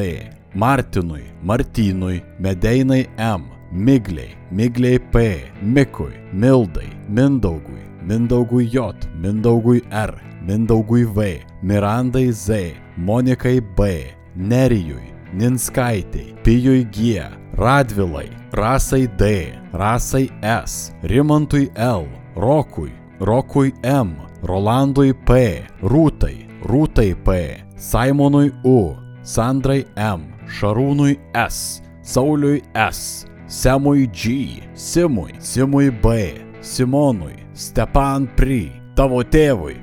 Martinui, 0.55 1.23
Martynui, 1.43 2.23
Medeinai 2.39 3.07
M, 3.17 3.43
Migliai, 3.71 4.35
Migliai 4.51 4.99
P, 4.99 5.51
Mikui, 5.61 6.13
Mildai, 6.33 6.89
Mindaugui, 7.09 7.83
Mindaugui 8.07 8.69
J, 8.69 8.93
Mindaugui 9.21 9.81
R, 9.91 10.15
Mindaugui 10.47 11.03
V, 11.03 11.43
Mirandai 11.61 12.31
Z, 12.31 12.73
Monikai 12.97 13.59
B, 13.75 14.13
Nerijui, 14.35 15.13
Ninskaitei, 15.33 16.35
Pijui 16.43 16.85
G, 16.89 17.21
Radvilai, 17.57 18.29
Rasai 18.51 19.07
D, 19.17 19.53
Rasai 19.73 20.31
S, 20.41 20.93
Rimantui 21.03 21.69
L, 21.75 22.07
Rokui, 22.35 22.91
Rokui 23.19 23.73
M, 23.83 24.15
Rolandui 24.43 25.13
P, 25.13 25.67
Rūtai, 25.83 26.47
Rūtai 26.63 27.15
P, 27.23 27.63
Simonui 27.75 28.53
U, 28.63 28.95
Sandrai 29.23 29.83
M, 29.97 30.23
Šarūnui 30.47 31.17
S, 31.35 31.81
Sauliui 32.01 32.61
S, 32.73 33.25
Semui 33.47 34.07
G, 34.13 34.63
Simui, 34.73 35.33
Simui 35.39 35.89
B, 35.91 36.39
Simonui, 36.61 37.35
Stepan 37.53 38.29
Pri, 38.37 38.71
tavo 38.95 39.19
tėvui, 39.23 39.75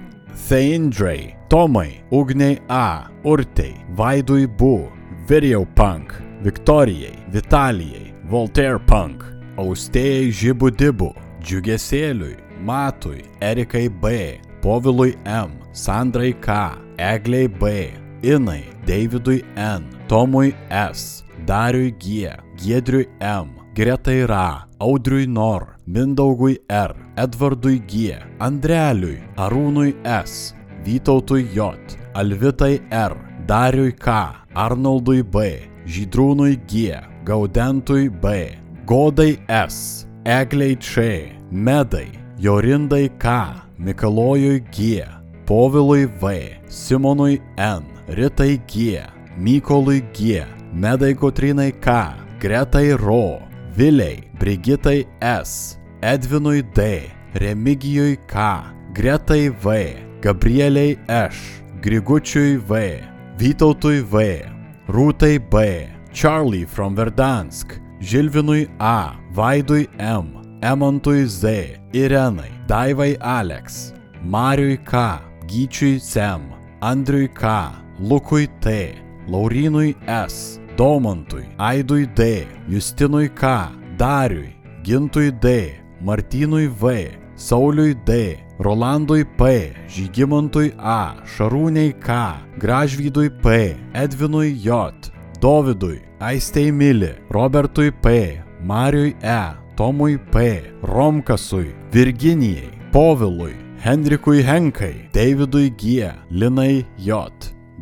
Theindrei, 0.48 1.34
Tomai, 1.48 2.00
Ugniai 2.10 2.56
A, 2.68 3.10
Urtei, 3.24 3.76
Vaidui 3.92 4.46
Bu, 4.46 4.88
Video 5.28 5.66
Punk, 5.76 6.14
Viktorijai, 6.40 7.18
Vitalijai, 7.28 8.14
Voltaire 8.30 8.80
Punk, 8.80 9.22
Austėjai 9.60 10.32
Žibu 10.32 10.72
Dibu, 10.72 11.12
Džiugesėliui, 11.44 12.45
Matui, 12.62 13.24
Erikai 13.40 13.88
B, 13.88 14.40
Povilui 14.60 15.16
M, 15.24 15.50
Sandrai 15.72 16.32
K, 16.40 16.76
Egliai 16.96 17.48
B, 17.48 17.92
Inai, 18.22 18.64
Davidui 18.84 19.44
N, 19.56 19.84
Tomui 20.08 20.54
S, 20.70 21.22
Dariui 21.44 21.94
G, 21.98 22.28
Giedriui 22.56 23.08
M, 23.20 23.48
Gretai 23.74 24.26
Ra, 24.26 24.66
Audriui 24.78 25.26
Nor, 25.26 25.76
Mindaugui 25.86 26.58
R, 26.68 26.94
Edvardui 27.16 27.82
G, 27.86 28.16
Andreliui, 28.38 29.20
Arūnui 29.36 29.94
S, 30.04 30.54
Vytautui 30.82 31.48
J, 31.54 31.96
Alvitai 32.14 32.80
R, 32.90 33.16
Dariui 33.46 33.92
K, 33.92 34.08
Arnoldui 34.54 35.22
B, 35.22 35.68
Žydrūnui 35.86 36.58
G, 36.66 36.96
Gaudentui 37.24 38.08
B, 38.08 38.56
Godai 38.86 39.38
S, 39.48 40.06
Egliai 40.24 40.76
Č, 40.80 41.32
Medai, 41.50 42.25
Jorindai 42.38 43.08
K, 43.18 43.62
Mikalojui 43.78 44.60
G, 44.70 45.02
Povilui 45.46 46.04
V, 46.04 46.58
Simonui 46.68 47.40
N, 47.56 47.82
Ritai 48.08 48.60
G, 48.66 49.00
Mykolui 49.38 50.02
G, 50.12 50.44
Medai 50.74 51.14
Kotrinai 51.14 51.72
K, 51.80 52.14
Gretai 52.38 52.92
Ro, 52.98 53.40
Viliai, 53.74 54.22
Brigitai 54.38 55.06
S, 55.22 55.78
Edvinui 56.02 56.62
D, 56.74 57.10
Remigijui 57.32 58.18
K, 58.28 58.64
Gretai 58.92 59.48
V, 59.48 59.96
Gabrieliai 60.20 60.98
Š, 61.08 61.62
Grigučiui 61.80 62.56
V, 62.58 63.00
Vytautui 63.38 64.02
V, 64.02 64.44
Rūtai 64.88 65.38
B, 65.50 65.88
Charlie 66.12 66.66
from 66.66 66.94
Verdansk, 66.94 67.80
Žilvinui 68.00 68.68
A, 68.78 69.16
Vaidui 69.32 69.88
M, 69.98 70.45
Emantui 70.66 71.24
Z, 71.26 71.78
Irenai, 71.92 72.50
Daivai 72.66 73.16
Alex, 73.20 73.92
Mariui 74.24 74.78
K, 74.78 75.20
Gyčiui 75.46 76.00
Sem, 76.00 76.42
Andriui 76.80 77.28
K, 77.28 77.70
Lukui 78.00 78.48
T, 78.60 78.96
Laurinui 79.28 79.94
S, 80.06 80.58
Domantui, 80.76 81.46
Aidui 81.56 82.06
D, 82.12 82.48
Justinui 82.68 83.28
K, 83.28 83.70
Dariui, 83.96 84.56
Gintui 84.82 85.30
D, 85.30 85.78
Martynui 86.02 86.66
V, 86.66 87.16
Sauliui 87.36 87.94
D, 88.04 88.36
Rolandui 88.58 89.24
P, 89.24 89.72
Žygimantui 89.86 90.72
A, 90.78 91.14
Šarūniai 91.36 91.94
K, 92.00 92.42
Gražvydui 92.58 93.30
P, 93.40 93.76
Edvinui 93.94 94.58
J, 94.64 94.90
Dovydui, 95.38 96.00
Aistei 96.18 96.72
Mili, 96.72 97.14
Robertui 97.30 97.92
P, 97.92 98.42
Mariui 98.60 99.14
E, 99.22 99.65
Tomui 99.76 100.16
P, 100.16 100.72
Romkasui, 100.80 101.74
Virginijai, 101.90 102.70
Povilui, 102.90 103.54
Henrikui 103.84 104.42
Henkai, 104.42 105.10
Davidui 105.12 105.70
G, 105.76 106.10
Linai 106.30 106.86
J, 106.96 107.30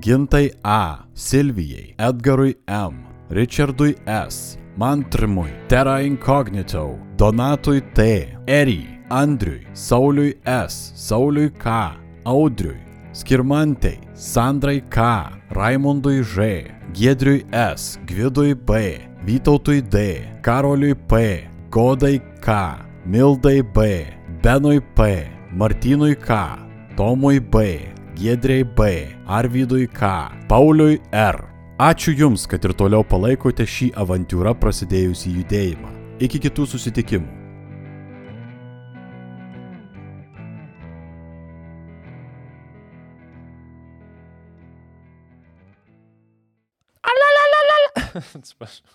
Gintai 0.00 0.50
A, 0.64 1.06
Silvijai, 1.14 1.94
Edgarui 1.96 2.56
M, 2.66 3.06
Richardui 3.30 3.94
S, 4.06 4.58
Mantrimui, 4.76 5.52
Terra 5.68 6.00
Incognito, 6.00 6.98
Donatui 7.16 7.80
T, 7.92 8.38
Eri, 8.44 9.00
Andriui, 9.08 9.64
Sauliui 9.72 10.36
S, 10.44 10.92
Sauliui 10.96 11.52
K, 11.56 11.96
Audriui, 12.24 12.82
Skirmantei, 13.12 14.00
Sandrai 14.14 14.82
K, 14.90 15.30
Raimondui 15.50 16.24
Ž, 16.24 16.74
Giedriui 16.92 17.44
S, 17.52 18.00
Gvidui 18.04 18.56
B, 18.56 18.98
Vytautui 19.24 19.80
D, 19.80 20.26
Karoliui 20.42 20.96
P, 20.96 21.53
Godai 21.74 22.20
K, 22.40 22.78
Mildai 23.04 23.60
B, 23.60 24.06
Benui 24.40 24.80
P, 24.80 25.26
Martynui 25.50 26.14
K, 26.14 26.56
Tomui 26.96 27.40
B, 27.40 27.80
Giedriai 28.14 28.62
B, 28.62 29.08
Arvidui 29.26 29.88
K, 29.88 30.30
Pauliui 30.46 31.00
R. 31.10 31.42
Ačiū 31.78 32.14
Jums, 32.14 32.46
kad 32.46 32.62
ir 32.62 32.78
toliau 32.78 33.02
palaikote 33.02 33.66
šį 33.66 33.90
avantūrą 33.98 34.54
prasidėjusį 34.54 35.34
judėjimą. 35.40 35.90
Iki 36.22 36.46
kitų 36.46 36.68
susitikimų. 36.76 37.42
Atsiprašau. 48.38 48.86